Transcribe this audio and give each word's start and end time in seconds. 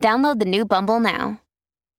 Download 0.00 0.38
the 0.38 0.44
new 0.44 0.64
Bumble 0.64 1.00
now. 1.00 1.40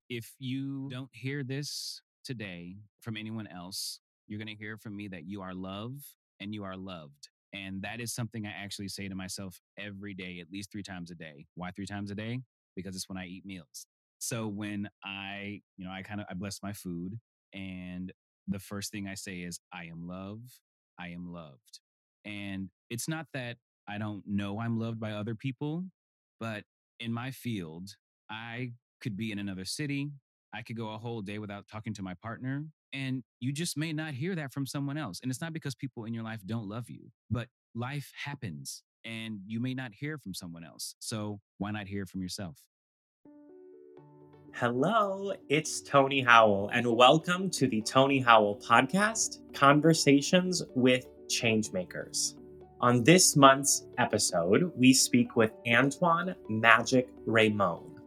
If 0.10 0.34
you 0.40 0.88
don't 0.90 1.10
hear 1.12 1.44
this 1.44 2.02
today 2.24 2.78
from 3.02 3.18
anyone 3.18 3.48
else, 3.48 4.00
you're 4.28 4.38
going 4.40 4.48
to 4.48 4.56
hear 4.56 4.78
from 4.78 4.96
me 4.96 5.08
that 5.10 5.26
you 5.26 5.42
are 5.42 5.54
loved 5.54 6.06
and 6.40 6.54
you 6.54 6.64
are 6.64 6.78
loved. 6.78 7.30
And 7.54 7.82
that 7.82 8.00
is 8.00 8.14
something 8.14 8.46
I 8.46 8.52
actually 8.52 8.90
say 8.90 9.08
to 9.08 9.16
myself 9.16 9.60
every 9.78 10.14
day, 10.14 10.40
at 10.40 10.52
least 10.52 10.72
three 10.72 10.84
times 10.84 11.12
a 11.12 11.16
day. 11.16 11.48
Why 11.56 11.72
three 11.72 11.86
times 11.86 12.12
a 12.12 12.16
day? 12.16 12.42
Because 12.76 12.96
it's 12.96 13.10
when 13.10 13.18
I 13.18 13.26
eat 13.26 13.46
meals. 13.46 13.88
So 14.20 14.48
when 14.48 14.90
I, 15.04 15.62
you 15.78 15.86
know, 15.86 15.92
I 15.92 16.02
kind 16.04 16.22
of 16.22 16.28
I 16.30 16.34
bless 16.34 16.62
my 16.62 16.74
food 16.74 17.20
and 17.54 18.12
the 18.48 18.60
first 18.60 18.92
thing 18.92 19.08
I 19.08 19.16
say 19.16 19.38
is 19.40 19.60
I 19.74 19.86
am 19.86 20.08
loved, 20.08 20.60
I 21.00 21.10
am 21.10 21.32
loved. 21.32 21.80
And 22.26 22.70
it's 22.90 23.08
not 23.08 23.28
that 23.34 23.58
I 23.88 23.98
don't 23.98 24.24
know 24.26 24.60
I'm 24.60 24.80
loved 24.80 25.00
by 25.00 25.12
other 25.12 25.36
people, 25.36 25.86
but 26.40 26.64
in 27.00 27.12
my 27.12 27.32
field, 27.32 27.96
I 28.30 28.74
could 29.02 29.16
be 29.16 29.32
in 29.32 29.40
another 29.40 29.66
city, 29.66 30.12
I 30.54 30.62
could 30.62 30.78
go 30.78 30.90
a 30.94 30.98
whole 30.98 31.22
day 31.22 31.40
without 31.40 31.68
talking 31.68 31.94
to 31.96 32.02
my 32.02 32.14
partner, 32.16 32.66
and 32.94 33.24
you 33.40 33.52
just 33.52 33.78
may 33.78 33.94
not 33.94 34.14
hear 34.14 34.36
that 34.36 34.52
from 34.52 34.66
someone 34.66 34.98
else. 34.98 35.20
And 35.22 35.30
it's 35.30 35.42
not 35.42 35.54
because 35.54 35.76
people 35.76 36.06
in 36.06 36.14
your 36.14 36.24
life 36.24 36.42
don't 36.46 36.68
love 36.68 36.90
you, 36.90 37.12
but 37.30 37.48
life 37.76 38.12
happens 38.16 38.84
and 39.06 39.40
you 39.46 39.60
may 39.60 39.74
not 39.74 39.94
hear 39.94 40.18
from 40.18 40.34
someone 40.34 40.64
else. 40.64 40.96
So 41.00 41.40
why 41.58 41.72
not 41.72 41.88
hear 41.88 42.06
from 42.06 42.22
yourself? 42.22 42.58
Hello, 44.54 45.34
it's 45.50 45.82
Tony 45.82 46.22
Howell, 46.22 46.70
and 46.74 46.88
welcome 46.88 47.50
to 47.52 47.68
the 47.68 47.82
Tony 47.82 48.20
Howell 48.20 48.60
Podcast 48.68 49.54
Conversations 49.54 50.64
with 50.74 51.06
Changemakers. 51.28 52.34
On 52.80 53.04
this 53.04 53.36
month's 53.36 53.88
episode, 53.98 54.72
we 54.76 54.94
speak 54.94 55.36
with 55.36 55.52
Antoine 55.68 56.36
Magic 56.48 57.10
Raymond, 57.26 58.00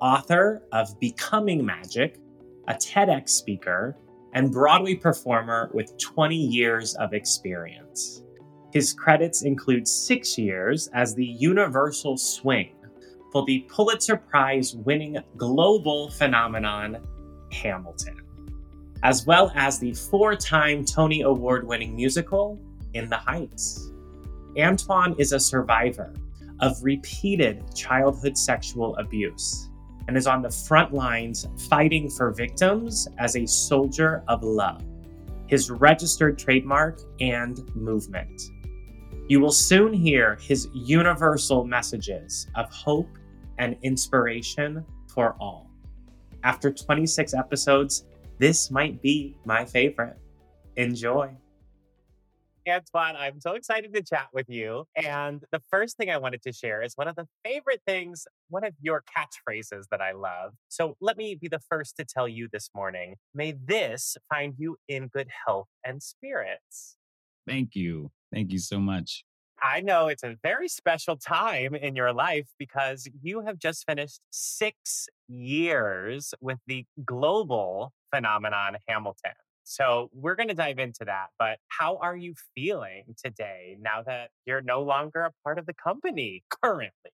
author 0.00 0.62
of 0.72 0.98
Becoming 0.98 1.62
Magic, 1.62 2.18
a 2.66 2.72
TEDx 2.72 3.28
speaker, 3.28 3.94
and 4.32 4.50
Broadway 4.50 4.94
performer 4.94 5.70
with 5.74 5.98
20 5.98 6.34
years 6.34 6.94
of 6.94 7.12
experience. 7.12 8.22
His 8.72 8.94
credits 8.94 9.42
include 9.42 9.86
six 9.86 10.38
years 10.38 10.88
as 10.94 11.14
the 11.14 11.26
Universal 11.26 12.16
Swing 12.16 12.74
for 13.32 13.44
the 13.44 13.66
Pulitzer 13.68 14.16
Prize 14.16 14.74
winning 14.76 15.18
global 15.36 16.10
phenomenon 16.10 17.06
Hamilton, 17.52 18.22
as 19.02 19.26
well 19.26 19.52
as 19.54 19.78
the 19.78 19.92
four 19.92 20.34
time 20.36 20.86
Tony 20.86 21.20
Award 21.20 21.66
winning 21.66 21.94
musical 21.94 22.58
In 22.94 23.10
the 23.10 23.18
Heights. 23.18 23.92
Antoine 24.58 25.14
is 25.18 25.32
a 25.32 25.40
survivor 25.40 26.14
of 26.60 26.82
repeated 26.82 27.62
childhood 27.74 28.38
sexual 28.38 28.96
abuse 28.96 29.68
and 30.08 30.16
is 30.16 30.26
on 30.26 30.40
the 30.40 30.50
front 30.50 30.94
lines 30.94 31.46
fighting 31.68 32.08
for 32.08 32.30
victims 32.30 33.06
as 33.18 33.36
a 33.36 33.46
soldier 33.46 34.22
of 34.28 34.42
love, 34.42 34.82
his 35.46 35.70
registered 35.70 36.38
trademark 36.38 37.00
and 37.20 37.68
movement. 37.74 38.42
You 39.28 39.40
will 39.40 39.52
soon 39.52 39.92
hear 39.92 40.36
his 40.40 40.68
universal 40.72 41.64
messages 41.64 42.46
of 42.54 42.72
hope 42.72 43.18
and 43.58 43.76
inspiration 43.82 44.84
for 45.08 45.36
all. 45.40 45.70
After 46.44 46.70
26 46.72 47.34
episodes, 47.34 48.04
this 48.38 48.70
might 48.70 49.02
be 49.02 49.36
my 49.44 49.64
favorite. 49.64 50.16
Enjoy. 50.76 51.36
Antoine, 52.68 53.16
I'm 53.16 53.40
so 53.40 53.52
excited 53.52 53.94
to 53.94 54.02
chat 54.02 54.28
with 54.32 54.48
you. 54.48 54.84
And 54.96 55.42
the 55.52 55.62
first 55.70 55.96
thing 55.96 56.10
I 56.10 56.16
wanted 56.16 56.42
to 56.42 56.52
share 56.52 56.82
is 56.82 56.94
one 56.96 57.08
of 57.08 57.14
the 57.16 57.26
favorite 57.44 57.80
things, 57.86 58.26
one 58.48 58.64
of 58.64 58.74
your 58.80 59.02
catchphrases 59.16 59.84
that 59.90 60.00
I 60.00 60.12
love. 60.12 60.52
So 60.68 60.96
let 61.00 61.16
me 61.16 61.34
be 61.34 61.48
the 61.48 61.60
first 61.70 61.96
to 61.98 62.04
tell 62.04 62.26
you 62.26 62.48
this 62.52 62.70
morning 62.74 63.16
may 63.34 63.52
this 63.52 64.16
find 64.28 64.54
you 64.58 64.76
in 64.88 65.08
good 65.08 65.28
health 65.46 65.68
and 65.84 66.02
spirits. 66.02 66.96
Thank 67.46 67.74
you. 67.74 68.10
Thank 68.32 68.52
you 68.52 68.58
so 68.58 68.78
much. 68.78 69.24
I 69.62 69.80
know 69.80 70.08
it's 70.08 70.22
a 70.22 70.36
very 70.42 70.68
special 70.68 71.16
time 71.16 71.74
in 71.74 71.96
your 71.96 72.12
life 72.12 72.48
because 72.58 73.08
you 73.22 73.40
have 73.40 73.58
just 73.58 73.86
finished 73.86 74.20
six 74.30 75.08
years 75.28 76.34
with 76.40 76.58
the 76.66 76.84
global 77.04 77.92
phenomenon 78.14 78.76
Hamilton. 78.86 79.32
So 79.68 80.10
we're 80.14 80.36
going 80.36 80.48
to 80.48 80.54
dive 80.54 80.78
into 80.78 81.04
that. 81.06 81.30
But 81.40 81.58
how 81.68 81.96
are 81.96 82.16
you 82.16 82.34
feeling 82.54 83.16
today 83.22 83.76
now 83.80 84.02
that 84.06 84.30
you're 84.46 84.62
no 84.62 84.82
longer 84.82 85.22
a 85.22 85.32
part 85.42 85.58
of 85.58 85.66
the 85.66 85.74
company 85.74 86.44
currently? 86.62 87.10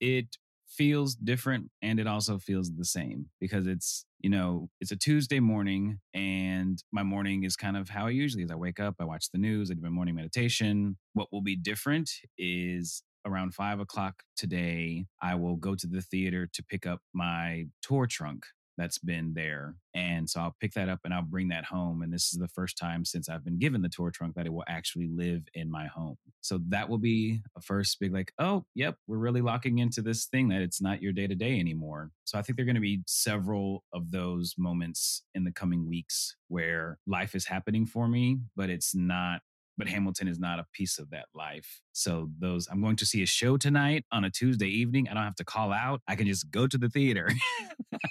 It 0.00 0.36
feels 0.68 1.16
different 1.16 1.70
and 1.82 1.98
it 1.98 2.06
also 2.06 2.38
feels 2.38 2.72
the 2.72 2.84
same 2.84 3.26
because 3.40 3.66
it's 3.66 4.04
you 4.18 4.28
know 4.28 4.68
it's 4.80 4.90
a 4.90 4.96
tuesday 4.96 5.38
morning 5.38 6.00
and 6.12 6.82
my 6.90 7.04
morning 7.04 7.44
is 7.44 7.54
kind 7.54 7.76
of 7.76 7.88
how 7.88 8.06
i 8.06 8.10
usually 8.10 8.42
is 8.42 8.50
i 8.50 8.54
wake 8.56 8.80
up 8.80 8.96
i 8.98 9.04
watch 9.04 9.30
the 9.30 9.38
news 9.38 9.70
i 9.70 9.74
do 9.74 9.80
my 9.80 9.88
morning 9.88 10.16
meditation 10.16 10.96
what 11.12 11.28
will 11.32 11.40
be 11.40 11.54
different 11.54 12.10
is 12.36 13.04
around 13.24 13.54
five 13.54 13.78
o'clock 13.78 14.24
today 14.36 15.06
i 15.22 15.36
will 15.36 15.54
go 15.54 15.76
to 15.76 15.86
the 15.86 16.02
theater 16.02 16.48
to 16.52 16.64
pick 16.64 16.84
up 16.84 17.00
my 17.14 17.64
tour 17.80 18.04
trunk 18.04 18.44
that's 18.76 18.98
been 18.98 19.32
there. 19.34 19.74
And 19.94 20.28
so 20.28 20.40
I'll 20.40 20.56
pick 20.60 20.74
that 20.74 20.88
up 20.88 21.00
and 21.04 21.14
I'll 21.14 21.22
bring 21.22 21.48
that 21.48 21.64
home. 21.64 22.02
And 22.02 22.12
this 22.12 22.32
is 22.32 22.38
the 22.38 22.48
first 22.48 22.76
time 22.76 23.04
since 23.04 23.28
I've 23.28 23.44
been 23.44 23.58
given 23.58 23.82
the 23.82 23.88
tour 23.88 24.10
trunk 24.10 24.34
that 24.34 24.46
it 24.46 24.52
will 24.52 24.64
actually 24.68 25.08
live 25.08 25.42
in 25.54 25.70
my 25.70 25.86
home. 25.86 26.16
So 26.42 26.60
that 26.68 26.88
will 26.88 26.98
be 26.98 27.40
a 27.56 27.60
first 27.60 27.98
big, 27.98 28.12
like, 28.12 28.32
oh, 28.38 28.64
yep, 28.74 28.96
we're 29.06 29.18
really 29.18 29.40
locking 29.40 29.78
into 29.78 30.02
this 30.02 30.26
thing 30.26 30.48
that 30.48 30.62
it's 30.62 30.82
not 30.82 31.02
your 31.02 31.12
day 31.12 31.26
to 31.26 31.34
day 31.34 31.58
anymore. 31.58 32.10
So 32.24 32.38
I 32.38 32.42
think 32.42 32.56
there 32.56 32.64
are 32.64 32.66
going 32.66 32.74
to 32.74 32.80
be 32.80 33.02
several 33.06 33.84
of 33.92 34.10
those 34.10 34.54
moments 34.58 35.22
in 35.34 35.44
the 35.44 35.52
coming 35.52 35.88
weeks 35.88 36.36
where 36.48 36.98
life 37.06 37.34
is 37.34 37.46
happening 37.46 37.86
for 37.86 38.08
me, 38.08 38.40
but 38.54 38.70
it's 38.70 38.94
not 38.94 39.40
but 39.76 39.88
Hamilton 39.88 40.28
is 40.28 40.38
not 40.38 40.58
a 40.58 40.66
piece 40.72 40.98
of 40.98 41.10
that 41.10 41.26
life. 41.34 41.80
So 41.92 42.28
those 42.38 42.68
I'm 42.70 42.80
going 42.82 42.96
to 42.96 43.06
see 43.06 43.22
a 43.22 43.26
show 43.26 43.56
tonight 43.56 44.04
on 44.12 44.24
a 44.24 44.30
Tuesday 44.30 44.68
evening. 44.68 45.08
I 45.08 45.14
don't 45.14 45.24
have 45.24 45.36
to 45.36 45.44
call 45.44 45.72
out. 45.72 46.00
I 46.08 46.16
can 46.16 46.26
just 46.26 46.50
go 46.50 46.66
to 46.66 46.78
the 46.78 46.88
theater. 46.88 47.30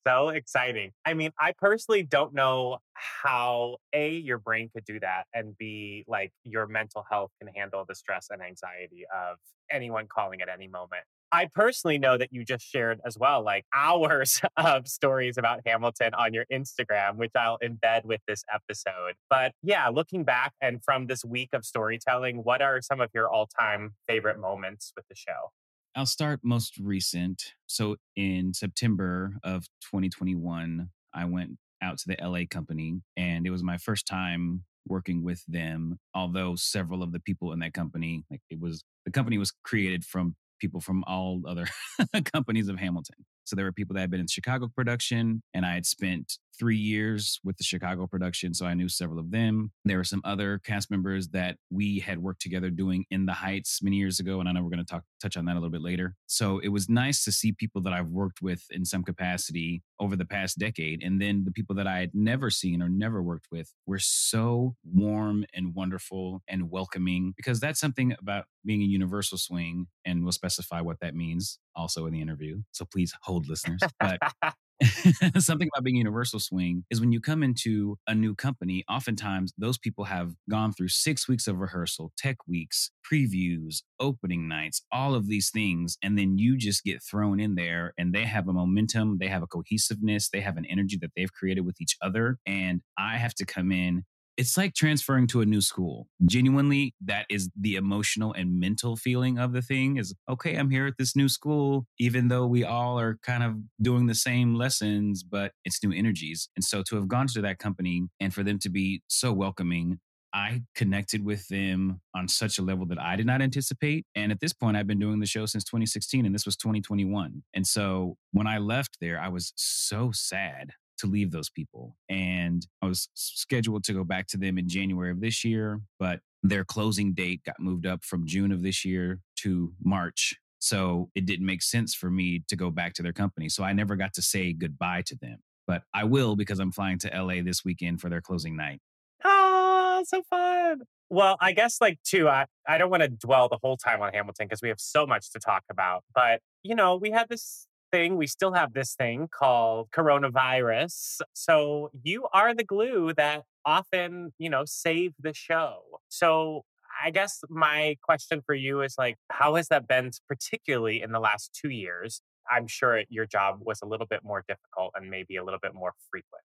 so 0.08 0.30
exciting. 0.30 0.92
I 1.06 1.14
mean, 1.14 1.32
I 1.40 1.54
personally 1.58 2.04
don't 2.04 2.34
know 2.34 2.78
how 2.94 3.78
A, 3.94 4.12
your 4.12 4.38
brain 4.38 4.70
could 4.74 4.86
do 4.86 5.00
that, 5.00 5.24
and 5.34 5.58
B, 5.58 6.06
like 6.08 6.32
your 6.44 6.68
mental 6.68 7.06
health 7.10 7.32
can 7.42 7.52
handle 7.54 7.86
the 7.88 7.96
stress 7.96 8.28
and 8.30 8.42
anxiety 8.42 9.06
of 9.14 9.38
anyone 9.72 10.08
calling 10.08 10.42
at 10.42 10.50
any 10.50 10.68
moment. 10.68 11.04
I 11.36 11.50
personally 11.54 11.98
know 11.98 12.18
that 12.18 12.32
you 12.32 12.46
just 12.46 12.66
shared 12.66 13.02
as 13.06 13.18
well, 13.18 13.44
like 13.44 13.66
hours 13.76 14.42
of 14.56 14.88
stories 14.88 15.38
about 15.38 15.60
Hamilton 15.66 16.14
on 16.14 16.34
your 16.34 16.46
Instagram, 16.50 17.18
which 17.18 17.34
I'll 17.36 17.60
embed 17.60 18.06
with 18.06 18.22
this 18.26 18.46
episode. 18.54 19.16
But 19.30 19.52
yeah, 19.62 19.90
looking 19.90 20.24
back 20.24 20.54
and 20.62 20.82
from 20.82 21.08
this 21.08 21.26
week 21.26 21.50
of 21.52 21.66
storytelling, 21.66 22.38
what 22.38 22.62
are 22.62 22.82
some 22.82 23.02
of 23.02 23.10
your 23.14 23.30
all 23.30 23.48
time 23.60 23.96
favorite 24.08 24.40
moments 24.40 24.94
with 24.96 25.06
the 25.10 25.16
show? 25.16 25.52
I'll 25.94 26.06
start 26.06 26.40
most 26.42 26.78
recent. 26.78 27.54
So 27.68 27.98
in 28.16 28.54
September 28.54 29.34
of 29.44 29.66
2021, 29.92 30.90
I 31.14 31.26
went 31.26 31.58
out 31.82 31.98
to 31.98 32.08
the 32.08 32.18
LA 32.26 32.44
company 32.50 33.02
and 33.18 33.46
it 33.46 33.50
was 33.50 33.62
my 33.62 33.78
first 33.78 34.08
time 34.08 34.64
working 34.88 35.24
with 35.24 35.44
them 35.48 35.98
although 36.14 36.56
several 36.56 37.02
of 37.02 37.12
the 37.12 37.20
people 37.20 37.52
in 37.52 37.58
that 37.58 37.74
company 37.74 38.24
like 38.30 38.42
it 38.52 38.60
was 38.60 38.84
the 39.04 39.12
company 39.12 39.36
was 39.36 39.52
created 39.64 40.06
from 40.06 40.36
people 40.60 40.82
from 40.82 41.04
all 41.06 41.42
other 41.48 41.68
companies 42.26 42.68
of 42.68 42.78
Hamilton. 42.78 43.26
So 43.46 43.56
there 43.56 43.66
were 43.66 43.72
people 43.72 43.94
that 43.96 44.02
had 44.02 44.12
been 44.12 44.20
in 44.20 44.28
Chicago 44.28 44.68
production, 44.74 45.44
and 45.54 45.66
I 45.66 45.74
had 45.74 45.86
spent 45.86 46.40
three 46.58 46.78
years 46.78 47.40
with 47.44 47.58
the 47.58 47.64
Chicago 47.64 48.08
production, 48.08 48.54
so 48.54 48.66
I 48.66 48.74
knew 48.74 48.90
several 48.90 49.20
of 49.20 49.32
them. 49.32 49.72
There 49.84 49.98
were 49.98 50.04
some 50.04 50.22
other 50.24 50.60
cast 50.64 50.92
members 50.92 51.30
that 51.30 51.58
we 51.70 52.00
had 52.00 52.20
worked 52.20 52.42
together 52.42 52.70
doing 52.70 53.06
In 53.10 53.26
the 53.26 53.34
Heights 53.34 53.82
many 53.82 53.98
years 53.98 54.20
ago, 54.20 54.40
and 54.40 54.48
I 54.48 54.52
know 54.52 54.64
we're 54.64 54.70
going 54.70 54.86
to 54.86 54.92
talk 54.92 55.04
touch 55.22 55.38
on 55.38 55.46
that 55.46 55.54
a 55.54 55.56
little 55.56 55.70
bit 55.70 55.82
later. 55.82 56.16
So 56.28 56.60
it 56.60 56.70
was 56.70 56.90
nice 56.90 57.24
to 57.26 57.32
see 57.32 57.52
people 57.52 57.82
that 57.84 57.94
I've 57.94 58.08
worked 58.08 58.42
with 58.42 58.64
in 58.72 58.86
some 58.86 59.04
capacity 59.04 59.84
over 60.00 60.16
the 60.16 60.26
past 60.26 60.58
decade, 60.58 61.04
and 61.04 61.22
then 61.22 61.44
the 61.46 61.52
people 61.52 61.76
that 61.76 61.88
I 61.88 62.00
had 62.00 62.12
never 62.14 62.50
seen 62.50 62.82
or 62.82 62.90
never 62.90 63.22
worked 63.22 63.48
with 63.52 63.74
were 63.86 64.00
so 64.00 64.76
warm 64.84 65.46
and 65.54 65.74
wonderful 65.74 66.42
and 66.48 66.70
welcoming 66.70 67.34
because 67.38 67.60
that's 67.60 67.80
something 67.80 68.14
about 68.20 68.46
being 68.66 68.82
a 68.82 68.86
universal 68.86 69.38
swing, 69.38 69.88
and 70.06 70.24
we'll 70.24 70.32
specify 70.32 70.82
what 70.82 71.00
that 71.02 71.16
means 71.16 71.60
also 71.76 72.06
in 72.06 72.14
the 72.14 72.22
interview. 72.22 72.62
So 72.72 72.86
please 72.86 73.14
hold 73.22 73.48
listeners. 73.48 73.82
But 74.00 74.20
something 75.40 75.70
about 75.74 75.84
being 75.84 75.96
universal 75.96 76.40
swing 76.40 76.84
is 76.90 77.00
when 77.00 77.12
you 77.12 77.22
come 77.22 77.44
into 77.44 77.98
a 78.08 78.14
new 78.14 78.36
company 78.36 78.84
oftentimes 78.90 79.54
those 79.58 79.78
people 79.78 80.04
have 80.04 80.34
gone 80.50 80.74
through 80.74 80.90
six 80.90 81.30
weeks 81.30 81.48
of 81.48 81.60
rehearsal 81.60 82.12
tech 82.18 82.36
weeks 82.46 82.92
previews 83.10 83.84
opening 84.02 84.50
nights 84.50 84.84
all 84.92 85.16
of 85.16 85.28
these 85.28 85.50
things 85.50 85.98
and 86.04 86.18
then 86.18 86.38
you 86.38 86.58
just 86.58 86.84
get 86.84 87.02
thrown 87.02 87.40
in 87.40 87.56
there 87.56 87.94
and 87.98 88.14
they 88.14 88.26
have 88.26 88.50
a 88.50 88.54
momentum 88.54 89.18
they 89.18 89.28
have 89.28 89.44
a 89.44 89.48
cohesiveness 89.48 90.30
they 90.30 90.42
have 90.42 90.58
an 90.58 90.66
energy 90.66 90.98
that 91.02 91.12
they've 91.16 91.34
created 91.34 91.62
with 91.62 91.80
each 91.80 91.96
other 92.02 92.38
and 92.46 92.82
i 92.98 93.16
have 93.18 93.34
to 93.34 93.46
come 93.46 93.72
in 93.72 94.04
it's 94.38 94.58
like 94.58 94.74
transferring 94.74 95.28
to 95.28 95.42
a 95.42 95.46
new 95.46 95.62
school. 95.62 96.08
Genuinely, 96.26 96.94
that 97.04 97.26
is 97.30 97.50
the 97.60 97.76
emotional 97.76 98.34
and 98.34 98.60
mental 98.60 98.96
feeling 98.96 99.38
of 99.38 99.54
the 99.54 99.62
thing 99.62 99.98
is 99.98 100.14
okay, 100.30 100.56
I'm 100.56 100.70
here 100.70 100.88
at 100.88 100.96
this 100.98 101.16
new 101.16 101.30
school, 101.30 101.86
even 102.00 102.28
though 102.28 102.46
we 102.46 102.64
all 102.64 103.00
are 103.00 103.18
kind 103.24 103.44
of 103.44 103.56
doing 103.82 104.08
the 104.08 104.16
same 104.16 104.56
lessons, 104.56 105.24
but 105.24 105.52
it's 105.64 105.84
new 105.84 105.92
energies. 105.92 106.50
And 106.56 106.64
so 106.64 106.84
to 106.84 106.96
have 106.96 107.08
gone 107.08 107.28
to 107.28 107.42
that 107.42 107.60
company 107.60 108.04
and 108.20 108.34
for 108.34 108.44
them 108.44 108.60
to 108.60 108.70
be 108.70 109.02
so 109.08 109.32
welcoming, 109.32 110.00
I 110.34 110.64
connected 110.76 111.24
with 111.24 111.48
them 111.48 112.02
on 112.14 112.28
such 112.28 112.60
a 112.60 112.62
level 112.62 112.86
that 112.88 113.00
I 113.00 113.16
did 113.16 113.26
not 113.26 113.42
anticipate. 113.42 114.06
And 114.16 114.34
at 114.34 114.42
this 114.42 114.52
point, 114.52 114.76
I've 114.76 114.88
been 114.88 115.00
doing 115.00 115.22
the 115.22 115.26
show 115.26 115.46
since 115.46 115.64
2016, 115.64 116.26
and 116.26 116.36
this 116.36 116.46
was 116.46 116.58
2021. 116.58 117.42
And 117.54 117.66
so 117.66 118.18
when 118.34 118.46
I 118.46 118.58
left 118.58 118.98
there, 119.00 119.18
I 119.18 119.30
was 119.30 119.54
so 119.56 120.12
sad 120.14 120.72
to 120.98 121.08
leave 121.08 121.32
those 121.32 121.50
people. 121.50 121.96
And 122.10 122.66
I 122.82 122.88
was 122.88 123.10
scheduled 123.14 123.84
to 123.86 123.94
go 123.94 124.04
back 124.04 124.28
to 124.28 124.38
them 124.38 124.58
in 124.58 124.68
January 124.68 125.12
of 125.12 125.22
this 125.22 125.44
year, 125.44 125.82
but 126.00 126.20
their 126.44 126.64
closing 126.64 127.14
date 127.14 127.42
got 127.46 127.60
moved 127.60 127.86
up 127.86 128.04
from 128.04 128.26
June 128.26 128.52
of 128.52 128.62
this 128.62 128.86
year 128.86 129.20
to 129.38 129.74
March. 129.84 130.36
So 130.60 131.10
it 131.16 131.26
didn't 131.26 131.46
make 131.46 131.62
sense 131.62 131.94
for 131.94 132.10
me 132.10 132.44
to 132.48 132.56
go 132.56 132.70
back 132.72 132.94
to 132.96 133.04
their 133.04 133.14
company. 133.14 133.50
So 133.50 133.64
I 133.64 133.74
never 133.74 133.96
got 133.96 134.14
to 134.16 134.22
say 134.22 134.54
goodbye 134.54 135.04
to 135.08 135.16
them, 135.16 135.40
but 135.68 135.84
I 135.94 136.04
will 136.06 136.36
because 136.36 136.60
I'm 136.60 136.72
flying 136.72 136.98
to 137.00 137.10
LA 137.10 137.42
this 137.44 137.64
weekend 137.64 138.02
for 138.02 138.10
their 138.10 138.22
closing 138.22 138.56
night. 138.56 138.80
Oh, 139.24 140.04
so 140.06 140.24
fun. 140.30 140.82
Well, 141.10 141.38
I 141.40 141.52
guess 141.52 141.80
like 141.82 142.00
too, 142.04 142.28
I, 142.28 142.46
I 142.68 142.78
don't 142.78 142.90
want 142.90 143.04
to 143.04 143.10
dwell 143.10 143.48
the 143.48 143.60
whole 143.62 143.78
time 143.78 144.02
on 144.02 144.12
Hamilton 144.14 144.48
because 144.48 144.62
we 144.62 144.70
have 144.70 144.80
so 144.80 145.06
much 145.06 145.32
to 145.32 145.40
talk 145.40 145.64
about. 145.70 146.04
But, 146.14 146.42
you 146.64 146.74
know, 146.74 146.96
we 146.96 147.12
had 147.12 147.30
this 147.30 147.68
thing, 147.96 148.18
we 148.18 148.28
still 148.28 148.52
have 148.52 148.74
this 148.74 148.94
thing 148.94 149.30
called 149.32 149.88
coronavirus. 149.96 151.22
So 151.34 151.92
you 152.04 152.28
are 152.34 152.54
the 152.54 152.66
glue 152.66 153.14
that 153.16 153.44
often, 153.66 154.34
you 154.38 154.50
know, 154.50 154.64
save 154.66 155.14
the 155.18 155.34
show. 155.34 155.80
So 156.10 156.66
I 157.02 157.10
guess 157.12 157.40
my 157.50 157.96
question 158.04 158.42
for 158.46 158.54
you 158.54 158.82
is 158.82 158.96
like, 158.98 159.16
how 159.32 159.56
has 159.56 159.70
that 159.70 159.88
been, 159.88 160.12
particularly 160.28 161.02
in 161.02 161.14
the 161.14 161.22
last 161.22 161.58
two 161.60 161.70
years? 161.70 162.22
I'm 162.52 162.68
sure 162.68 163.04
your 163.08 163.26
job 163.26 163.60
was 163.62 163.80
a 163.82 163.86
little 163.86 164.08
bit 164.08 164.20
more 164.26 164.44
difficult 164.46 164.92
and 164.96 165.10
maybe 165.10 165.38
a 165.38 165.44
little 165.46 165.62
bit 165.62 165.74
more 165.74 165.94
frequent. 166.12 166.44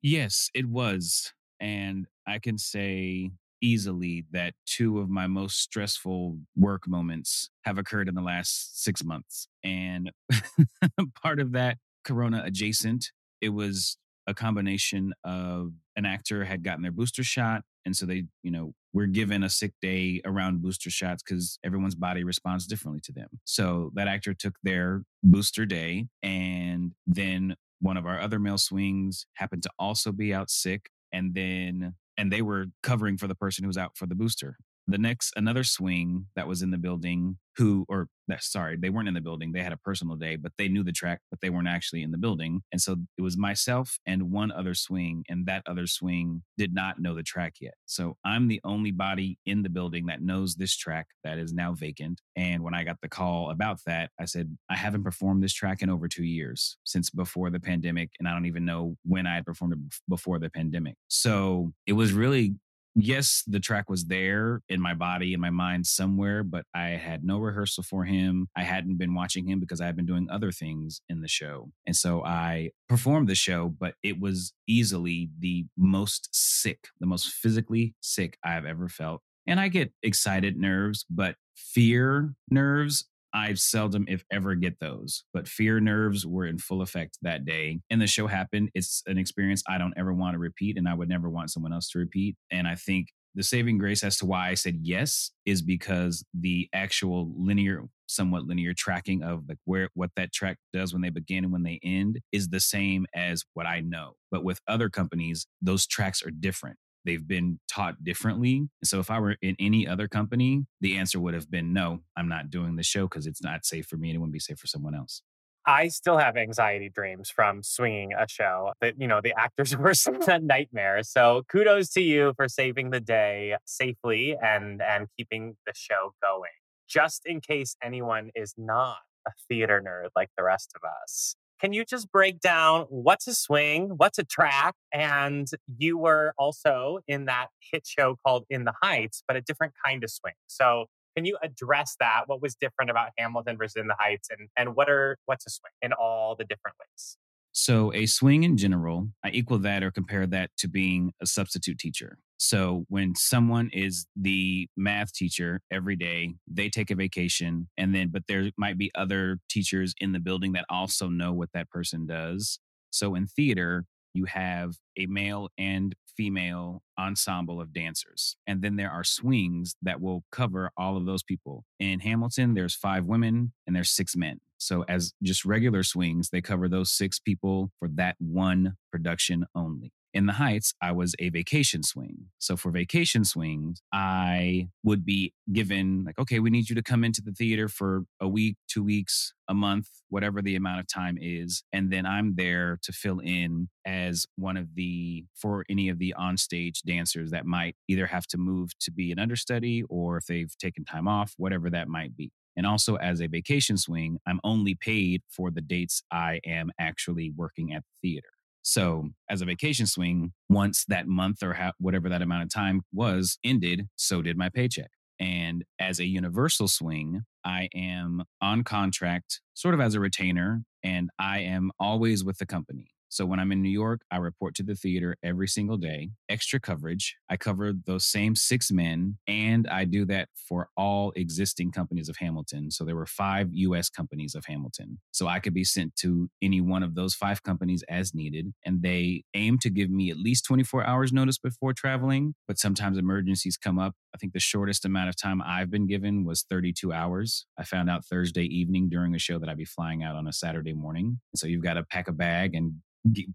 Yes, 0.00 0.48
it 0.54 0.66
was. 0.66 1.34
And 1.60 2.06
I 2.26 2.38
can 2.38 2.56
say 2.56 3.32
easily 3.62 4.24
that 4.32 4.54
two 4.66 4.98
of 4.98 5.08
my 5.08 5.26
most 5.26 5.60
stressful 5.60 6.38
work 6.56 6.88
moments 6.88 7.50
have 7.64 7.78
occurred 7.78 8.08
in 8.08 8.14
the 8.14 8.22
last 8.22 8.82
six 8.82 9.04
months. 9.04 9.48
And 9.62 10.10
part 11.22 11.40
of 11.40 11.52
that, 11.52 11.78
Corona 12.04 12.42
adjacent, 12.44 13.10
it 13.40 13.50
was 13.50 13.96
a 14.26 14.34
combination 14.34 15.12
of 15.24 15.72
an 15.96 16.06
actor 16.06 16.44
had 16.44 16.62
gotten 16.62 16.82
their 16.82 16.92
booster 16.92 17.24
shot. 17.24 17.62
And 17.84 17.96
so 17.96 18.06
they, 18.06 18.24
you 18.42 18.50
know, 18.50 18.72
we're 18.92 19.06
given 19.06 19.42
a 19.42 19.50
sick 19.50 19.72
day 19.80 20.20
around 20.24 20.62
booster 20.62 20.90
shots 20.90 21.22
because 21.22 21.58
everyone's 21.64 21.94
body 21.94 22.24
responds 22.24 22.66
differently 22.66 23.00
to 23.04 23.12
them. 23.12 23.28
So 23.44 23.90
that 23.94 24.08
actor 24.08 24.34
took 24.34 24.54
their 24.62 25.02
booster 25.22 25.66
day. 25.66 26.06
And 26.22 26.92
then 27.06 27.56
one 27.80 27.96
of 27.96 28.06
our 28.06 28.20
other 28.20 28.38
male 28.38 28.58
swings 28.58 29.26
happened 29.34 29.62
to 29.62 29.70
also 29.78 30.12
be 30.12 30.34
out 30.34 30.50
sick. 30.50 30.90
And 31.12 31.34
then 31.34 31.94
and 32.20 32.30
they 32.30 32.42
were 32.42 32.66
covering 32.82 33.16
for 33.16 33.26
the 33.26 33.34
person 33.34 33.64
who 33.64 33.68
was 33.68 33.78
out 33.78 33.96
for 33.96 34.04
the 34.06 34.14
booster. 34.14 34.58
The 34.86 34.98
next, 34.98 35.32
another 35.36 35.64
swing 35.64 36.26
that 36.36 36.48
was 36.48 36.62
in 36.62 36.70
the 36.70 36.78
building, 36.78 37.38
who, 37.56 37.84
or 37.88 38.08
eh, 38.30 38.36
sorry, 38.40 38.76
they 38.76 38.90
weren't 38.90 39.08
in 39.08 39.14
the 39.14 39.20
building. 39.20 39.52
They 39.52 39.62
had 39.62 39.72
a 39.72 39.76
personal 39.76 40.16
day, 40.16 40.36
but 40.36 40.52
they 40.58 40.68
knew 40.68 40.82
the 40.82 40.92
track, 40.92 41.20
but 41.30 41.40
they 41.40 41.50
weren't 41.50 41.68
actually 41.68 42.02
in 42.02 42.10
the 42.10 42.18
building. 42.18 42.62
And 42.72 42.80
so 42.80 42.96
it 43.18 43.22
was 43.22 43.36
myself 43.36 43.98
and 44.06 44.30
one 44.30 44.50
other 44.50 44.74
swing, 44.74 45.24
and 45.28 45.46
that 45.46 45.62
other 45.66 45.86
swing 45.86 46.42
did 46.58 46.74
not 46.74 47.00
know 47.00 47.14
the 47.14 47.22
track 47.22 47.54
yet. 47.60 47.74
So 47.86 48.16
I'm 48.24 48.48
the 48.48 48.60
only 48.64 48.90
body 48.90 49.38
in 49.46 49.62
the 49.62 49.68
building 49.68 50.06
that 50.06 50.22
knows 50.22 50.54
this 50.54 50.76
track 50.76 51.08
that 51.24 51.38
is 51.38 51.52
now 51.52 51.72
vacant. 51.74 52.20
And 52.36 52.62
when 52.62 52.74
I 52.74 52.84
got 52.84 53.00
the 53.02 53.08
call 53.08 53.50
about 53.50 53.80
that, 53.86 54.10
I 54.18 54.24
said, 54.24 54.56
I 54.70 54.76
haven't 54.76 55.04
performed 55.04 55.42
this 55.42 55.52
track 55.52 55.82
in 55.82 55.90
over 55.90 56.08
two 56.08 56.24
years 56.24 56.76
since 56.84 57.10
before 57.10 57.50
the 57.50 57.60
pandemic. 57.60 58.10
And 58.18 58.28
I 58.28 58.32
don't 58.32 58.46
even 58.46 58.64
know 58.64 58.96
when 59.04 59.26
I 59.26 59.34
had 59.34 59.46
performed 59.46 59.74
it 59.74 60.00
before 60.08 60.38
the 60.38 60.50
pandemic. 60.50 60.96
So 61.08 61.72
it 61.86 61.92
was 61.92 62.12
really 62.12 62.54
yes, 62.94 63.42
the 63.46 63.60
track 63.60 63.88
was 63.88 64.06
there 64.06 64.62
in 64.68 64.80
my 64.80 64.94
body, 64.94 65.32
in 65.32 65.40
my 65.40 65.50
mind 65.50 65.86
somewhere, 65.86 66.42
but 66.42 66.64
I 66.74 66.90
had 66.90 67.24
no 67.24 67.38
rehearsal 67.38 67.82
for 67.82 68.04
him. 68.04 68.48
I 68.56 68.62
hadn't 68.62 68.98
been 68.98 69.14
watching 69.14 69.48
him 69.48 69.60
because 69.60 69.80
I 69.80 69.86
had 69.86 69.96
been 69.96 70.06
doing 70.06 70.28
other 70.30 70.52
things 70.52 71.00
in 71.08 71.20
the 71.20 71.28
show. 71.28 71.70
And 71.86 71.96
so 71.96 72.24
I 72.24 72.70
performed 72.88 73.28
the 73.28 73.34
show, 73.34 73.68
but 73.68 73.94
it 74.02 74.20
was 74.20 74.52
easily 74.66 75.30
the 75.38 75.66
most 75.76 76.28
sick, 76.32 76.88
the 77.00 77.06
most 77.06 77.28
physically 77.28 77.94
sick 78.00 78.38
I've 78.44 78.64
ever 78.64 78.88
felt. 78.88 79.22
And 79.46 79.58
I 79.58 79.68
get 79.68 79.92
excited 80.02 80.56
nerves, 80.56 81.04
but 81.08 81.36
fear 81.56 82.34
nerves 82.50 83.06
I 83.32 83.54
seldom, 83.54 84.06
if 84.08 84.24
ever, 84.30 84.54
get 84.54 84.80
those. 84.80 85.24
But 85.32 85.48
fear 85.48 85.80
nerves 85.80 86.26
were 86.26 86.46
in 86.46 86.58
full 86.58 86.82
effect 86.82 87.18
that 87.22 87.44
day. 87.44 87.80
And 87.90 88.00
the 88.00 88.06
show 88.06 88.26
happened. 88.26 88.70
It's 88.74 89.02
an 89.06 89.18
experience 89.18 89.62
I 89.68 89.78
don't 89.78 89.94
ever 89.96 90.12
want 90.12 90.34
to 90.34 90.38
repeat, 90.38 90.76
and 90.76 90.88
I 90.88 90.94
would 90.94 91.08
never 91.08 91.30
want 91.30 91.50
someone 91.50 91.72
else 91.72 91.88
to 91.90 91.98
repeat. 91.98 92.36
And 92.50 92.66
I 92.66 92.74
think 92.74 93.08
the 93.34 93.42
saving 93.42 93.78
grace 93.78 94.02
as 94.02 94.18
to 94.18 94.26
why 94.26 94.48
I 94.48 94.54
said 94.54 94.80
yes 94.82 95.30
is 95.46 95.62
because 95.62 96.24
the 96.34 96.68
actual 96.72 97.32
linear, 97.36 97.84
somewhat 98.08 98.46
linear 98.46 98.74
tracking 98.74 99.22
of 99.22 99.44
like 99.48 99.58
where 99.64 99.88
what 99.94 100.10
that 100.16 100.32
track 100.32 100.56
does 100.72 100.92
when 100.92 101.02
they 101.02 101.10
begin 101.10 101.44
and 101.44 101.52
when 101.52 101.62
they 101.62 101.78
end 101.84 102.18
is 102.32 102.48
the 102.48 102.58
same 102.58 103.06
as 103.14 103.44
what 103.54 103.66
I 103.66 103.80
know. 103.80 104.14
But 104.32 104.42
with 104.42 104.60
other 104.66 104.88
companies, 104.88 105.46
those 105.62 105.86
tracks 105.86 106.24
are 106.24 106.30
different 106.32 106.76
they've 107.04 107.26
been 107.26 107.60
taught 107.70 108.02
differently. 108.02 108.68
So 108.84 109.00
if 109.00 109.10
I 109.10 109.18
were 109.18 109.36
in 109.42 109.56
any 109.58 109.86
other 109.86 110.08
company, 110.08 110.66
the 110.80 110.96
answer 110.96 111.20
would 111.20 111.34
have 111.34 111.50
been 111.50 111.72
no, 111.72 112.00
I'm 112.16 112.28
not 112.28 112.50
doing 112.50 112.76
the 112.76 112.82
show 112.82 113.02
because 113.02 113.26
it's 113.26 113.42
not 113.42 113.64
safe 113.64 113.86
for 113.86 113.96
me 113.96 114.10
and 114.10 114.16
it 114.16 114.18
wouldn't 114.18 114.32
be 114.32 114.40
safe 114.40 114.58
for 114.58 114.66
someone 114.66 114.94
else. 114.94 115.22
I 115.66 115.88
still 115.88 116.16
have 116.16 116.36
anxiety 116.36 116.88
dreams 116.88 117.30
from 117.30 117.62
swinging 117.62 118.12
a 118.12 118.26
show 118.26 118.72
that, 118.80 118.94
you 118.98 119.06
know, 119.06 119.20
the 119.22 119.34
actors 119.38 119.76
were 119.76 119.92
a 120.26 120.38
nightmare. 120.38 121.02
So 121.02 121.42
kudos 121.50 121.90
to 121.90 122.00
you 122.00 122.32
for 122.36 122.48
saving 122.48 122.90
the 122.90 123.00
day 123.00 123.56
safely 123.66 124.36
and, 124.42 124.80
and 124.80 125.06
keeping 125.16 125.56
the 125.66 125.72
show 125.74 126.14
going. 126.22 126.50
Just 126.88 127.22
in 127.26 127.40
case 127.40 127.76
anyone 127.82 128.30
is 128.34 128.54
not 128.56 128.98
a 129.26 129.30
theater 129.48 129.82
nerd 129.86 130.08
like 130.16 130.30
the 130.36 130.42
rest 130.42 130.72
of 130.74 130.82
us. 131.04 131.36
Can 131.60 131.74
you 131.74 131.84
just 131.84 132.10
break 132.10 132.40
down 132.40 132.86
what's 132.88 133.26
a 133.26 133.34
swing, 133.34 133.90
what's 133.98 134.18
a 134.18 134.24
track? 134.24 134.74
And 134.94 135.46
you 135.76 135.98
were 135.98 136.32
also 136.38 137.00
in 137.06 137.26
that 137.26 137.48
hit 137.70 137.86
show 137.86 138.16
called 138.24 138.46
In 138.48 138.64
the 138.64 138.72
Heights, 138.82 139.22
but 139.28 139.36
a 139.36 139.42
different 139.42 139.74
kind 139.84 140.02
of 140.02 140.10
swing. 140.10 140.32
So 140.46 140.86
can 141.14 141.26
you 141.26 141.36
address 141.42 141.96
that? 142.00 142.22
What 142.26 142.40
was 142.40 142.54
different 142.54 142.90
about 142.90 143.10
Hamilton 143.18 143.58
versus 143.58 143.76
In 143.76 143.88
the 143.88 143.96
Heights 143.98 144.28
and, 144.30 144.48
and 144.56 144.74
what 144.74 144.88
are 144.88 145.18
what's 145.26 145.46
a 145.46 145.50
swing 145.50 145.72
in 145.82 145.92
all 145.92 146.34
the 146.34 146.44
different 146.44 146.76
ways? 146.80 147.18
So, 147.52 147.92
a 147.92 148.06
swing 148.06 148.44
in 148.44 148.56
general, 148.56 149.08
I 149.24 149.30
equal 149.30 149.58
that 149.58 149.82
or 149.82 149.90
compare 149.90 150.24
that 150.28 150.50
to 150.58 150.68
being 150.68 151.12
a 151.20 151.26
substitute 151.26 151.78
teacher. 151.78 152.18
So, 152.42 152.86
when 152.88 153.14
someone 153.16 153.68
is 153.70 154.06
the 154.16 154.66
math 154.74 155.12
teacher 155.12 155.60
every 155.70 155.94
day, 155.94 156.36
they 156.50 156.70
take 156.70 156.90
a 156.90 156.94
vacation, 156.94 157.68
and 157.76 157.94
then, 157.94 158.08
but 158.10 158.22
there 158.28 158.50
might 158.56 158.78
be 158.78 158.90
other 158.94 159.40
teachers 159.50 159.92
in 159.98 160.12
the 160.12 160.20
building 160.20 160.52
that 160.52 160.64
also 160.70 161.08
know 161.08 161.34
what 161.34 161.50
that 161.52 161.68
person 161.68 162.06
does. 162.06 162.58
So, 162.90 163.14
in 163.14 163.26
theater, 163.26 163.84
you 164.14 164.24
have 164.24 164.76
a 164.98 165.04
male 165.04 165.50
and 165.58 165.94
female 166.16 166.80
ensemble 166.98 167.60
of 167.60 167.74
dancers. 167.74 168.36
And 168.46 168.62
then 168.62 168.76
there 168.76 168.90
are 168.90 169.04
swings 169.04 169.76
that 169.82 170.00
will 170.00 170.24
cover 170.32 170.70
all 170.78 170.96
of 170.96 171.04
those 171.04 171.22
people. 171.22 171.64
In 171.78 172.00
Hamilton, 172.00 172.54
there's 172.54 172.74
five 172.74 173.04
women 173.04 173.52
and 173.66 173.76
there's 173.76 173.90
six 173.90 174.16
men. 174.16 174.40
So, 174.56 174.82
as 174.88 175.12
just 175.22 175.44
regular 175.44 175.82
swings, 175.82 176.30
they 176.30 176.40
cover 176.40 176.70
those 176.70 176.90
six 176.90 177.18
people 177.18 177.70
for 177.78 177.88
that 177.96 178.16
one 178.18 178.78
production 178.90 179.44
only. 179.54 179.92
In 180.12 180.26
the 180.26 180.32
Heights, 180.32 180.74
I 180.82 180.90
was 180.90 181.14
a 181.20 181.28
vacation 181.28 181.84
swing. 181.84 182.26
So 182.40 182.56
for 182.56 182.72
vacation 182.72 183.24
swings, 183.24 183.80
I 183.92 184.68
would 184.82 185.04
be 185.04 185.34
given, 185.52 186.02
like, 186.04 186.18
okay, 186.18 186.40
we 186.40 186.50
need 186.50 186.68
you 186.68 186.74
to 186.74 186.82
come 186.82 187.04
into 187.04 187.22
the 187.22 187.30
theater 187.30 187.68
for 187.68 188.02
a 188.20 188.26
week, 188.26 188.56
two 188.68 188.82
weeks, 188.82 189.32
a 189.48 189.54
month, 189.54 189.88
whatever 190.08 190.42
the 190.42 190.56
amount 190.56 190.80
of 190.80 190.88
time 190.88 191.16
is. 191.20 191.62
And 191.72 191.92
then 191.92 192.06
I'm 192.06 192.34
there 192.34 192.80
to 192.82 192.92
fill 192.92 193.20
in 193.20 193.68
as 193.86 194.26
one 194.34 194.56
of 194.56 194.74
the, 194.74 195.26
for 195.36 195.64
any 195.70 195.88
of 195.88 196.00
the 196.00 196.12
onstage 196.18 196.82
dancers 196.82 197.30
that 197.30 197.46
might 197.46 197.76
either 197.86 198.06
have 198.06 198.26
to 198.28 198.38
move 198.38 198.70
to 198.80 198.90
be 198.90 199.12
an 199.12 199.20
understudy 199.20 199.84
or 199.88 200.16
if 200.16 200.26
they've 200.26 200.58
taken 200.58 200.84
time 200.84 201.06
off, 201.06 201.34
whatever 201.36 201.70
that 201.70 201.86
might 201.86 202.16
be. 202.16 202.32
And 202.56 202.66
also, 202.66 202.96
as 202.96 203.20
a 203.20 203.28
vacation 203.28 203.76
swing, 203.76 204.18
I'm 204.26 204.40
only 204.42 204.74
paid 204.74 205.22
for 205.30 205.52
the 205.52 205.60
dates 205.60 206.02
I 206.10 206.40
am 206.44 206.72
actually 206.80 207.30
working 207.30 207.72
at 207.72 207.84
the 207.84 208.08
theater. 208.10 208.30
So, 208.62 209.10
as 209.28 209.40
a 209.40 209.46
vacation 209.46 209.86
swing, 209.86 210.32
once 210.48 210.84
that 210.88 211.06
month 211.06 211.42
or 211.42 211.54
ha- 211.54 211.72
whatever 211.78 212.08
that 212.08 212.22
amount 212.22 212.42
of 212.42 212.50
time 212.50 212.82
was 212.92 213.38
ended, 213.42 213.88
so 213.96 214.22
did 214.22 214.36
my 214.36 214.48
paycheck. 214.48 214.90
And 215.18 215.64
as 215.78 215.98
a 215.98 216.06
universal 216.06 216.68
swing, 216.68 217.22
I 217.44 217.68
am 217.74 218.24
on 218.40 218.64
contract, 218.64 219.40
sort 219.54 219.74
of 219.74 219.80
as 219.80 219.94
a 219.94 220.00
retainer, 220.00 220.62
and 220.82 221.10
I 221.18 221.40
am 221.40 221.70
always 221.78 222.24
with 222.24 222.38
the 222.38 222.46
company. 222.46 222.88
So 223.10 223.26
when 223.26 223.40
I'm 223.40 223.50
in 223.50 223.60
New 223.60 223.70
York, 223.70 224.02
I 224.10 224.18
report 224.18 224.54
to 224.54 224.62
the 224.62 224.76
theater 224.76 225.16
every 225.22 225.48
single 225.48 225.76
day, 225.76 226.10
extra 226.28 226.60
coverage. 226.60 227.16
I 227.28 227.36
cover 227.36 227.72
those 227.72 228.06
same 228.06 228.36
six 228.36 228.70
men, 228.70 229.18
and 229.26 229.66
I 229.66 229.84
do 229.84 230.04
that 230.06 230.28
for 230.48 230.68
all 230.76 231.12
existing 231.16 231.72
companies 231.72 232.08
of 232.08 232.16
Hamilton. 232.18 232.70
So 232.70 232.84
there 232.84 232.94
were 232.94 233.06
five 233.06 233.48
US 233.50 233.90
companies 233.90 234.36
of 234.36 234.44
Hamilton. 234.46 235.00
So 235.10 235.26
I 235.26 235.40
could 235.40 235.54
be 235.54 235.64
sent 235.64 235.96
to 235.96 236.30
any 236.40 236.60
one 236.60 236.84
of 236.84 236.94
those 236.94 237.14
five 237.14 237.42
companies 237.42 237.82
as 237.88 238.14
needed. 238.14 238.54
And 238.64 238.80
they 238.80 239.24
aim 239.34 239.58
to 239.58 239.70
give 239.70 239.90
me 239.90 240.10
at 240.10 240.16
least 240.16 240.44
24 240.44 240.86
hours 240.86 241.12
notice 241.12 241.38
before 241.38 241.72
traveling, 241.72 242.34
but 242.46 242.58
sometimes 242.58 242.96
emergencies 242.96 243.56
come 243.56 243.78
up. 243.78 243.96
I 244.14 244.18
think 244.18 244.32
the 244.32 244.40
shortest 244.40 244.84
amount 244.84 245.08
of 245.08 245.16
time 245.16 245.40
I've 245.42 245.70
been 245.70 245.86
given 245.86 246.24
was 246.24 246.42
32 246.42 246.92
hours. 246.92 247.46
I 247.58 247.64
found 247.64 247.88
out 247.88 248.04
Thursday 248.04 248.44
evening 248.44 248.88
during 248.88 249.14
a 249.14 249.18
show 249.18 249.38
that 249.38 249.48
I'd 249.48 249.56
be 249.56 249.64
flying 249.64 250.02
out 250.02 250.16
on 250.16 250.26
a 250.26 250.32
Saturday 250.32 250.72
morning. 250.72 251.20
So 251.36 251.46
you've 251.46 251.62
got 251.62 251.74
to 251.74 251.84
pack 251.84 252.08
a 252.08 252.12
bag 252.12 252.54
and 252.54 252.74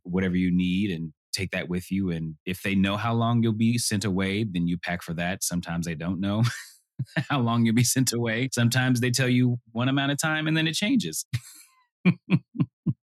whatever 0.04 0.36
you 0.36 0.52
need 0.52 0.92
and 0.92 1.14
take 1.34 1.52
that 1.52 1.70
with 1.70 1.92
you. 1.92 2.12
And 2.12 2.36
if 2.46 2.62
they 2.62 2.76
know 2.76 2.98
how 2.98 3.14
long 3.14 3.44
you'll 3.44 3.54
be 3.54 3.78
sent 3.78 4.06
away, 4.06 4.44
then 4.44 4.68
you 4.68 4.78
pack 4.78 5.02
for 5.02 5.14
that. 5.14 5.44
Sometimes 5.44 5.86
they 5.86 5.96
don't 5.96 6.20
know 6.20 6.44
how 7.30 7.40
long 7.40 7.66
you'll 7.66 7.76
be 7.76 7.84
sent 7.84 8.14
away. 8.14 8.50
Sometimes 8.54 9.00
they 9.00 9.12
tell 9.12 9.30
you 9.30 9.58
one 9.72 9.90
amount 9.90 10.12
of 10.12 10.18
time 10.18 10.48
and 10.48 10.56
then 10.56 10.68
it 10.68 10.76
changes. 10.76 11.26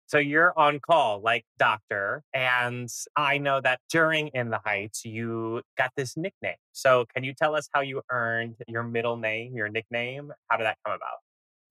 So 0.07 0.17
you're 0.17 0.57
on 0.57 0.79
call 0.79 1.21
like 1.21 1.45
doctor. 1.59 2.23
And 2.33 2.89
I 3.15 3.37
know 3.37 3.59
that 3.61 3.81
during 3.91 4.29
In 4.29 4.49
the 4.49 4.59
Heights, 4.63 5.03
you 5.03 5.61
got 5.77 5.91
this 5.97 6.15
nickname. 6.15 6.55
So 6.71 7.05
can 7.13 7.23
you 7.23 7.33
tell 7.33 7.55
us 7.55 7.67
how 7.73 7.81
you 7.81 8.01
earned 8.09 8.55
your 8.67 8.83
middle 8.83 9.17
name, 9.17 9.55
your 9.55 9.67
nickname? 9.67 10.31
How 10.49 10.57
did 10.57 10.65
that 10.65 10.77
come 10.85 10.95
about? 10.95 11.19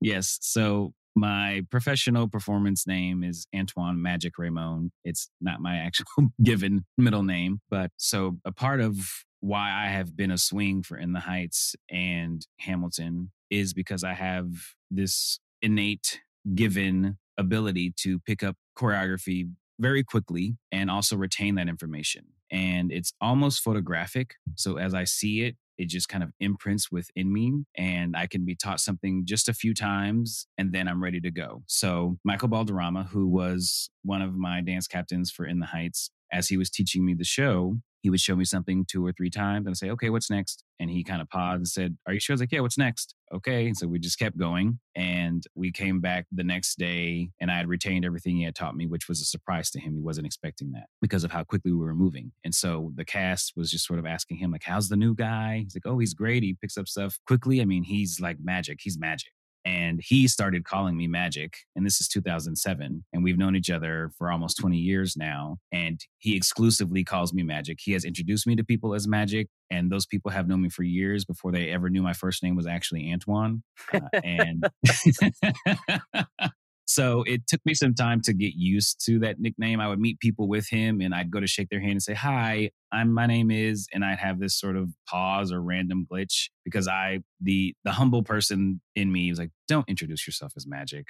Yes. 0.03 0.39
So 0.43 0.93
my 1.15 1.63
professional 1.71 2.29
performance 2.29 2.87
name 2.87 3.25
is 3.25 3.47
Antoine 3.57 4.03
Magic 4.03 4.35
Raymond. 4.37 4.91
It's 5.03 5.31
not 5.41 5.61
my 5.61 5.77
actual 5.77 6.29
given 6.43 6.85
middle 6.99 7.23
name, 7.23 7.61
but 7.71 7.91
so 7.97 8.37
a 8.45 8.53
part 8.53 8.83
of 8.83 8.99
why 9.41 9.73
I 9.73 9.89
have 9.89 10.15
been 10.15 10.31
a 10.31 10.39
swing 10.39 10.83
for 10.83 10.99
In 10.99 11.15
the 11.15 11.21
Heights 11.21 11.75
and 11.91 12.47
Hamilton 12.61 13.33
is 13.49 13.73
because 13.73 14.05
I 14.05 14.13
have 14.13 14.49
this 14.91 15.41
innate 15.63 16.21
given 16.55 17.19
ability 17.39 17.93
to 17.99 18.19
pick 18.21 18.43
up 18.43 18.57
choreography 18.79 19.51
very 19.79 20.03
quickly 20.03 20.57
and 20.73 20.91
also 20.91 21.17
retain 21.17 21.55
that 21.57 21.69
information. 21.69 22.25
And 22.51 22.93
it's 22.93 23.13
almost 23.21 23.63
photographic. 23.63 24.35
So 24.55 24.77
as 24.77 24.95
I 24.95 25.05
see 25.05 25.43
it, 25.43 25.57
it 25.79 25.89
just 25.89 26.09
kind 26.09 26.25
of 26.25 26.31
imprints 26.41 26.91
within 26.91 27.33
me 27.33 27.65
and 27.77 28.17
I 28.17 28.27
can 28.27 28.45
be 28.45 28.55
taught 28.55 28.81
something 28.81 29.25
just 29.27 29.49
a 29.49 29.53
few 29.53 29.75
times 29.75 30.47
and 30.57 30.73
then 30.73 30.89
I'm 30.89 31.03
ready 31.03 31.21
to 31.21 31.31
go. 31.31 31.63
So, 31.67 32.17
Michael 32.25 32.49
Balderrama, 32.49 33.09
who 33.09 33.29
was 33.29 33.91
one 34.03 34.23
of 34.23 34.35
my 34.35 34.63
dance 34.63 34.87
captains 34.87 35.31
for 35.31 35.45
In 35.45 35.59
the 35.61 35.67
Heights, 35.67 36.11
as 36.33 36.49
he 36.49 36.57
was 36.57 36.71
teaching 36.71 37.05
me 37.05 37.15
the 37.15 37.25
show, 37.25 37.77
he 38.07 38.11
would 38.11 38.21
show 38.21 38.37
me 38.37 38.45
something 38.45 38.85
two 38.85 39.05
or 39.05 39.11
three 39.11 39.31
times 39.31 39.67
and 39.67 39.73
I'd 39.73 39.77
say, 39.79 39.91
okay, 39.91 40.11
what's 40.11 40.31
next? 40.31 40.63
And 40.79 40.89
he 40.89 41.03
kind 41.03 41.21
of 41.21 41.29
paused 41.29 41.57
and 41.57 41.67
said, 41.67 41.97
Are 42.07 42.13
you 42.13 42.21
sure? 42.21 42.35
I 42.35 42.37
was 42.37 42.41
like, 42.41 42.53
Yeah, 42.53 42.61
what's 42.61 42.79
next? 42.79 43.17
Okay. 43.35 43.67
And 43.67 43.77
so 43.77 43.89
we 43.89 43.99
just 43.99 44.17
kept 44.17 44.39
going. 44.39 44.79
And 44.95 45.43
we 45.57 45.73
came 45.73 46.01
back 46.01 46.27
the 46.31 46.45
next 46.45 46.79
day 46.79 47.31
and 47.41 47.51
I 47.51 47.57
had 47.57 47.67
retained 47.67 48.05
everything 48.05 48.37
he 48.37 48.45
had 48.45 48.55
taught 48.55 48.77
me, 48.77 48.87
which 48.87 49.09
was 49.09 49.21
a 49.21 49.25
surprise 49.25 49.73
to 49.73 49.81
him. 49.81 49.95
He 49.95 50.01
wasn't 50.01 50.29
expecting 50.29 50.71
that 50.73 50.85
because 51.03 51.25
of 51.25 51.33
how 51.33 51.43
quickly 51.43 51.73
we 51.73 51.85
were 51.85 51.97
moving. 51.97 52.31
And 52.45 52.55
so 52.55 52.93
the 52.95 53.05
cast 53.05 53.55
was 53.57 53.73
just 53.73 53.85
sort 53.89 53.99
of 53.99 54.07
asking 54.07 54.37
him, 54.37 54.53
like, 54.53 54.63
how's 54.63 54.89
the 54.89 54.97
new 54.97 55.13
guy? 55.13 55.63
He's 55.65 55.75
like, 55.75 55.93
Oh, 55.93 55.99
he's 55.99 56.15
great. 56.15 56.45
He 56.45 56.55
picks 56.55 56.79
up 56.79 56.87
stuff 56.87 57.19
quickly. 57.27 57.61
I 57.61 57.65
mean, 57.65 57.83
he's 57.83 58.21
like 58.21 58.37
magic. 58.41 58.79
He's 58.81 59.01
magic 59.01 59.33
and 59.67 60.01
he 60.03 60.29
started 60.29 60.65
calling 60.65 60.97
me 60.97 61.09
magic 61.09 61.59
and 61.75 61.85
this 61.85 62.01
is 62.01 62.07
2007 62.09 63.05
and 63.13 63.25
we've 63.25 63.37
known 63.37 63.57
each 63.57 63.69
other 63.69 64.11
for 64.17 64.31
almost 64.31 64.59
20 64.59 64.79
years 64.79 65.17
now 65.17 65.59
and 65.73 66.01
he 66.19 66.37
exclusively 66.37 67.03
calls 67.03 67.35
me 67.35 67.43
magic. 67.43 67.79
He 67.83 67.93
has 67.93 68.05
introduced 68.05 68.47
me 68.47 68.55
to 68.55 68.65
people 68.65 68.95
as 68.95 69.09
magic 69.09 69.49
and 69.71 69.91
those 69.91 70.07
people 70.07 70.31
have 70.31 70.47
known 70.47 70.63
me 70.63 70.69
for 70.69 70.85
years 70.85 71.25
before 71.25 71.51
they 71.51 71.71
ever 71.71 71.91
knew 71.91 72.03
my 72.03 72.13
first 72.13 72.45
name 72.45 72.55
was 72.55 72.67
actually 72.67 73.11
antoine 73.13 73.65
uh, 73.93 74.01
and 74.23 74.65
So 76.87 77.25
it 77.25 77.47
took 77.49 77.61
me 77.67 77.75
some 77.75 77.95
time 77.95 78.21
to 78.23 78.33
get 78.33 78.55
used 78.55 79.05
to 79.07 79.19
that 79.19 79.41
nickname. 79.41 79.81
I 79.81 79.89
would 79.89 79.99
meet 79.99 80.21
people 80.21 80.49
with 80.49 80.69
him 80.69 81.01
and 81.01 81.15
I'd 81.15 81.31
go 81.31 81.41
to 81.41 81.47
shake 81.47 81.69
their 81.69 81.81
hand 81.81 81.93
and 81.93 82.03
say, 82.03 82.15
Hi, 82.15 82.71
I'm 82.93 83.13
my 83.13 83.27
name 83.27 83.51
is, 83.51 83.89
and 83.93 84.05
I'd 84.05 84.19
have 84.19 84.39
this 84.39 84.59
sort 84.59 84.77
of 84.77 84.91
pause 85.09 85.53
or 85.53 85.61
random 85.61 86.07
glitch 86.11 86.49
because 86.65 86.87
I 86.87 87.21
the 87.41 87.75
the 87.85 87.93
humble 87.93 88.23
person 88.23 88.81
in 88.95 89.13
me 89.13 89.31
was 89.31 89.39
like, 89.39 89.51
Don't 89.69 89.89
introduce 89.89 90.27
yourself 90.27 90.53
as 90.57 90.67
magic. 90.67 91.09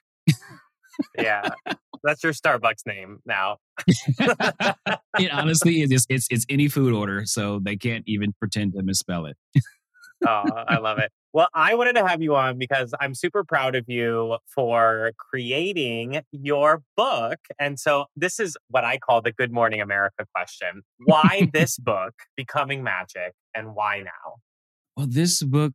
yeah. 1.19 1.49
That's 2.03 2.23
your 2.23 2.33
Starbucks 2.33 2.87
name 2.87 3.19
now. 3.27 3.59
it 3.87 5.31
honestly 5.33 5.83
is 5.83 5.91
it's, 5.91 6.07
it's 6.09 6.27
it's 6.31 6.47
any 6.49 6.69
food 6.69 6.95
order, 6.95 7.27
so 7.27 7.61
they 7.63 7.77
can't 7.77 8.05
even 8.07 8.33
pretend 8.39 8.75
to 8.75 8.83
misspell 8.83 9.27
it. 9.27 9.37
oh, 10.27 10.45
I 10.69 10.79
love 10.79 10.99
it. 10.99 11.11
Well, 11.37 11.49
I 11.53 11.75
wanted 11.75 11.97
to 11.97 12.09
have 12.09 12.23
you 12.23 12.35
on 12.35 12.57
because 12.57 12.95
I'm 12.99 13.15
super 13.15 13.45
proud 13.45 13.75
of 13.75 13.85
you 13.89 14.39
for 14.47 15.13
creating 15.19 16.23
your 16.33 16.83
book. 16.97 17.37
And 17.59 17.79
so 17.79 18.07
this 18.17 18.41
is 18.41 18.57
what 18.71 18.85
I 18.85 18.97
call 18.97 19.21
the 19.21 19.33
Good 19.33 19.53
Morning 19.53 19.83
America 19.83 20.25
question. 20.35 20.81
Why 20.97 21.51
this 21.53 21.77
book, 21.77 22.15
Becoming 22.39 22.83
Magic, 22.83 23.35
and 23.55 23.75
why 23.75 23.99
now? 23.99 24.37
Well, 24.97 25.07
this 25.07 25.43
book, 25.43 25.75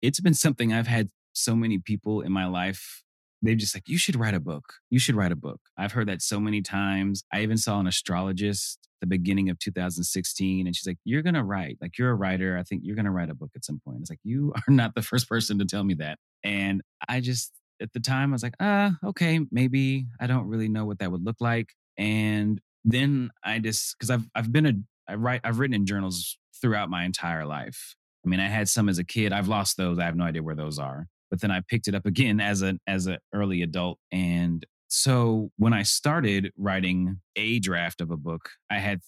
it's 0.00 0.20
been 0.20 0.32
something 0.32 0.72
I've 0.72 0.86
had 0.86 1.10
so 1.34 1.54
many 1.54 1.76
people 1.76 2.22
in 2.22 2.32
my 2.32 2.46
life 2.46 3.03
they've 3.46 3.56
just 3.56 3.74
like, 3.74 3.88
you 3.88 3.98
should 3.98 4.16
write 4.16 4.34
a 4.34 4.40
book. 4.40 4.64
You 4.90 4.98
should 4.98 5.16
write 5.16 5.32
a 5.32 5.36
book. 5.36 5.60
I've 5.76 5.92
heard 5.92 6.08
that 6.08 6.22
so 6.22 6.40
many 6.40 6.62
times. 6.62 7.24
I 7.32 7.42
even 7.42 7.56
saw 7.56 7.80
an 7.80 7.86
astrologist 7.86 8.84
the 9.04 9.06
beginning 9.06 9.50
of 9.50 9.58
2016 9.58 10.66
and 10.66 10.74
she's 10.74 10.86
like, 10.86 10.98
You're 11.04 11.22
gonna 11.22 11.44
write. 11.44 11.76
Like 11.80 11.98
you're 11.98 12.10
a 12.10 12.14
writer. 12.14 12.56
I 12.58 12.62
think 12.62 12.82
you're 12.84 12.96
gonna 12.96 13.10
write 13.10 13.30
a 13.30 13.34
book 13.34 13.50
at 13.54 13.64
some 13.64 13.80
point. 13.84 13.98
It's 14.00 14.10
like, 14.10 14.20
you 14.24 14.52
are 14.68 14.72
not 14.72 14.94
the 14.94 15.02
first 15.02 15.28
person 15.28 15.58
to 15.58 15.64
tell 15.64 15.84
me 15.84 15.94
that. 15.94 16.18
And 16.42 16.82
I 17.08 17.20
just 17.20 17.52
at 17.82 17.92
the 17.92 18.00
time 18.00 18.30
I 18.30 18.34
was 18.34 18.42
like, 18.42 18.54
ah, 18.60 18.92
uh, 19.02 19.08
okay, 19.08 19.40
maybe 19.50 20.06
I 20.20 20.26
don't 20.26 20.46
really 20.46 20.68
know 20.68 20.86
what 20.86 21.00
that 21.00 21.12
would 21.12 21.24
look 21.24 21.36
like. 21.40 21.68
And 21.98 22.60
then 22.84 23.30
I 23.44 23.58
just 23.58 23.96
because 23.98 24.10
I've 24.10 24.26
I've 24.34 24.52
been 24.52 24.66
a 24.66 24.72
I 25.08 25.16
write 25.16 25.42
I've 25.44 25.58
written 25.58 25.74
in 25.74 25.86
journals 25.86 26.38
throughout 26.60 26.88
my 26.88 27.04
entire 27.04 27.44
life. 27.44 27.94
I 28.24 28.28
mean, 28.28 28.40
I 28.40 28.48
had 28.48 28.68
some 28.68 28.88
as 28.88 28.98
a 28.98 29.04
kid. 29.04 29.34
I've 29.34 29.48
lost 29.48 29.76
those. 29.76 29.98
I 29.98 30.04
have 30.04 30.16
no 30.16 30.24
idea 30.24 30.42
where 30.42 30.54
those 30.54 30.78
are 30.78 31.08
but 31.34 31.40
then 31.40 31.50
I 31.50 31.62
picked 31.66 31.88
it 31.88 31.96
up 31.96 32.06
again 32.06 32.38
as 32.38 32.62
an 32.62 32.78
as 32.86 33.08
an 33.08 33.18
early 33.32 33.62
adult. 33.62 33.98
And 34.12 34.64
so 34.86 35.50
when 35.56 35.72
I 35.72 35.82
started 35.82 36.52
writing 36.56 37.18
a 37.34 37.58
draft 37.58 38.00
of 38.00 38.12
a 38.12 38.16
book, 38.16 38.50
I 38.70 38.78
had 38.78 39.00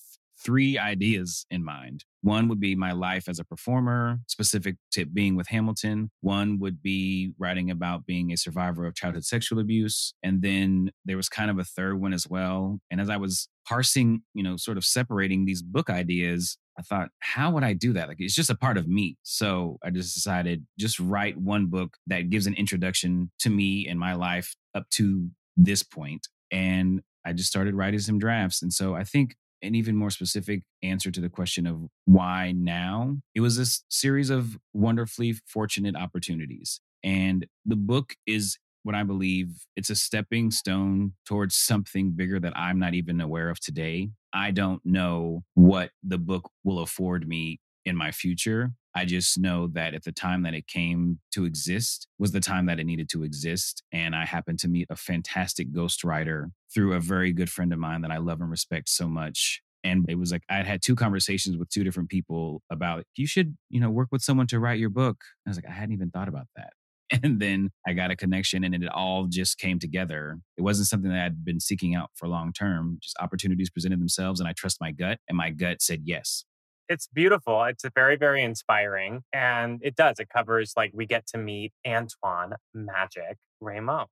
three 0.45 0.79
ideas 0.79 1.47
in 1.51 1.65
mind. 1.65 2.05
One 2.23 2.49
would 2.49 2.61
be 2.61 2.75
my 2.75 2.93
life 2.93 3.29
as 3.29 3.39
a 3.39 3.45
performer, 3.45 4.19
specific 4.27 4.77
to 4.93 5.07
being 5.07 5.37
with 5.37 5.49
Hamilton. 5.49 6.11
One 6.21 6.59
would 6.59 6.83
be 6.83 7.33
writing 7.39 7.71
about 7.71 8.05
being 8.05 8.33
a 8.33 8.37
survivor 8.37 8.85
of 8.87 8.95
childhood 8.95 9.25
sexual 9.25 9.61
abuse. 9.61 10.13
And 10.23 10.43
then 10.43 10.91
there 11.05 11.17
was 11.17 11.29
kind 11.29 11.51
of 11.51 11.59
a 11.59 11.65
third 11.65 12.01
one 12.01 12.13
as 12.13 12.27
well. 12.29 12.81
And 12.91 13.01
as 13.01 13.09
I 13.09 13.17
was 13.17 13.49
parsing, 13.67 14.23
you 14.35 14.43
know, 14.43 14.57
sort 14.57 14.77
of 14.77 14.85
separating 14.85 15.45
these 15.45 15.63
book 15.63 15.89
ideas, 15.89 16.59
I 16.79 16.83
thought, 16.83 17.09
how 17.21 17.51
would 17.53 17.65
I 17.65 17.73
do 17.73 17.93
that? 17.95 18.09
Like, 18.09 18.19
it's 18.21 18.35
just 18.35 18.51
a 18.51 18.57
part 18.57 18.77
of 18.77 18.87
me. 18.87 19.17
So 19.23 19.79
I 19.85 19.91
just 19.91 20.15
decided 20.15 20.67
just 20.79 21.01
write 21.01 21.39
one 21.39 21.67
book 21.67 21.97
that 22.07 22.29
gives 22.29 22.47
an 22.47 22.55
introduction 22.55 23.31
to 23.41 23.51
me 23.51 23.87
and 23.89 23.99
my 23.99 24.15
life 24.15 24.55
up 24.75 24.89
to 24.91 25.31
this 25.57 25.83
point. 25.83 26.29
And 26.51 27.03
I 27.25 27.33
just 27.33 27.49
started 27.49 27.75
writing 27.75 28.01
some 28.01 28.19
drafts. 28.19 28.63
And 28.63 28.73
so 28.73 28.95
I 28.95 29.05
think 29.05 29.37
an 29.67 29.75
even 29.75 29.97
more 29.97 30.11
specific 30.11 30.63
answer 30.83 31.11
to 31.11 31.21
the 31.21 31.29
question 31.29 31.67
of 31.67 31.81
why 32.05 32.53
now, 32.57 33.17
it 33.35 33.41
was 33.41 33.57
this 33.57 33.85
series 33.89 34.31
of 34.31 34.59
wonderfully 34.73 35.35
fortunate 35.47 35.97
opportunities. 35.97 36.81
And 37.03 37.47
the 37.65 37.77
book 37.77 38.15
is 38.27 38.59
what 38.83 38.95
I 38.95 39.03
believe 39.03 39.49
it's 39.75 39.91
a 39.91 39.97
stepping 39.97 40.51
stone 40.51 41.13
towards 41.27 41.57
something 41.57 42.13
bigger 42.13 42.39
that 42.41 42.57
I'm 42.57 42.79
not 42.79 42.95
even 42.95 43.21
aware 43.21 43.51
of 43.51 43.59
today. 43.59 44.11
I 44.33 44.53
don't 44.53 44.81
know 44.85 45.43
what 45.55 45.91
the 46.05 46.19
book 46.19 46.51
will 46.63 46.79
afford 46.79 47.27
me 47.27 47.59
in 47.85 47.97
my 47.97 48.13
future. 48.13 48.73
I 48.97 49.05
just 49.05 49.39
know 49.39 49.67
that 49.75 49.93
at 49.93 50.05
the 50.05 50.11
time 50.11 50.43
that 50.45 50.55
it 50.55 50.67
came 50.67 51.21
to 51.33 51.45
exist 51.45 52.09
was 52.19 52.33
the 52.33 52.41
time 52.41 52.65
that 52.67 52.81
it 52.81 52.85
needed 52.85 53.11
to 53.11 53.25
exist. 53.25 53.83
And 53.93 54.17
I 54.17 54.25
happened 54.25 54.59
to 54.61 54.69
meet 54.69 54.87
a 54.89 54.97
fantastic 54.97 55.71
ghostwriter 55.71 56.47
through 56.75 56.95
a 56.95 57.01
very 57.01 57.35
good 57.35 57.51
friend 57.51 57.75
of 57.75 57.79
mine 57.79 58.01
that 58.01 58.11
I 58.11 58.17
love 58.17 58.41
and 58.41 58.51
respect 58.51 58.89
so 58.89 59.07
much. 59.07 59.61
And 59.85 60.07
it 60.09 60.15
was 60.15 60.33
like 60.33 60.45
I 60.49 60.63
had 60.63 60.81
two 60.81 60.97
conversations 60.97 61.59
with 61.59 61.69
two 61.69 61.85
different 61.85 62.09
people 62.09 62.63
about 62.71 63.05
you 63.17 63.27
should, 63.27 63.59
you 63.69 63.81
know, 63.81 63.91
work 63.91 64.09
with 64.11 64.23
someone 64.23 64.47
to 64.47 64.59
write 64.59 64.79
your 64.79 64.89
book. 64.89 65.19
I 65.47 65.51
was 65.51 65.59
like, 65.59 65.69
I 65.69 65.73
hadn't 65.73 65.93
even 65.93 66.11
thought 66.11 66.29
about 66.29 66.47
that. 66.57 66.71
And 67.23 67.39
then 67.39 67.71
I 67.87 67.93
got 67.93 68.11
a 68.11 68.17
connection 68.17 68.65
and 68.65 68.75
it 68.75 68.89
all 68.89 69.27
just 69.29 69.59
came 69.59 69.79
together. 69.79 70.39
It 70.57 70.63
wasn't 70.63 70.89
something 70.89 71.11
that 71.11 71.25
I'd 71.25 71.45
been 71.45 71.61
seeking 71.61 71.95
out 71.95 72.11
for 72.17 72.27
long 72.27 72.53
term. 72.53 72.99
Just 73.01 73.15
opportunities 73.21 73.71
presented 73.71 74.01
themselves 74.01 74.41
and 74.41 74.49
I 74.49 74.55
trust 74.55 74.81
my 74.81 74.91
gut. 74.91 75.19
And 75.29 75.37
my 75.39 75.51
gut 75.51 75.83
said 75.83 76.01
yes. 76.05 76.45
It's 76.89 77.09
beautiful. 77.09 77.65
It's 77.65 77.85
very, 77.95 78.17
very 78.17 78.43
inspiring. 78.43 79.23
And 79.33 79.81
it 79.83 79.97
does. 79.97 80.19
It 80.19 80.29
covers 80.29 80.73
like 80.77 80.93
we 80.95 81.07
get 81.07 81.27
to 81.29 81.39
meet 81.39 81.73
Antoine 81.87 82.55
Magic 82.75 83.39
Raymond. 83.61 84.09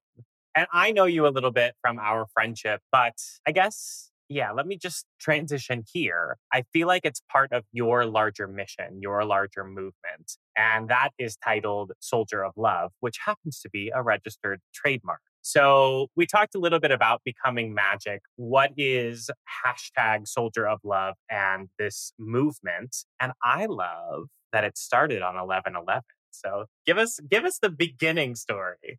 And 0.56 0.66
I 0.72 0.92
know 0.92 1.04
you 1.04 1.26
a 1.26 1.28
little 1.28 1.50
bit 1.50 1.74
from 1.80 1.98
our 1.98 2.26
friendship, 2.32 2.80
but 2.92 3.14
I 3.46 3.52
guess 3.52 4.10
yeah, 4.28 4.52
let 4.52 4.66
me 4.66 4.76
just 4.76 5.04
transition 5.20 5.84
here. 5.92 6.38
I 6.52 6.62
feel 6.72 6.88
like 6.88 7.04
it's 7.04 7.20
part 7.30 7.52
of 7.52 7.64
your 7.72 8.06
larger 8.06 8.48
mission, 8.48 9.00
your 9.00 9.24
larger 9.24 9.64
movement. 9.64 10.38
And 10.56 10.88
that 10.88 11.10
is 11.18 11.36
titled 11.36 11.92
Soldier 12.00 12.42
of 12.42 12.52
Love, 12.56 12.92
which 13.00 13.18
happens 13.26 13.60
to 13.60 13.70
be 13.70 13.92
a 13.94 14.02
registered 14.02 14.60
trademark. 14.72 15.20
So 15.46 16.08
we 16.16 16.24
talked 16.24 16.54
a 16.54 16.58
little 16.58 16.80
bit 16.80 16.90
about 16.90 17.20
becoming 17.22 17.74
magic. 17.74 18.22
What 18.36 18.70
is 18.78 19.30
hashtag 19.62 20.26
Soldier 20.26 20.66
of 20.66 20.80
Love 20.82 21.16
and 21.30 21.68
this 21.78 22.14
movement? 22.18 22.96
And 23.20 23.32
I 23.42 23.66
love 23.66 24.28
that 24.52 24.64
it 24.64 24.78
started 24.78 25.20
on 25.20 25.34
1111. 25.34 26.02
So 26.30 26.64
give 26.86 26.96
us 26.96 27.20
give 27.30 27.44
us 27.44 27.58
the 27.58 27.68
beginning 27.68 28.36
story. 28.36 28.98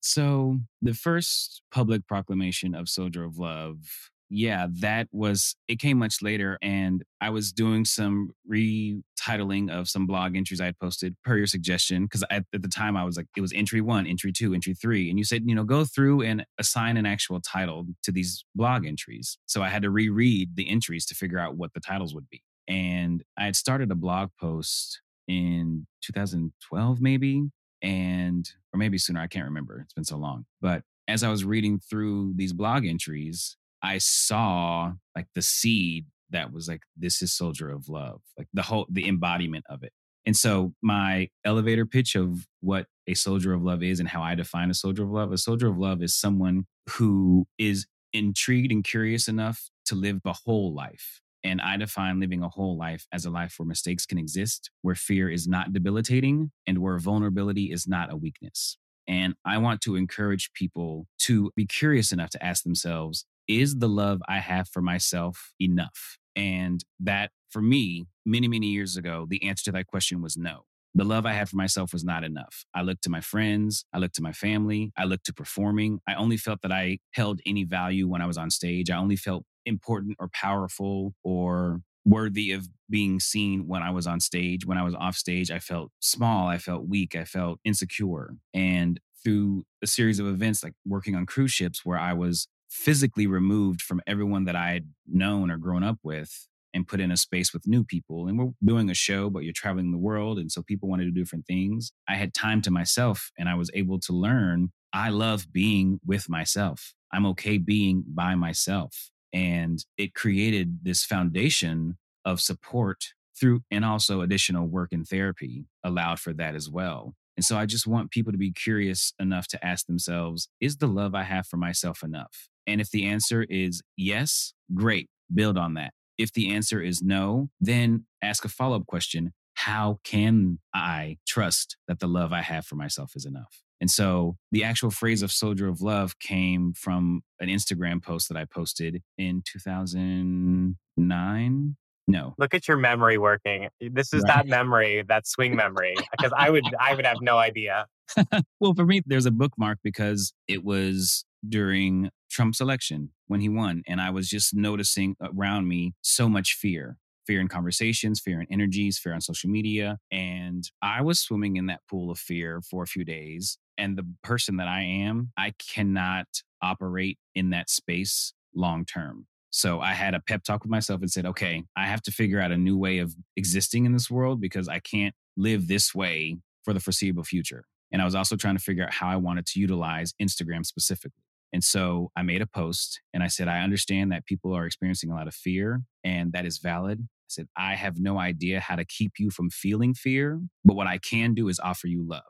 So 0.00 0.60
the 0.80 0.94
first 0.94 1.60
public 1.70 2.06
proclamation 2.06 2.74
of 2.74 2.88
Soldier 2.88 3.24
of 3.24 3.38
Love 3.38 4.11
yeah, 4.34 4.66
that 4.80 5.08
was, 5.12 5.54
it 5.68 5.78
came 5.78 5.98
much 5.98 6.22
later. 6.22 6.58
And 6.62 7.04
I 7.20 7.28
was 7.28 7.52
doing 7.52 7.84
some 7.84 8.30
retitling 8.50 9.70
of 9.70 9.90
some 9.90 10.06
blog 10.06 10.34
entries 10.36 10.58
I 10.58 10.64
had 10.64 10.78
posted 10.78 11.14
per 11.22 11.36
your 11.36 11.46
suggestion. 11.46 12.08
Cause 12.08 12.24
at, 12.30 12.46
at 12.54 12.62
the 12.62 12.68
time 12.68 12.96
I 12.96 13.04
was 13.04 13.18
like, 13.18 13.26
it 13.36 13.42
was 13.42 13.52
entry 13.52 13.82
one, 13.82 14.06
entry 14.06 14.32
two, 14.32 14.54
entry 14.54 14.72
three. 14.72 15.10
And 15.10 15.18
you 15.18 15.24
said, 15.24 15.42
you 15.44 15.54
know, 15.54 15.64
go 15.64 15.84
through 15.84 16.22
and 16.22 16.46
assign 16.58 16.96
an 16.96 17.04
actual 17.04 17.42
title 17.42 17.84
to 18.04 18.10
these 18.10 18.42
blog 18.54 18.86
entries. 18.86 19.36
So 19.44 19.62
I 19.62 19.68
had 19.68 19.82
to 19.82 19.90
reread 19.90 20.56
the 20.56 20.68
entries 20.70 21.04
to 21.06 21.14
figure 21.14 21.38
out 21.38 21.56
what 21.56 21.74
the 21.74 21.80
titles 21.80 22.14
would 22.14 22.28
be. 22.30 22.42
And 22.66 23.22
I 23.36 23.44
had 23.44 23.56
started 23.56 23.90
a 23.90 23.96
blog 23.96 24.30
post 24.40 25.02
in 25.28 25.86
2012, 26.00 27.02
maybe, 27.02 27.50
and, 27.82 28.50
or 28.72 28.78
maybe 28.78 28.96
sooner. 28.96 29.20
I 29.20 29.26
can't 29.26 29.44
remember. 29.44 29.82
It's 29.82 29.92
been 29.92 30.04
so 30.04 30.16
long. 30.16 30.46
But 30.62 30.84
as 31.06 31.22
I 31.22 31.28
was 31.28 31.44
reading 31.44 31.80
through 31.80 32.32
these 32.36 32.54
blog 32.54 32.86
entries, 32.86 33.58
I 33.82 33.98
saw 33.98 34.92
like 35.16 35.26
the 35.34 35.42
seed 35.42 36.06
that 36.30 36.52
was 36.52 36.68
like, 36.68 36.82
this 36.96 37.20
is 37.22 37.32
Soldier 37.32 37.70
of 37.70 37.88
Love, 37.88 38.22
like 38.38 38.48
the 38.54 38.62
whole, 38.62 38.86
the 38.90 39.08
embodiment 39.08 39.64
of 39.68 39.82
it. 39.82 39.92
And 40.24 40.36
so 40.36 40.72
my 40.82 41.28
elevator 41.44 41.84
pitch 41.84 42.14
of 42.14 42.46
what 42.60 42.86
a 43.06 43.14
soldier 43.14 43.52
of 43.52 43.62
love 43.62 43.82
is 43.82 43.98
and 43.98 44.08
how 44.08 44.22
I 44.22 44.34
define 44.34 44.70
a 44.70 44.74
soldier 44.74 45.02
of 45.02 45.10
love, 45.10 45.32
a 45.32 45.38
soldier 45.38 45.68
of 45.68 45.78
love 45.78 46.02
is 46.02 46.14
someone 46.14 46.66
who 46.90 47.46
is 47.58 47.86
intrigued 48.12 48.70
and 48.70 48.84
curious 48.84 49.26
enough 49.26 49.68
to 49.86 49.94
live 49.94 50.20
a 50.24 50.32
whole 50.32 50.72
life. 50.72 51.20
And 51.44 51.60
I 51.60 51.76
define 51.76 52.20
living 52.20 52.42
a 52.44 52.48
whole 52.48 52.76
life 52.76 53.04
as 53.12 53.24
a 53.24 53.30
life 53.30 53.54
where 53.56 53.66
mistakes 53.66 54.06
can 54.06 54.16
exist, 54.16 54.70
where 54.82 54.94
fear 54.94 55.28
is 55.28 55.48
not 55.48 55.72
debilitating, 55.72 56.52
and 56.68 56.78
where 56.78 56.98
vulnerability 56.98 57.72
is 57.72 57.88
not 57.88 58.12
a 58.12 58.16
weakness. 58.16 58.78
And 59.08 59.34
I 59.44 59.58
want 59.58 59.80
to 59.82 59.96
encourage 59.96 60.52
people 60.52 61.08
to 61.22 61.50
be 61.56 61.66
curious 61.66 62.12
enough 62.12 62.30
to 62.30 62.44
ask 62.44 62.62
themselves, 62.62 63.24
is 63.48 63.78
the 63.78 63.88
love 63.88 64.20
I 64.28 64.38
have 64.38 64.68
for 64.68 64.82
myself 64.82 65.52
enough? 65.60 66.18
And 66.34 66.84
that 67.00 67.30
for 67.50 67.62
me, 67.62 68.06
many, 68.24 68.48
many 68.48 68.68
years 68.68 68.96
ago, 68.96 69.26
the 69.28 69.42
answer 69.44 69.64
to 69.64 69.72
that 69.72 69.86
question 69.86 70.22
was 70.22 70.36
no. 70.36 70.64
The 70.94 71.04
love 71.04 71.24
I 71.24 71.32
had 71.32 71.48
for 71.48 71.56
myself 71.56 71.92
was 71.92 72.04
not 72.04 72.22
enough. 72.22 72.64
I 72.74 72.82
looked 72.82 73.02
to 73.04 73.10
my 73.10 73.20
friends, 73.20 73.86
I 73.94 73.98
looked 73.98 74.14
to 74.16 74.22
my 74.22 74.32
family, 74.32 74.92
I 74.96 75.04
looked 75.04 75.26
to 75.26 75.32
performing. 75.32 76.00
I 76.06 76.14
only 76.14 76.36
felt 76.36 76.60
that 76.62 76.72
I 76.72 76.98
held 77.12 77.40
any 77.46 77.64
value 77.64 78.06
when 78.08 78.20
I 78.20 78.26
was 78.26 78.36
on 78.36 78.50
stage. 78.50 78.90
I 78.90 78.98
only 78.98 79.16
felt 79.16 79.44
important 79.64 80.16
or 80.18 80.28
powerful 80.34 81.14
or 81.24 81.80
worthy 82.04 82.52
of 82.52 82.68
being 82.90 83.20
seen 83.20 83.66
when 83.66 83.82
I 83.82 83.90
was 83.90 84.06
on 84.06 84.20
stage. 84.20 84.66
When 84.66 84.76
I 84.76 84.82
was 84.82 84.94
off 84.94 85.16
stage, 85.16 85.50
I 85.50 85.60
felt 85.60 85.92
small, 86.00 86.48
I 86.48 86.58
felt 86.58 86.88
weak, 86.88 87.16
I 87.16 87.24
felt 87.24 87.58
insecure. 87.64 88.34
And 88.52 89.00
through 89.24 89.64
a 89.82 89.86
series 89.86 90.18
of 90.18 90.26
events 90.26 90.62
like 90.62 90.74
working 90.84 91.14
on 91.14 91.26
cruise 91.26 91.52
ships 91.52 91.84
where 91.84 91.98
I 91.98 92.12
was 92.12 92.48
physically 92.72 93.26
removed 93.26 93.82
from 93.82 94.00
everyone 94.06 94.44
that 94.46 94.56
I 94.56 94.72
had 94.72 94.88
known 95.06 95.50
or 95.50 95.58
grown 95.58 95.84
up 95.84 95.98
with 96.02 96.48
and 96.74 96.88
put 96.88 97.00
in 97.00 97.12
a 97.12 97.18
space 97.18 97.52
with 97.52 97.66
new 97.66 97.84
people. 97.84 98.26
And 98.26 98.38
we're 98.38 98.52
doing 98.64 98.88
a 98.88 98.94
show, 98.94 99.28
but 99.28 99.44
you're 99.44 99.52
traveling 99.54 99.92
the 99.92 99.98
world. 99.98 100.38
And 100.38 100.50
so 100.50 100.62
people 100.62 100.88
wanted 100.88 101.04
to 101.04 101.10
do 101.10 101.20
different 101.20 101.46
things. 101.46 101.92
I 102.08 102.14
had 102.14 102.32
time 102.32 102.62
to 102.62 102.70
myself 102.70 103.30
and 103.38 103.46
I 103.48 103.54
was 103.54 103.70
able 103.74 104.00
to 104.00 104.12
learn 104.12 104.70
I 104.94 105.08
love 105.08 105.46
being 105.52 106.00
with 106.04 106.28
myself. 106.28 106.92
I'm 107.12 107.24
okay 107.26 107.56
being 107.56 108.04
by 108.06 108.34
myself. 108.34 109.10
And 109.32 109.82
it 109.96 110.14
created 110.14 110.80
this 110.82 111.04
foundation 111.04 111.96
of 112.24 112.40
support 112.40 113.04
through 113.38 113.62
and 113.70 113.84
also 113.84 114.20
additional 114.20 114.66
work 114.66 114.90
and 114.92 115.06
therapy 115.06 115.64
allowed 115.82 116.20
for 116.20 116.34
that 116.34 116.54
as 116.54 116.68
well. 116.68 117.14
And 117.36 117.44
so 117.44 117.56
I 117.56 117.64
just 117.64 117.86
want 117.86 118.10
people 118.10 118.32
to 118.32 118.38
be 118.38 118.52
curious 118.52 119.14
enough 119.18 119.48
to 119.48 119.66
ask 119.66 119.86
themselves, 119.86 120.48
is 120.60 120.76
the 120.76 120.86
love 120.86 121.14
I 121.14 121.22
have 121.22 121.46
for 121.46 121.56
myself 121.56 122.02
enough? 122.02 122.50
And 122.66 122.80
if 122.80 122.90
the 122.90 123.06
answer 123.06 123.46
is 123.48 123.82
yes, 123.96 124.52
great, 124.74 125.08
build 125.32 125.56
on 125.58 125.74
that. 125.74 125.92
If 126.18 126.32
the 126.32 126.52
answer 126.52 126.82
is 126.82 127.00
no, 127.02 127.50
then 127.60 128.06
ask 128.22 128.44
a 128.44 128.48
follow 128.48 128.76
up 128.76 128.86
question 128.86 129.32
How 129.54 130.00
can 130.04 130.58
I 130.74 131.18
trust 131.26 131.76
that 131.88 131.98
the 132.00 132.06
love 132.06 132.32
I 132.32 132.42
have 132.42 132.66
for 132.66 132.76
myself 132.76 133.16
is 133.16 133.24
enough? 133.24 133.62
And 133.80 133.90
so 133.90 134.36
the 134.52 134.62
actual 134.62 134.92
phrase 134.92 135.22
of 135.22 135.32
soldier 135.32 135.66
of 135.66 135.82
love 135.82 136.20
came 136.20 136.72
from 136.72 137.22
an 137.40 137.48
Instagram 137.48 138.00
post 138.00 138.28
that 138.28 138.36
I 138.36 138.44
posted 138.44 139.02
in 139.18 139.42
2009. 139.44 141.76
No. 142.06 142.34
Look 142.38 142.54
at 142.54 142.68
your 142.68 142.76
memory 142.76 143.18
working. 143.18 143.70
This 143.80 144.12
is 144.12 144.22
right. 144.22 144.36
that 144.36 144.46
memory, 144.46 145.02
that 145.08 145.26
swing 145.26 145.56
memory, 145.56 145.96
because 146.16 146.32
I 146.36 146.50
would 146.50 146.62
I 146.78 146.94
would 146.94 147.06
have 147.06 147.20
no 147.20 147.38
idea. 147.38 147.86
well, 148.60 148.74
for 148.74 148.86
me 148.86 149.02
there's 149.04 149.26
a 149.26 149.32
bookmark 149.32 149.78
because 149.82 150.32
it 150.46 150.62
was 150.62 151.24
during 151.48 152.10
Trump's 152.30 152.60
election 152.60 153.10
when 153.26 153.40
he 153.40 153.48
won. 153.48 153.82
And 153.86 154.00
I 154.00 154.10
was 154.10 154.28
just 154.28 154.54
noticing 154.54 155.16
around 155.20 155.68
me 155.68 155.94
so 156.02 156.28
much 156.28 156.54
fear 156.54 156.98
fear 157.26 157.40
in 157.40 157.48
conversations, 157.48 158.20
fear 158.20 158.40
in 158.40 158.46
energies, 158.50 158.98
fear 158.98 159.14
on 159.14 159.20
social 159.20 159.48
media. 159.48 159.98
And 160.10 160.64
I 160.80 161.02
was 161.02 161.20
swimming 161.20 161.56
in 161.56 161.66
that 161.66 161.80
pool 161.88 162.10
of 162.10 162.18
fear 162.18 162.60
for 162.68 162.82
a 162.82 162.86
few 162.86 163.04
days. 163.04 163.58
And 163.78 163.96
the 163.96 164.06
person 164.22 164.56
that 164.56 164.68
I 164.68 164.82
am, 164.82 165.32
I 165.36 165.54
cannot 165.58 166.26
operate 166.62 167.18
in 167.34 167.50
that 167.50 167.70
space 167.70 168.32
long 168.54 168.84
term. 168.84 169.26
So 169.50 169.80
I 169.80 169.92
had 169.92 170.14
a 170.14 170.20
pep 170.20 170.44
talk 170.44 170.62
with 170.62 170.70
myself 170.70 171.02
and 171.02 171.10
said, 171.10 171.26
okay, 171.26 171.64
I 171.76 171.86
have 171.86 172.02
to 172.02 172.10
figure 172.10 172.40
out 172.40 172.52
a 172.52 172.56
new 172.56 172.78
way 172.78 172.98
of 172.98 173.14
existing 173.36 173.84
in 173.84 173.92
this 173.92 174.10
world 174.10 174.40
because 174.40 174.66
I 174.68 174.78
can't 174.78 175.14
live 175.36 175.68
this 175.68 175.94
way 175.94 176.38
for 176.64 176.72
the 176.72 176.80
foreseeable 176.80 177.24
future. 177.24 177.64
And 177.92 178.00
I 178.00 178.06
was 178.06 178.14
also 178.14 178.36
trying 178.36 178.56
to 178.56 178.62
figure 178.62 178.84
out 178.84 178.94
how 178.94 179.08
I 179.08 179.16
wanted 179.16 179.44
to 179.46 179.60
utilize 179.60 180.14
Instagram 180.20 180.64
specifically. 180.64 181.22
And 181.52 181.62
so 181.62 182.10
I 182.16 182.22
made 182.22 182.42
a 182.42 182.46
post 182.46 183.00
and 183.12 183.22
I 183.22 183.26
said, 183.26 183.48
I 183.48 183.60
understand 183.60 184.10
that 184.12 184.24
people 184.26 184.54
are 184.54 184.64
experiencing 184.64 185.10
a 185.10 185.14
lot 185.14 185.28
of 185.28 185.34
fear 185.34 185.82
and 186.02 186.32
that 186.32 186.46
is 186.46 186.58
valid. 186.58 187.00
I 187.00 187.28
said, 187.28 187.46
I 187.56 187.74
have 187.74 187.98
no 187.98 188.18
idea 188.18 188.60
how 188.60 188.76
to 188.76 188.84
keep 188.84 189.12
you 189.18 189.30
from 189.30 189.50
feeling 189.50 189.94
fear, 189.94 190.40
but 190.64 190.76
what 190.76 190.86
I 190.86 190.98
can 190.98 191.34
do 191.34 191.48
is 191.48 191.60
offer 191.60 191.86
you 191.86 192.06
love. 192.06 192.22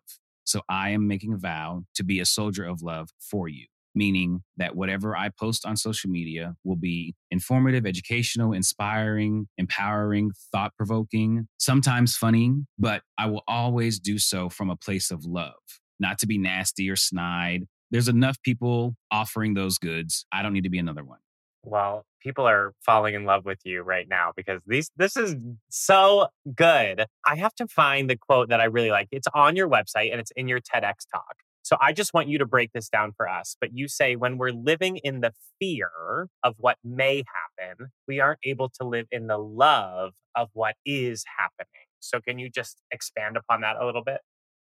So 0.45 0.63
I 0.69 0.91
am 0.91 1.07
making 1.07 1.33
a 1.33 1.39
vow 1.39 1.85
to 1.95 2.05
be 2.05 2.19
a 2.21 2.27
soldier 2.27 2.65
of 2.65 2.83
love 2.83 3.11
for 3.21 3.49
you, 3.49 3.67
meaning 3.95 4.43
that 4.57 4.75
whatever 4.75 5.17
I 5.17 5.29
post 5.29 5.65
on 5.65 5.77
social 5.77 6.11
media 6.11 6.55
will 6.65 6.77
be 6.77 7.15
informative, 7.31 7.87
educational, 7.87 8.53
inspiring, 8.53 9.47
empowering, 9.57 10.33
thought 10.51 10.73
provoking, 10.77 11.47
sometimes 11.59 12.17
funny, 12.17 12.55
but 12.77 13.03
I 13.19 13.27
will 13.27 13.45
always 13.47 14.01
do 14.01 14.19
so 14.19 14.49
from 14.49 14.69
a 14.69 14.77
place 14.77 15.13
of 15.13 15.25
love, 15.25 15.53
not 16.01 16.19
to 16.19 16.27
be 16.27 16.39
nasty 16.39 16.91
or 16.91 16.97
snide 16.97 17.67
there's 17.93 18.09
enough 18.09 18.43
people 18.43 18.97
offering 19.13 19.55
those 19.55 19.79
goods. 19.79 20.27
I 20.33 20.43
don't 20.43 20.53
need 20.53 20.65
to 20.65 20.71
be 20.71 20.79
another 20.79 21.05
one. 21.05 21.19
Well, 21.65 22.05
people 22.21 22.49
are 22.49 22.73
falling 22.85 23.15
in 23.15 23.25
love 23.25 23.45
with 23.45 23.61
you 23.65 23.83
right 23.83 24.09
now 24.09 24.33
because 24.37 24.63
these 24.67 24.91
this 24.97 25.17
is 25.17 25.37
so 25.71 26.29
good. 26.57 27.07
I 27.25 27.37
have 27.37 27.55
to 27.57 27.69
find 27.69 28.11
the 28.11 28.17
quote 28.17 28.49
that 28.49 28.61
I 28.61 28.65
really 28.65 28.91
like. 28.91 29.07
It's 29.13 29.29
on 29.33 29.55
your 29.55 29.69
website 29.69 30.11
and 30.11 30.21
it's 30.21 30.33
in 30.33 30.49
your 30.49 30.59
TEDx 30.59 31.07
talk. 31.15 31.37
So 31.65 31.77
I 31.81 31.93
just 31.93 32.13
want 32.13 32.29
you 32.29 32.39
to 32.39 32.47
break 32.47 32.73
this 32.73 32.89
down 32.89 33.13
for 33.17 33.29
us. 33.29 33.57
But 33.61 33.71
you 33.73 33.87
say 33.87 34.17
when 34.17 34.37
we're 34.37 34.51
living 34.51 34.97
in 34.97 35.21
the 35.21 35.33
fear 35.61 36.29
of 36.43 36.55
what 36.59 36.79
may 36.83 37.23
happen, 37.59 37.91
we 38.09 38.19
aren't 38.19 38.41
able 38.43 38.69
to 38.81 38.85
live 38.89 39.07
in 39.13 39.29
the 39.29 39.39
love 39.39 40.15
of 40.35 40.49
what 40.55 40.75
is 40.85 41.25
happening. 41.39 41.87
So 42.01 42.21
can 42.21 42.41
you 42.41 42.51
just 42.51 42.79
expand 42.91 43.37
upon 43.37 43.61
that 43.61 43.77
a 43.81 43.87
little 43.87 44.03
bit? 44.03 44.19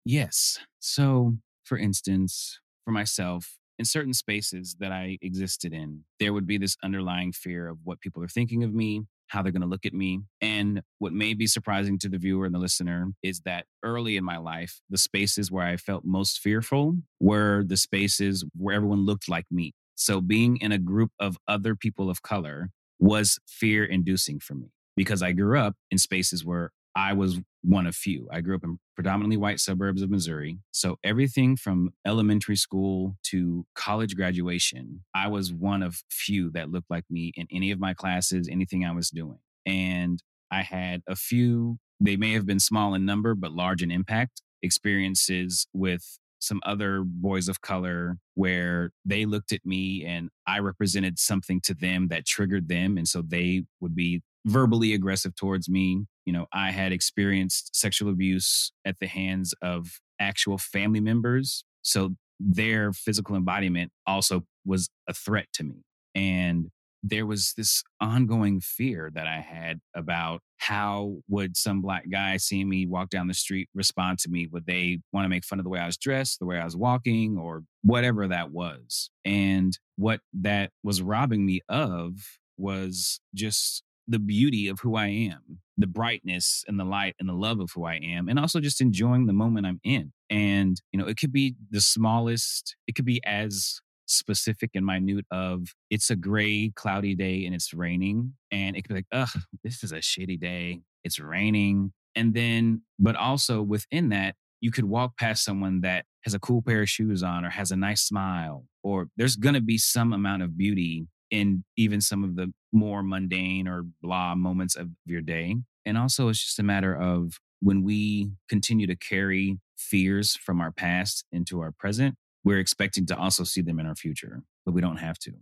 Yes. 0.05 0.59
So, 0.81 1.37
for 1.63 1.79
instance, 1.79 2.59
for 2.89 2.93
myself, 2.93 3.59
in 3.79 3.85
certain 3.85 4.15
spaces 4.15 4.75
that 4.81 4.93
I 4.93 5.19
existed 5.21 5.75
in, 5.75 6.05
there 6.19 6.33
would 6.33 6.47
be 6.47 6.57
this 6.57 6.75
underlying 6.83 7.33
fear 7.33 7.69
of 7.69 7.77
what 7.85 8.01
people 8.01 8.23
are 8.23 8.29
thinking 8.29 8.65
of 8.65 8.73
me, 8.73 9.03
how 9.27 9.43
they're 9.43 9.53
going 9.53 9.61
to 9.61 9.69
look 9.69 9.85
at 9.85 9.93
me. 9.93 10.21
And 10.41 10.81
what 10.99 11.13
may 11.13 11.35
be 11.35 11.47
surprising 11.47 11.99
to 11.99 12.09
the 12.09 12.17
viewer 12.17 12.47
and 12.47 12.55
the 12.55 12.59
listener 12.59 13.09
is 13.23 13.43
that 13.45 13.67
early 13.83 14.17
in 14.17 14.25
my 14.25 14.39
life, 14.39 14.81
the 14.89 14.97
spaces 14.97 15.53
where 15.53 15.67
I 15.67 15.77
felt 15.77 16.07
most 16.07 16.39
fearful 16.39 16.97
were 17.21 17.63
the 17.63 17.77
spaces 17.77 18.43
where 18.57 18.75
everyone 18.75 19.05
looked 19.05 19.29
like 19.29 19.45
me. 19.51 19.73
So 19.95 20.23
being 20.23 20.57
in 20.57 20.73
a 20.73 20.79
group 20.79 21.11
of 21.21 21.37
other 21.47 21.77
people 21.77 22.09
of 22.09 22.23
color 22.23 22.71
was 22.99 23.39
fear 23.47 23.85
inducing 23.85 24.41
for 24.41 24.55
me 24.55 24.73
because 24.97 25.23
I 25.23 25.33
grew 25.33 25.59
up 25.59 25.75
in 25.91 25.99
spaces 25.99 26.43
where 26.43 26.71
I 26.99 27.13
was 27.13 27.39
one 27.63 27.87
of 27.87 27.95
few. 27.95 28.29
I 28.33 28.41
grew 28.41 28.57
up 28.57 28.65
in 28.65 28.81
predominantly 28.97 29.37
white 29.37 29.61
suburbs 29.61 30.03
of 30.03 30.11
Missouri. 30.11 30.59
So 30.73 30.99
everything 31.05 31.57
from 31.57 31.91
elementary 32.05 32.57
school 32.57 33.17
to 33.27 33.65
college 33.77 34.17
graduation, 34.17 35.05
I 35.15 35.29
was 35.29 35.53
one 35.53 35.85
of 35.85 36.03
few 36.11 36.51
that 36.55 36.73
looked 36.73 36.91
like 36.91 37.05
me 37.09 37.33
in 37.37 37.47
any 37.53 37.71
of 37.71 37.79
my 37.79 37.95
classes, 37.95 38.49
anything 38.51 38.85
I 38.85 38.91
was 38.91 39.11
doing. 39.11 39.39
And 39.65 40.21
I 40.51 40.63
had 40.63 41.03
a 41.07 41.15
few, 41.15 41.79
they 42.01 42.17
may 42.17 42.33
have 42.33 42.47
been 42.47 42.59
small 42.59 42.95
in 42.95 43.07
number, 43.07 43.37
but 43.37 43.53
large 43.53 43.81
in 43.81 43.93
impact 43.93 44.43
experiences 44.61 45.69
with 45.73 46.19
some 46.41 46.61
other 46.67 47.05
boys 47.05 47.49
of 47.49 47.61
color 47.61 48.17
where 48.35 48.91
they 49.05 49.25
looked 49.25 49.53
at 49.53 49.65
me 49.65 50.05
and 50.05 50.31
I 50.49 50.59
represented 50.59 51.21
something 51.21 51.61
to 51.63 51.75
them 51.75 52.09
that 52.09 52.27
triggered 52.27 52.69
them. 52.69 52.97
And 52.97 53.07
so 53.07 53.23
they 53.23 53.65
would 53.81 53.95
be 53.95 54.23
verbally 54.47 54.95
aggressive 54.95 55.35
towards 55.35 55.69
me. 55.69 56.05
You 56.25 56.33
know, 56.33 56.47
I 56.53 56.71
had 56.71 56.93
experienced 56.93 57.75
sexual 57.75 58.11
abuse 58.11 58.73
at 58.85 58.97
the 59.01 59.07
hands 59.07 59.55
of 59.63 59.99
actual 60.21 60.59
family 60.59 61.01
members. 61.01 61.65
So 61.83 62.17
their 62.41 62.93
physical 62.93 63.37
embodiment 63.37 63.91
also 64.07 64.45
was 64.65 64.89
a 65.09 65.15
threat 65.15 65.47
to 65.55 65.65
me. 65.65 65.85
And 66.15 66.69
there 67.03 67.27
was 67.27 67.55
this 67.57 67.83
ongoing 68.01 68.61
fear 68.61 69.11
that 69.15 69.27
I 69.27 69.41
had 69.41 69.81
about 69.95 70.41
how 70.57 71.19
would 71.29 71.57
some 71.57 71.81
black 71.81 72.11
guy 72.11 72.37
seeing 72.37 72.69
me 72.69 72.87
walk 72.87 73.11
down 73.11 73.29
the 73.29 73.35
street 73.35 73.69
respond 73.73 74.19
to 74.21 74.29
me? 74.29 74.49
Would 74.51 74.67
they 74.67 74.99
want 75.13 75.25
to 75.25 75.29
make 75.29 75.45
fun 75.45 75.61
of 75.61 75.65
the 75.65 75.71
way 75.71 75.79
I 75.79 75.87
was 75.87 75.97
dressed, 75.97 76.41
the 76.41 76.47
way 76.47 76.59
I 76.59 76.65
was 76.65 76.77
walking, 76.77 77.39
or 77.39 77.63
whatever 77.83 78.27
that 78.29 78.51
was? 78.51 79.11
And 79.25 79.79
what 79.97 80.21
that 80.41 80.71
was 80.83 81.01
robbing 81.01 81.47
me 81.47 81.61
of 81.69 82.15
was 82.57 83.21
just 83.35 83.85
the 84.09 84.19
beauty 84.19 84.69
of 84.69 84.81
who 84.81 84.97
I 84.97 85.07
am, 85.07 85.61
the 85.77 85.87
brightness 85.87 86.65
and 86.67 86.81
the 86.81 86.85
light 86.85 87.15
and 87.21 87.29
the 87.29 87.35
love 87.35 87.61
of 87.61 87.71
who 87.75 87.85
I 87.85 87.97
am, 87.97 88.29
and 88.29 88.39
also 88.39 88.59
just 88.59 88.81
enjoying 88.81 89.27
the 89.27 89.33
moment 89.33 89.67
I'm 89.67 89.81
in. 89.85 90.13
And, 90.31 90.81
you 90.93 90.99
know, 90.99 91.07
it 91.07 91.19
could 91.19 91.33
be 91.33 91.55
the 91.71 91.81
smallest, 91.81 92.75
it 92.87 92.95
could 92.95 93.05
be 93.05 93.21
as 93.25 93.81
specific 94.07 94.71
and 94.75 94.87
minute 94.87 95.27
of 95.31 95.75
it's 95.91 96.09
a 96.09 96.17
gray, 96.17 96.73
cloudy 96.75 97.15
day 97.15 97.45
and 97.45 97.55
it's 97.55 97.75
raining. 97.75 98.33
And 98.51 98.75
it 98.75 98.83
could 98.83 98.89
be 98.89 98.95
like, 98.95 99.07
ugh, 99.13 99.43
this 99.63 99.85
is 99.85 99.93
a 99.93 99.97
shitty 99.97 100.41
day. 100.41 100.81
It's 101.05 101.21
raining. 101.21 101.93
And 102.17 102.35
then, 102.35 102.83
but 102.99 103.15
also 103.15 103.63
within 103.63 104.09
that, 104.09 104.35
you 104.61 104.73
could 104.73 104.87
walk 104.87 105.19
past 105.19 105.45
someone 105.45 105.83
that 105.83 106.05
has 106.23 106.35
a 106.35 106.41
cool 106.41 106.63
pair 106.63 106.83
of 106.83 106.89
shoes 106.89 107.23
on 107.23 107.45
or 107.45 107.51
has 107.51 107.71
a 107.71 107.77
nice 107.77 108.03
smile, 108.03 108.65
or 108.83 109.09
there's 109.17 109.37
going 109.37 109.55
to 109.55 109.61
be 109.61 109.79
some 109.79 110.13
amount 110.13 110.43
of 110.43 110.59
beauty 110.59 111.07
in 111.31 111.65
even 111.77 112.01
some 112.01 112.25
of 112.25 112.37
the 112.37 112.53
more 112.73 113.03
mundane 113.03 113.69
or 113.69 113.85
blah 114.03 114.35
moments 114.35 114.77
of 114.77 114.89
your 115.07 115.21
day. 115.21 115.57
And 115.87 115.97
also, 115.97 116.29
it's 116.29 116.43
just 116.43 116.59
a 116.59 116.63
matter 116.63 116.95
of 116.95 117.39
when 117.61 117.83
we 117.83 118.31
continue 118.49 118.87
to 118.87 118.97
carry 118.97 119.59
fears 119.77 120.37
from 120.37 120.61
our 120.61 120.71
past 120.71 121.25
into 121.33 121.61
our 121.61 121.73
present, 121.73 122.15
we're 122.45 122.59
expecting 122.59 123.07
to 123.07 123.17
also 123.17 123.45
see 123.45 123.63
them 123.63 123.81
in 123.81 123.87
our 123.87 123.95
future, 123.95 124.43
but 124.65 124.73
we 124.73 124.81
don't 124.81 124.99
have 124.99 125.19
to. 125.21 125.33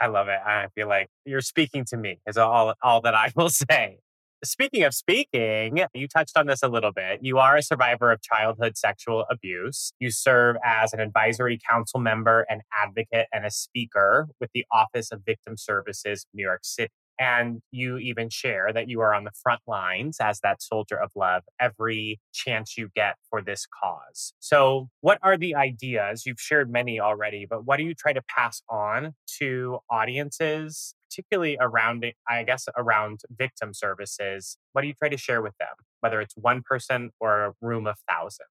I 0.00 0.08
love 0.08 0.28
it. 0.28 0.40
I 0.44 0.68
feel 0.74 0.88
like 0.88 1.08
you're 1.24 1.40
speaking 1.40 1.84
to 1.86 1.96
me 1.96 2.18
is 2.26 2.36
all 2.36 2.74
all 2.82 3.00
that 3.02 3.14
I 3.14 3.32
will 3.36 3.50
say. 3.50 3.98
Speaking 4.44 4.84
of 4.84 4.94
speaking, 4.94 5.80
you 5.94 6.06
touched 6.06 6.36
on 6.36 6.46
this 6.46 6.62
a 6.62 6.68
little 6.68 6.92
bit. 6.92 7.20
You 7.22 7.38
are 7.38 7.56
a 7.56 7.62
survivor 7.62 8.12
of 8.12 8.20
childhood 8.20 8.76
sexual 8.76 9.24
abuse. 9.30 9.92
You 9.98 10.10
serve 10.10 10.56
as 10.64 10.92
an 10.92 11.00
advisory 11.00 11.58
council 11.68 11.98
member, 11.98 12.46
an 12.50 12.60
advocate, 12.78 13.26
and 13.32 13.46
a 13.46 13.50
speaker 13.50 14.28
with 14.40 14.50
the 14.52 14.66
Office 14.70 15.10
of 15.10 15.22
Victim 15.24 15.56
Services, 15.56 16.26
New 16.34 16.44
York 16.44 16.60
City. 16.62 16.92
And 17.18 17.62
you 17.70 17.96
even 17.98 18.28
share 18.28 18.72
that 18.74 18.88
you 18.88 19.00
are 19.00 19.14
on 19.14 19.24
the 19.24 19.30
front 19.40 19.60
lines 19.66 20.18
as 20.20 20.40
that 20.40 20.60
soldier 20.60 21.00
of 21.00 21.10
love 21.14 21.42
every 21.60 22.20
chance 22.32 22.76
you 22.76 22.88
get 22.94 23.14
for 23.30 23.40
this 23.40 23.66
cause. 23.82 24.34
So, 24.40 24.88
what 25.00 25.18
are 25.22 25.36
the 25.36 25.54
ideas? 25.54 26.26
You've 26.26 26.40
shared 26.40 26.70
many 26.72 26.98
already, 26.98 27.46
but 27.48 27.64
what 27.64 27.76
do 27.76 27.84
you 27.84 27.94
try 27.94 28.12
to 28.12 28.22
pass 28.22 28.62
on 28.68 29.14
to 29.38 29.78
audiences, 29.88 30.94
particularly 31.14 31.56
around, 31.60 32.04
I 32.28 32.42
guess, 32.42 32.66
around 32.76 33.20
victim 33.30 33.72
services? 33.74 34.56
What 34.72 34.82
do 34.82 34.88
you 34.88 34.94
try 34.94 35.08
to 35.08 35.16
share 35.16 35.42
with 35.42 35.56
them, 35.58 35.68
whether 36.00 36.20
it's 36.20 36.34
one 36.36 36.62
person 36.62 37.10
or 37.20 37.44
a 37.44 37.52
room 37.60 37.86
of 37.86 37.96
thousands? 38.08 38.48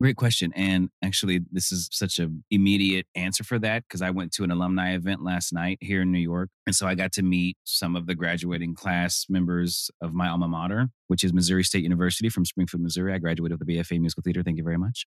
Great 0.00 0.16
question. 0.16 0.52
And 0.56 0.90
actually, 1.02 1.40
this 1.52 1.70
is 1.70 1.88
such 1.92 2.18
an 2.18 2.44
immediate 2.50 3.06
answer 3.14 3.44
for 3.44 3.58
that 3.60 3.84
because 3.84 4.02
I 4.02 4.10
went 4.10 4.32
to 4.32 4.44
an 4.44 4.50
alumni 4.50 4.94
event 4.94 5.22
last 5.22 5.52
night 5.52 5.78
here 5.80 6.02
in 6.02 6.10
New 6.10 6.18
York. 6.18 6.50
And 6.66 6.74
so 6.74 6.86
I 6.86 6.94
got 6.94 7.12
to 7.12 7.22
meet 7.22 7.56
some 7.64 7.94
of 7.94 8.06
the 8.06 8.14
graduating 8.14 8.74
class 8.74 9.26
members 9.28 9.90
of 10.02 10.12
my 10.12 10.28
alma 10.28 10.48
mater, 10.48 10.88
which 11.06 11.22
is 11.22 11.32
Missouri 11.32 11.62
State 11.62 11.84
University 11.84 12.28
from 12.28 12.44
Springfield, 12.44 12.82
Missouri. 12.82 13.14
I 13.14 13.18
graduated 13.18 13.60
with 13.60 13.68
a 13.68 13.72
BFA 13.72 14.00
musical 14.00 14.22
theater. 14.22 14.42
Thank 14.42 14.56
you 14.56 14.64
very 14.64 14.78
much. 14.78 15.06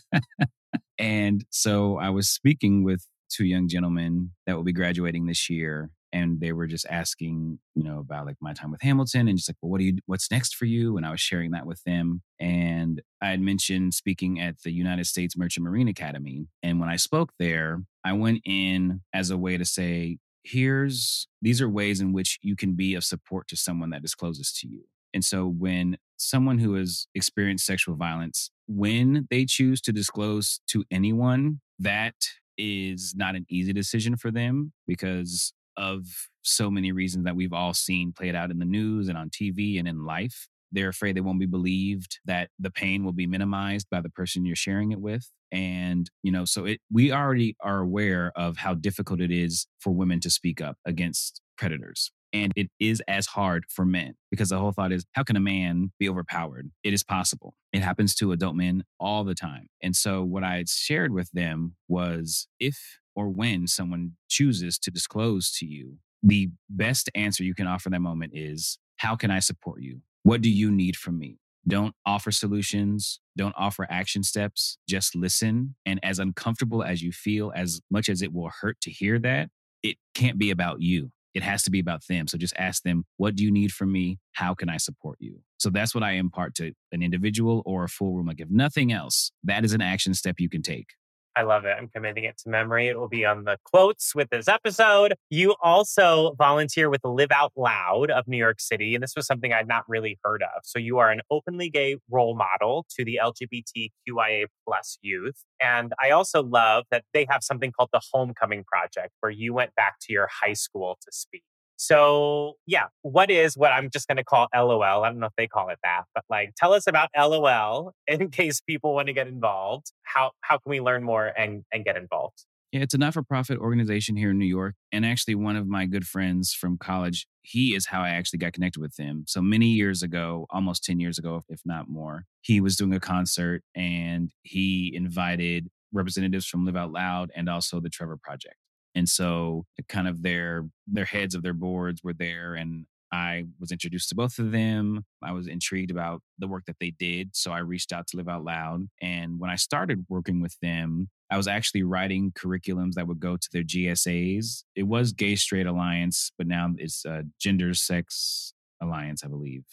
and 0.99 1.45
so 1.49 1.97
I 1.97 2.09
was 2.09 2.29
speaking 2.29 2.83
with 2.83 3.05
two 3.29 3.45
young 3.45 3.67
gentlemen 3.67 4.31
that 4.45 4.55
will 4.55 4.63
be 4.63 4.73
graduating 4.73 5.25
this 5.25 5.49
year 5.49 5.89
and 6.11 6.39
they 6.39 6.51
were 6.51 6.65
just 6.65 6.87
asking 6.89 7.59
you 7.75 7.83
know 7.83 7.99
about 7.99 8.25
like 8.25 8.37
my 8.41 8.53
time 8.53 8.71
with 8.71 8.81
hamilton 8.81 9.27
and 9.27 9.37
just 9.37 9.49
like 9.49 9.57
well 9.61 9.69
what 9.69 9.79
do 9.79 9.85
you 9.85 9.97
what's 10.07 10.31
next 10.31 10.55
for 10.55 10.65
you? 10.65 10.97
And 10.97 11.05
i 11.05 11.11
was 11.11 11.21
sharing 11.21 11.51
that 11.51 11.65
with 11.65 11.83
them 11.83 12.21
and 12.39 13.01
i 13.21 13.29
had 13.29 13.41
mentioned 13.41 13.93
speaking 13.93 14.39
at 14.39 14.61
the 14.63 14.71
united 14.71 15.05
states 15.05 15.37
merchant 15.37 15.65
marine 15.65 15.87
academy 15.87 16.47
and 16.63 16.79
when 16.79 16.89
i 16.89 16.95
spoke 16.95 17.33
there 17.37 17.83
i 18.03 18.13
went 18.13 18.41
in 18.45 19.01
as 19.13 19.29
a 19.29 19.37
way 19.37 19.57
to 19.57 19.65
say 19.65 20.17
here's 20.43 21.27
these 21.41 21.61
are 21.61 21.69
ways 21.69 22.01
in 22.01 22.13
which 22.13 22.39
you 22.41 22.55
can 22.55 22.73
be 22.73 22.95
of 22.95 23.03
support 23.03 23.47
to 23.47 23.55
someone 23.55 23.89
that 23.91 24.03
is 24.03 24.15
closest 24.15 24.59
to 24.59 24.67
you. 24.67 24.83
And 25.13 25.23
so 25.23 25.47
when 25.47 25.97
someone 26.17 26.59
who 26.59 26.75
has 26.75 27.07
experienced 27.15 27.65
sexual 27.65 27.95
violence 27.95 28.51
when 28.67 29.27
they 29.31 29.45
choose 29.45 29.81
to 29.81 29.91
disclose 29.91 30.59
to 30.67 30.83
anyone 30.91 31.61
that 31.79 32.13
is 32.59 33.13
not 33.15 33.35
an 33.35 33.45
easy 33.49 33.73
decision 33.73 34.17
for 34.17 34.31
them 34.31 34.73
because 34.85 35.53
of 35.77 36.05
so 36.41 36.69
many 36.69 36.91
reasons 36.91 37.25
that 37.25 37.35
we've 37.35 37.53
all 37.53 37.73
seen 37.73 38.11
played 38.11 38.35
out 38.35 38.51
in 38.51 38.59
the 38.59 38.65
news 38.65 39.07
and 39.07 39.17
on 39.17 39.29
TV 39.29 39.79
and 39.79 39.87
in 39.87 40.05
life. 40.05 40.47
They're 40.71 40.89
afraid 40.89 41.15
they 41.15 41.21
won't 41.21 41.39
be 41.39 41.47
believed, 41.47 42.19
that 42.25 42.49
the 42.59 42.69
pain 42.69 43.03
will 43.03 43.13
be 43.13 43.25
minimized 43.25 43.87
by 43.89 44.01
the 44.01 44.09
person 44.09 44.45
you're 44.45 44.55
sharing 44.55 44.91
it 44.91 44.99
with. 44.99 45.27
And, 45.51 46.07
you 46.21 46.31
know, 46.31 46.45
so 46.45 46.65
it 46.65 46.79
we 46.91 47.11
already 47.11 47.55
are 47.61 47.79
aware 47.79 48.31
of 48.35 48.57
how 48.57 48.75
difficult 48.75 49.19
it 49.19 49.31
is 49.31 49.65
for 49.79 49.91
women 49.91 50.19
to 50.19 50.29
speak 50.29 50.61
up 50.61 50.77
against 50.85 51.41
predators. 51.57 52.11
And 52.31 52.51
it 52.55 52.67
is 52.79 53.01
as 53.07 53.27
hard 53.27 53.65
for 53.69 53.85
men 53.85 54.13
because 54.29 54.49
the 54.49 54.59
whole 54.59 54.71
thought 54.71 54.91
is 54.91 55.05
how 55.13 55.23
can 55.23 55.35
a 55.35 55.41
man 55.41 55.91
be 55.99 56.07
overpowered? 56.07 56.69
It 56.83 56.93
is 56.93 57.03
possible. 57.03 57.55
It 57.73 57.81
happens 57.81 58.15
to 58.15 58.31
adult 58.31 58.55
men 58.55 58.83
all 58.99 59.23
the 59.23 59.35
time. 59.35 59.67
And 59.81 59.95
so 59.95 60.23
what 60.23 60.43
I 60.43 60.63
shared 60.67 61.11
with 61.11 61.31
them 61.31 61.75
was 61.87 62.47
if 62.59 62.99
or 63.15 63.29
when 63.29 63.67
someone 63.67 64.13
chooses 64.29 64.77
to 64.79 64.91
disclose 64.91 65.51
to 65.53 65.65
you, 65.65 65.97
the 66.21 66.49
best 66.69 67.09
answer 67.15 67.43
you 67.43 67.55
can 67.55 67.67
offer 67.67 67.89
that 67.89 67.99
moment 67.99 68.33
is 68.35 68.77
how 68.97 69.15
can 69.15 69.31
I 69.31 69.39
support 69.39 69.81
you? 69.81 70.01
What 70.23 70.41
do 70.41 70.49
you 70.49 70.71
need 70.71 70.95
from 70.95 71.17
me? 71.17 71.37
Don't 71.67 71.93
offer 72.05 72.31
solutions. 72.31 73.19
Don't 73.37 73.55
offer 73.57 73.85
action 73.89 74.23
steps. 74.23 74.77
Just 74.87 75.15
listen. 75.15 75.75
And 75.85 75.99
as 76.03 76.19
uncomfortable 76.19 76.83
as 76.83 77.01
you 77.01 77.11
feel, 77.11 77.51
as 77.55 77.81
much 77.91 78.09
as 78.09 78.21
it 78.21 78.33
will 78.33 78.51
hurt 78.61 78.79
to 78.81 78.91
hear 78.91 79.19
that, 79.19 79.49
it 79.83 79.97
can't 80.13 80.37
be 80.37 80.51
about 80.51 80.81
you. 80.81 81.11
It 81.33 81.43
has 81.43 81.63
to 81.63 81.71
be 81.71 81.79
about 81.79 82.01
them. 82.07 82.27
So 82.27 82.37
just 82.37 82.55
ask 82.57 82.83
them, 82.83 83.05
what 83.17 83.35
do 83.35 83.43
you 83.43 83.51
need 83.51 83.71
from 83.71 83.91
me? 83.91 84.19
How 84.33 84.53
can 84.53 84.69
I 84.69 84.77
support 84.77 85.17
you? 85.19 85.41
So 85.57 85.69
that's 85.69 85.93
what 85.93 86.03
I 86.03 86.13
impart 86.13 86.55
to 86.55 86.73
an 86.91 87.03
individual 87.03 87.61
or 87.65 87.83
a 87.83 87.89
full 87.89 88.13
room. 88.13 88.27
Like, 88.27 88.41
if 88.41 88.49
nothing 88.49 88.91
else, 88.91 89.31
that 89.43 89.63
is 89.63 89.73
an 89.73 89.81
action 89.81 90.13
step 90.13 90.35
you 90.39 90.49
can 90.49 90.61
take. 90.61 90.87
I 91.35 91.43
love 91.43 91.65
it. 91.65 91.75
I'm 91.77 91.87
committing 91.87 92.23
it 92.23 92.37
to 92.39 92.49
memory. 92.49 92.87
It 92.87 92.99
will 92.99 93.07
be 93.07 93.25
on 93.25 93.43
the 93.43 93.57
quotes 93.63 94.13
with 94.13 94.29
this 94.29 94.47
episode. 94.47 95.13
You 95.29 95.55
also 95.61 96.35
volunteer 96.37 96.89
with 96.89 97.01
Live 97.03 97.31
Out 97.31 97.53
Loud 97.55 98.11
of 98.11 98.27
New 98.27 98.37
York 98.37 98.59
City. 98.59 98.95
And 98.95 99.03
this 99.03 99.13
was 99.15 99.25
something 99.25 99.53
I'd 99.53 99.67
not 99.67 99.83
really 99.87 100.17
heard 100.23 100.43
of. 100.43 100.61
So 100.63 100.79
you 100.79 100.97
are 100.97 101.11
an 101.11 101.21
openly 101.29 101.69
gay 101.69 101.97
role 102.09 102.35
model 102.35 102.85
to 102.97 103.05
the 103.05 103.19
LGBTQIA 103.23 104.45
plus 104.67 104.97
youth. 105.01 105.43
And 105.61 105.93
I 106.01 106.09
also 106.09 106.43
love 106.43 106.85
that 106.91 107.03
they 107.13 107.25
have 107.29 107.43
something 107.43 107.71
called 107.71 107.89
the 107.93 108.01
Homecoming 108.11 108.63
Project, 108.65 109.13
where 109.19 109.31
you 109.31 109.53
went 109.53 109.75
back 109.75 109.95
to 110.01 110.13
your 110.13 110.27
high 110.41 110.53
school 110.53 110.97
to 111.01 111.11
speak. 111.11 111.43
So, 111.81 112.55
yeah, 112.67 112.87
what 113.03 113.31
is 113.31 113.55
what 113.55 113.71
I'm 113.71 113.89
just 113.89 114.05
going 114.09 114.17
to 114.17 114.23
call 114.23 114.47
LOL? 114.53 114.83
I 114.83 115.07
don't 115.07 115.17
know 115.17 115.27
if 115.27 115.33
they 115.37 115.47
call 115.47 115.69
it 115.69 115.79
that, 115.81 116.03
but 116.13 116.25
like 116.29 116.51
tell 116.57 116.73
us 116.73 116.87
about 116.87 117.07
LOL 117.17 117.93
in 118.07 118.29
case 118.31 118.59
people 118.59 118.93
want 118.93 119.07
to 119.07 119.13
get 119.13 119.27
involved. 119.27 119.93
How 120.03 120.31
how 120.41 120.57
can 120.57 120.69
we 120.69 120.81
learn 120.81 121.03
more 121.03 121.27
and 121.27 121.63
and 121.71 121.85
get 121.85 121.95
involved? 121.95 122.43
Yeah, 122.73 122.81
it's 122.81 122.93
a 122.93 122.97
not 122.97 123.13
for 123.13 123.23
profit 123.23 123.59
organization 123.59 124.17
here 124.17 124.31
in 124.31 124.37
New 124.37 124.45
York. 124.45 124.75
And 124.91 125.05
actually, 125.05 125.35
one 125.35 125.55
of 125.55 125.67
my 125.67 125.85
good 125.85 126.05
friends 126.05 126.53
from 126.53 126.77
college, 126.77 127.25
he 127.43 127.73
is 127.73 127.85
how 127.85 128.01
I 128.01 128.09
actually 128.09 128.39
got 128.39 128.51
connected 128.51 128.81
with 128.81 128.97
them. 128.97 129.23
So 129.25 129.41
many 129.41 129.67
years 129.67 130.03
ago, 130.03 130.47
almost 130.49 130.83
10 130.83 130.99
years 130.99 131.17
ago, 131.17 131.41
if 131.47 131.61
not 131.65 131.87
more, 131.87 132.25
he 132.41 132.59
was 132.59 132.75
doing 132.75 132.93
a 132.93 132.99
concert 132.99 133.63
and 133.73 134.31
he 134.43 134.91
invited 134.93 135.69
representatives 135.93 136.45
from 136.45 136.65
Live 136.65 136.75
Out 136.75 136.91
Loud 136.91 137.31
and 137.35 137.49
also 137.49 137.79
the 137.79 137.89
Trevor 137.89 138.17
Project 138.21 138.57
and 138.95 139.07
so 139.07 139.65
kind 139.87 140.07
of 140.07 140.23
their 140.23 140.67
their 140.87 141.05
heads 141.05 141.35
of 141.35 141.43
their 141.43 141.53
boards 141.53 142.03
were 142.03 142.13
there 142.13 142.55
and 142.55 142.85
I 143.11 143.45
was 143.59 143.71
introduced 143.71 144.09
to 144.09 144.15
both 144.15 144.37
of 144.39 144.51
them. 144.51 145.05
I 145.23 145.31
was 145.31 145.47
intrigued 145.47 145.91
about 145.91 146.21
the 146.37 146.47
work 146.47 146.65
that 146.67 146.77
they 146.79 146.91
did. 146.91 147.31
So 147.33 147.51
I 147.51 147.59
reached 147.59 147.91
out 147.91 148.07
to 148.07 148.17
Live 148.17 148.27
Out 148.27 148.43
Loud. 148.43 148.87
And 149.01 149.39
when 149.39 149.49
I 149.49 149.55
started 149.55 150.05
working 150.09 150.41
with 150.41 150.55
them, 150.61 151.09
I 151.31 151.37
was 151.37 151.47
actually 151.47 151.83
writing 151.83 152.31
curriculums 152.31 152.93
that 152.93 153.07
would 153.07 153.19
go 153.19 153.35
to 153.35 153.49
their 153.51 153.63
GSAs. 153.63 154.63
It 154.75 154.83
was 154.83 155.11
Gay 155.11 155.35
Straight 155.35 155.67
Alliance, 155.67 156.31
but 156.37 156.47
now 156.47 156.71
it's 156.77 157.05
uh, 157.05 157.23
Gender 157.39 157.73
Sex 157.73 158.53
Alliance, 158.81 159.23
I 159.23 159.27
believe. 159.27 159.63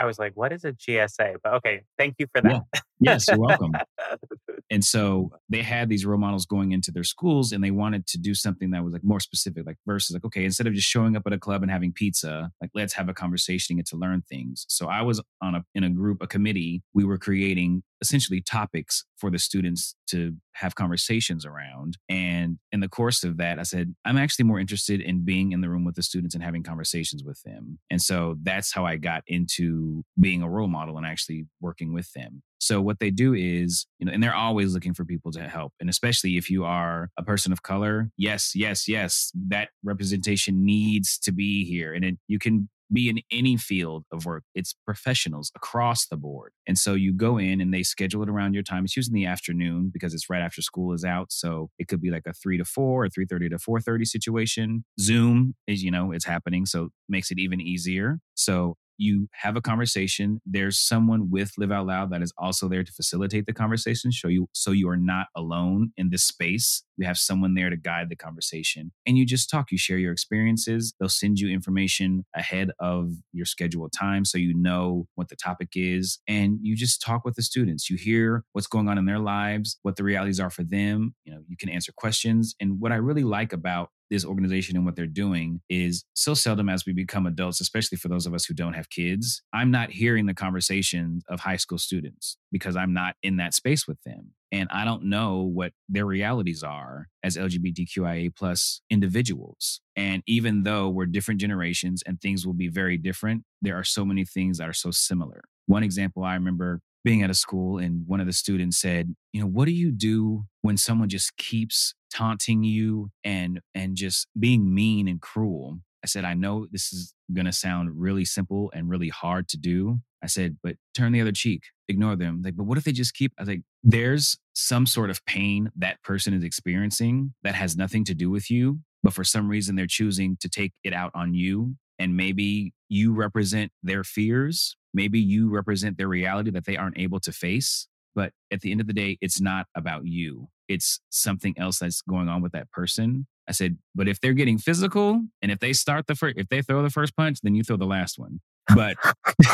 I 0.00 0.06
was 0.06 0.18
like, 0.18 0.32
what 0.34 0.52
is 0.52 0.64
a 0.64 0.72
GSA? 0.72 1.36
But 1.44 1.54
okay, 1.54 1.82
thank 1.98 2.16
you 2.18 2.26
for 2.34 2.40
that. 2.40 2.62
Yeah. 2.72 2.80
Yes, 3.00 3.28
you're 3.28 3.38
welcome. 3.38 3.72
and 4.70 4.84
so 4.84 5.30
they 5.48 5.62
had 5.62 5.88
these 5.88 6.04
role 6.06 6.18
models 6.18 6.46
going 6.46 6.72
into 6.72 6.90
their 6.90 7.04
schools 7.04 7.52
and 7.52 7.62
they 7.62 7.70
wanted 7.70 8.06
to 8.08 8.18
do 8.18 8.34
something 8.34 8.70
that 8.70 8.82
was 8.84 8.92
like 8.92 9.04
more 9.04 9.20
specific, 9.20 9.66
like 9.66 9.76
versus 9.86 10.14
like, 10.14 10.24
okay, 10.24 10.44
instead 10.44 10.66
of 10.66 10.74
just 10.74 10.88
showing 10.88 11.16
up 11.16 11.22
at 11.26 11.32
a 11.32 11.38
club 11.38 11.62
and 11.62 11.70
having 11.70 11.92
pizza, 11.92 12.50
like 12.60 12.70
let's 12.74 12.94
have 12.94 13.08
a 13.08 13.14
conversation 13.14 13.74
and 13.74 13.78
get 13.78 13.86
to 13.86 13.96
learn 13.96 14.22
things. 14.28 14.66
So 14.68 14.86
I 14.88 15.02
was 15.02 15.20
on 15.42 15.54
a 15.54 15.64
in 15.74 15.84
a 15.84 15.90
group, 15.90 16.22
a 16.22 16.26
committee, 16.26 16.82
we 16.94 17.04
were 17.04 17.18
creating 17.18 17.82
essentially 18.00 18.40
topics 18.40 19.04
for 19.16 19.30
the 19.30 19.38
students 19.38 19.94
to 20.08 20.34
have 20.54 20.74
conversations 20.74 21.46
around. 21.46 21.96
And 22.08 22.58
in 22.72 22.80
the 22.80 22.88
course 22.88 23.24
of 23.24 23.36
that, 23.38 23.58
I 23.58 23.62
said, 23.62 23.94
I'm 24.04 24.18
actually 24.18 24.44
more 24.44 24.58
interested 24.58 25.00
in 25.00 25.24
being 25.24 25.52
in 25.52 25.60
the 25.60 25.70
room 25.70 25.84
with 25.84 25.94
the 25.94 26.02
students 26.02 26.34
and 26.34 26.44
having 26.44 26.62
conversations 26.62 27.24
with 27.24 27.40
them. 27.42 27.78
And 27.90 28.00
so 28.00 28.36
that's 28.42 28.72
how 28.72 28.84
I 28.84 28.96
got 28.96 29.22
into 29.26 30.04
being 30.18 30.42
a 30.42 30.48
role 30.48 30.68
model 30.68 30.96
and 30.96 31.06
actually 31.06 31.46
working 31.60 31.92
with 31.92 32.12
them. 32.12 32.42
So 32.58 32.82
what 32.82 32.98
they 32.98 33.10
do 33.10 33.32
is, 33.32 33.86
you 33.98 34.06
know, 34.06 34.12
and 34.12 34.22
they're 34.22 34.34
always 34.34 34.74
looking 34.74 34.92
for 34.92 35.04
people 35.04 35.32
to 35.32 35.48
help. 35.48 35.72
And 35.80 35.88
especially 35.88 36.36
if 36.36 36.50
you 36.50 36.64
are 36.64 37.10
a 37.16 37.22
person 37.22 37.52
of 37.52 37.62
color, 37.62 38.10
yes, 38.18 38.52
yes, 38.54 38.86
yes, 38.86 39.32
that 39.48 39.70
representation 39.82 40.64
needs 40.64 41.18
to 41.20 41.32
be 41.32 41.64
here. 41.64 41.94
And 41.94 42.04
it, 42.04 42.18
you 42.28 42.38
can 42.38 42.68
be 42.92 43.08
in 43.08 43.20
any 43.30 43.56
field 43.56 44.04
of 44.12 44.26
work. 44.26 44.44
It's 44.54 44.74
professionals 44.84 45.50
across 45.54 46.06
the 46.06 46.16
board. 46.16 46.52
And 46.66 46.78
so 46.78 46.94
you 46.94 47.12
go 47.12 47.38
in 47.38 47.60
and 47.60 47.72
they 47.72 47.82
schedule 47.82 48.22
it 48.22 48.28
around 48.28 48.54
your 48.54 48.62
time. 48.62 48.84
It's 48.84 48.96
usually 48.96 49.20
in 49.20 49.24
the 49.24 49.30
afternoon 49.30 49.90
because 49.92 50.14
it's 50.14 50.28
right 50.28 50.42
after 50.42 50.62
school 50.62 50.92
is 50.92 51.04
out. 51.04 51.32
So 51.32 51.70
it 51.78 51.88
could 51.88 52.00
be 52.00 52.10
like 52.10 52.26
a 52.26 52.32
three 52.32 52.58
to 52.58 52.64
four 52.64 53.04
or 53.04 53.08
3.30 53.08 53.50
to 53.50 53.56
4.30 53.56 54.06
situation. 54.06 54.84
Zoom 55.00 55.54
is, 55.66 55.82
you 55.82 55.90
know, 55.90 56.12
it's 56.12 56.24
happening. 56.24 56.66
So 56.66 56.90
makes 57.08 57.30
it 57.30 57.38
even 57.38 57.60
easier. 57.60 58.18
So 58.34 58.76
you 59.00 59.28
have 59.32 59.56
a 59.56 59.62
conversation. 59.62 60.40
There's 60.44 60.78
someone 60.78 61.30
with 61.30 61.52
Live 61.56 61.72
Out 61.72 61.86
Loud 61.86 62.10
that 62.12 62.22
is 62.22 62.32
also 62.36 62.68
there 62.68 62.84
to 62.84 62.92
facilitate 62.92 63.46
the 63.46 63.52
conversation, 63.54 64.10
show 64.10 64.28
you 64.28 64.48
so 64.52 64.72
you 64.72 64.88
are 64.90 64.96
not 64.96 65.28
alone 65.34 65.92
in 65.96 66.10
this 66.10 66.24
space. 66.24 66.84
You 66.98 67.06
have 67.06 67.16
someone 67.16 67.54
there 67.54 67.70
to 67.70 67.78
guide 67.78 68.10
the 68.10 68.16
conversation. 68.16 68.92
And 69.06 69.16
you 69.16 69.24
just 69.24 69.48
talk, 69.48 69.72
you 69.72 69.78
share 69.78 69.96
your 69.96 70.12
experiences. 70.12 70.92
They'll 71.00 71.08
send 71.08 71.40
you 71.40 71.48
information 71.48 72.26
ahead 72.36 72.72
of 72.78 73.12
your 73.32 73.46
scheduled 73.46 73.92
time 73.92 74.26
so 74.26 74.36
you 74.36 74.52
know 74.54 75.06
what 75.14 75.30
the 75.30 75.36
topic 75.36 75.70
is. 75.74 76.18
And 76.28 76.58
you 76.60 76.76
just 76.76 77.00
talk 77.00 77.24
with 77.24 77.36
the 77.36 77.42
students. 77.42 77.88
You 77.88 77.96
hear 77.96 78.44
what's 78.52 78.66
going 78.66 78.88
on 78.88 78.98
in 78.98 79.06
their 79.06 79.18
lives, 79.18 79.78
what 79.82 79.96
the 79.96 80.04
realities 80.04 80.40
are 80.40 80.50
for 80.50 80.62
them. 80.62 81.14
You 81.24 81.32
know, 81.32 81.40
you 81.48 81.56
can 81.56 81.70
answer 81.70 81.92
questions. 81.96 82.54
And 82.60 82.80
what 82.80 82.92
I 82.92 82.96
really 82.96 83.24
like 83.24 83.54
about 83.54 83.88
this 84.10 84.24
organization 84.24 84.76
and 84.76 84.84
what 84.84 84.96
they're 84.96 85.06
doing 85.06 85.60
is 85.68 86.04
so 86.14 86.34
seldom 86.34 86.68
as 86.68 86.84
we 86.84 86.92
become 86.92 87.26
adults, 87.26 87.60
especially 87.60 87.96
for 87.96 88.08
those 88.08 88.26
of 88.26 88.34
us 88.34 88.44
who 88.44 88.54
don't 88.54 88.74
have 88.74 88.90
kids, 88.90 89.42
I'm 89.52 89.70
not 89.70 89.90
hearing 89.90 90.26
the 90.26 90.34
conversations 90.34 91.22
of 91.28 91.40
high 91.40 91.56
school 91.56 91.78
students 91.78 92.36
because 92.50 92.76
I'm 92.76 92.92
not 92.92 93.14
in 93.22 93.36
that 93.36 93.54
space 93.54 93.86
with 93.86 93.98
them. 94.04 94.32
And 94.52 94.68
I 94.72 94.84
don't 94.84 95.04
know 95.04 95.42
what 95.42 95.72
their 95.88 96.06
realities 96.06 96.64
are 96.64 97.06
as 97.22 97.36
LGBTQIA 97.36 98.34
plus 98.34 98.80
individuals. 98.90 99.80
And 99.94 100.22
even 100.26 100.64
though 100.64 100.88
we're 100.88 101.06
different 101.06 101.40
generations 101.40 102.02
and 102.04 102.20
things 102.20 102.44
will 102.44 102.54
be 102.54 102.68
very 102.68 102.96
different, 102.96 103.44
there 103.62 103.76
are 103.76 103.84
so 103.84 104.04
many 104.04 104.24
things 104.24 104.58
that 104.58 104.68
are 104.68 104.72
so 104.72 104.90
similar. 104.90 105.42
One 105.66 105.84
example 105.84 106.24
I 106.24 106.34
remember 106.34 106.80
being 107.04 107.22
at 107.22 107.30
a 107.30 107.34
school 107.34 107.78
and 107.78 108.06
one 108.06 108.20
of 108.20 108.26
the 108.26 108.32
students 108.32 108.78
said, 108.78 109.14
you 109.32 109.40
know, 109.40 109.46
what 109.46 109.66
do 109.66 109.72
you 109.72 109.90
do 109.90 110.44
when 110.62 110.76
someone 110.76 111.08
just 111.08 111.36
keeps 111.36 111.94
taunting 112.12 112.62
you 112.62 113.10
and 113.24 113.60
and 113.74 113.96
just 113.96 114.26
being 114.38 114.74
mean 114.74 115.08
and 115.08 115.20
cruel? 115.20 115.80
I 116.02 116.06
said, 116.06 116.24
I 116.24 116.34
know 116.34 116.66
this 116.70 116.92
is 116.92 117.14
going 117.32 117.46
to 117.46 117.52
sound 117.52 117.90
really 117.94 118.24
simple 118.24 118.70
and 118.74 118.88
really 118.88 119.08
hard 119.08 119.48
to 119.48 119.58
do. 119.58 120.00
I 120.22 120.26
said, 120.26 120.56
but 120.62 120.76
turn 120.94 121.12
the 121.12 121.20
other 121.20 121.32
cheek, 121.32 121.64
ignore 121.88 122.16
them. 122.16 122.42
Like, 122.44 122.56
but 122.56 122.64
what 122.64 122.78
if 122.78 122.84
they 122.84 122.92
just 122.92 123.14
keep? 123.14 123.32
I 123.38 123.42
was 123.42 123.48
like, 123.48 123.62
there's 123.82 124.38
some 124.54 124.86
sort 124.86 125.10
of 125.10 125.24
pain 125.24 125.70
that 125.76 126.02
person 126.02 126.34
is 126.34 126.44
experiencing 126.44 127.34
that 127.42 127.54
has 127.54 127.76
nothing 127.76 128.04
to 128.04 128.14
do 128.14 128.30
with 128.30 128.50
you, 128.50 128.80
but 129.02 129.14
for 129.14 129.24
some 129.24 129.48
reason 129.48 129.76
they're 129.76 129.86
choosing 129.86 130.36
to 130.40 130.48
take 130.48 130.72
it 130.84 130.92
out 130.92 131.10
on 131.14 131.34
you. 131.34 131.76
And 132.00 132.16
maybe 132.16 132.74
you 132.88 133.12
represent 133.12 133.70
their 133.84 134.02
fears 134.02 134.76
Maybe 134.92 135.20
you 135.20 135.50
represent 135.50 135.98
their 135.98 136.08
reality 136.08 136.50
that 136.50 136.64
they 136.64 136.76
aren't 136.76 136.98
able 136.98 137.20
to 137.20 137.32
face. 137.32 137.86
But 138.14 138.32
at 138.50 138.60
the 138.60 138.72
end 138.72 138.80
of 138.80 138.86
the 138.86 138.92
day, 138.92 139.18
it's 139.20 139.40
not 139.40 139.66
about 139.76 140.04
you. 140.04 140.48
It's 140.68 141.00
something 141.10 141.54
else 141.56 141.78
that's 141.78 142.02
going 142.02 142.28
on 142.28 142.42
with 142.42 142.52
that 142.52 142.70
person. 142.70 143.26
I 143.48 143.52
said, 143.52 143.78
but 143.94 144.08
if 144.08 144.20
they're 144.20 144.32
getting 144.32 144.58
physical 144.58 145.22
and 145.42 145.50
if 145.50 145.58
they 145.58 145.72
start 145.72 146.06
the 146.06 146.14
first, 146.14 146.36
if 146.36 146.48
they 146.48 146.62
throw 146.62 146.82
the 146.82 146.90
first 146.90 147.16
punch, 147.16 147.38
then 147.42 147.54
you 147.54 147.62
throw 147.64 147.76
the 147.76 147.86
last 147.86 148.18
one. 148.18 148.40
But 148.74 148.96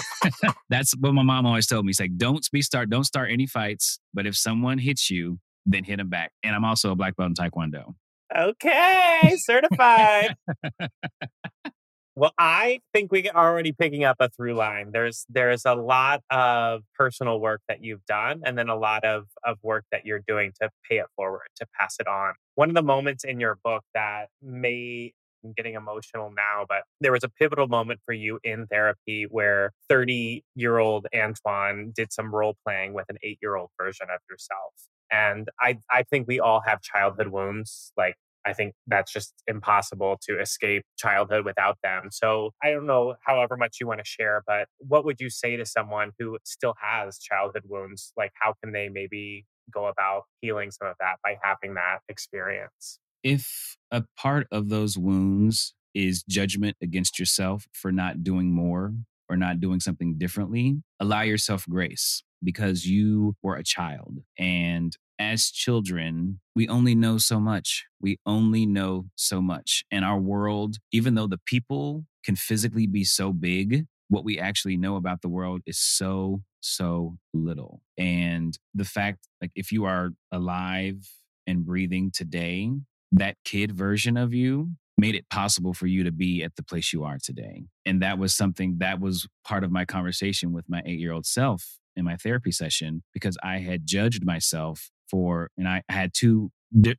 that's 0.68 0.94
what 0.98 1.12
my 1.12 1.22
mom 1.22 1.46
always 1.46 1.66
told 1.66 1.87
me. 1.87 1.90
It's 1.90 2.00
like, 2.00 2.16
don't 2.16 2.46
be 2.50 2.61
start, 2.61 2.90
don't 2.90 3.04
start 3.04 3.30
any 3.30 3.46
fights. 3.46 3.98
But 4.12 4.26
if 4.26 4.37
someone 4.37 4.78
hits 4.78 5.11
you, 5.11 5.38
then 5.64 5.85
hit 5.85 5.96
them 5.96 6.09
back. 6.09 6.32
And 6.42 6.54
I'm 6.54 6.64
also 6.64 6.92
a 6.92 6.96
black 6.96 7.16
belt 7.16 7.28
in 7.28 7.35
Taekwondo. 7.35 7.94
Okay, 8.37 9.37
certified. 9.38 10.37
Well, 12.16 12.33
I 12.38 12.81
think 12.94 13.12
we 13.12 13.29
are 13.29 13.50
already 13.50 13.72
picking 13.72 14.05
up 14.05 14.16
a 14.20 14.31
through 14.31 14.55
line. 14.55 14.90
There's 14.92 15.26
there's 15.29 15.66
a 15.66 15.74
lot 15.74 16.22
of 16.31 16.83
personal 16.98 17.40
work 17.40 17.61
that 17.68 17.85
you've 17.85 18.05
done, 18.07 18.40
and 18.44 18.57
then 18.59 18.68
a 18.70 18.76
lot 18.76 19.05
of 19.05 19.26
of 19.44 19.59
work 19.62 19.85
that 19.92 20.07
you're 20.07 20.22
doing 20.26 20.52
to 20.62 20.70
pay 20.88 20.96
it 20.98 21.07
forward, 21.14 21.48
to 21.57 21.66
pass 21.79 21.96
it 22.00 22.07
on. 22.09 22.33
One 22.55 22.70
of 22.70 22.74
the 22.74 22.83
moments 22.83 23.24
in 23.24 23.38
your 23.38 23.59
book 23.62 23.85
that 23.94 24.29
may 24.42 25.12
I'm 25.44 25.52
getting 25.52 25.74
emotional 25.74 26.31
now, 26.35 26.64
but 26.68 26.83
there 27.00 27.12
was 27.12 27.22
a 27.22 27.29
pivotal 27.29 27.68
moment 27.68 28.00
for 28.07 28.12
you 28.14 28.40
in 28.42 28.66
therapy 28.66 29.26
where 29.31 29.72
30 29.90 30.42
year 30.55 30.79
old 30.79 31.07
Antoine 31.14 31.92
did 31.94 32.12
some 32.12 32.35
role 32.35 32.57
playing 32.66 32.94
with 32.94 33.05
an 33.11 33.18
eight 33.22 33.38
year 33.42 33.57
old 33.57 33.70
version 33.79 34.07
of 34.12 34.20
yourself. 34.31 34.72
And 35.12 35.48
I, 35.61 35.79
I 35.90 36.02
think 36.05 36.26
we 36.26 36.40
all 36.40 36.62
have 36.66 36.81
childhood 36.83 37.29
wounds. 37.29 37.92
Like 37.96 38.16
I 38.46 38.52
think 38.52 38.74
that's 38.87 39.12
just 39.12 39.35
impossible 39.46 40.18
to 40.22 40.40
escape 40.40 40.85
childhood 40.96 41.44
without 41.44 41.78
them. 41.82 42.09
So 42.12 42.52
I 42.62 42.70
don't 42.70 42.87
know 42.87 43.16
however 43.22 43.56
much 43.56 43.78
you 43.80 43.87
want 43.87 43.98
to 44.00 44.04
share, 44.06 44.42
but 44.46 44.68
what 44.78 45.04
would 45.04 45.20
you 45.20 45.28
say 45.30 45.56
to 45.56 45.66
someone 45.66 46.12
who 46.18 46.38
still 46.44 46.74
has 46.80 47.18
childhood 47.18 47.64
wounds? 47.66 48.12
Like, 48.16 48.30
how 48.40 48.54
can 48.62 48.72
they 48.72 48.88
maybe 48.88 49.44
go 49.72 49.87
about 49.87 50.22
healing 50.40 50.70
some 50.70 50.88
of 50.88 50.94
that 51.00 51.16
by 51.24 51.37
having 51.42 51.74
that 51.74 51.98
experience? 52.09 53.00
If 53.24 53.76
a 53.90 54.04
part 54.16 54.46
of 54.52 54.68
those 54.68 54.96
wounds 54.96 55.74
is 55.94 56.22
judgment 56.28 56.76
against 56.80 57.18
yourself 57.18 57.66
for 57.72 57.90
not 57.90 58.22
doing 58.22 58.50
more 58.50 58.94
or 59.28 59.37
not 59.37 59.61
doing 59.61 59.80
something 59.80 60.18
differently, 60.18 60.82
allow 61.00 61.22
yourself 61.22 61.66
grace 61.68 62.22
because 62.44 62.87
you 62.87 63.35
were 63.42 63.56
a 63.56 63.64
child 63.64 64.18
and 64.38 64.96
as 65.18 65.50
children, 65.50 66.40
we 66.55 66.68
only 66.68 66.94
know 66.94 67.18
so 67.18 67.40
much. 67.40 67.85
We 68.00 68.18
only 68.26 68.66
know 68.66 69.07
so 69.16 69.40
much. 69.40 69.85
And 69.90 70.05
our 70.05 70.18
world, 70.18 70.76
even 70.92 71.14
though 71.14 71.26
the 71.26 71.40
people 71.46 72.05
can 72.24 72.37
physically 72.37 72.87
be 72.87 73.05
so 73.05 73.33
big, 73.33 73.87
what 74.09 74.24
we 74.24 74.38
actually 74.38 74.76
know 74.76 74.96
about 74.96 75.22
the 75.22 75.29
world 75.29 75.62
is 75.66 75.79
so, 75.79 76.42
so 76.61 77.16
little. 77.35 77.81
And 77.98 78.57
the 78.74 78.85
fact, 78.85 79.29
like, 79.40 79.50
if 79.55 79.72
you 79.72 79.85
are 79.85 80.11
alive 80.31 81.09
and 81.46 81.64
breathing 81.64 82.11
today, 82.12 82.70
that 83.12 83.37
kid 83.44 83.72
version 83.72 84.16
of 84.16 84.33
you 84.33 84.70
made 84.98 85.14
it 85.14 85.29
possible 85.29 85.74
for 85.74 85.87
you 85.87 86.05
to 86.05 86.12
be 86.12 86.42
at 86.42 86.57
the 86.57 86.62
place 86.62 86.92
you 86.92 87.05
are 87.05 87.18
today. 87.22 87.64
And 87.85 88.00
that 88.02 88.18
was 88.18 88.35
something 88.35 88.76
that 88.79 89.00
was 89.00 89.26
part 89.44 89.62
of 89.62 89.70
my 89.70 89.85
conversation 89.85 90.52
with 90.52 90.64
my 90.68 90.83
eight 90.87 90.98
year 90.98 91.12
old 91.12 91.26
self 91.26 91.79
in 91.94 92.05
my 92.05 92.16
therapy 92.16 92.52
session 92.52 93.02
because 93.12 93.37
I 93.42 93.59
had 93.59 93.87
judged 93.87 94.24
myself 94.24 94.90
for, 95.11 95.51
and 95.57 95.69
I 95.69 95.83
had 95.88 96.12
two 96.14 96.51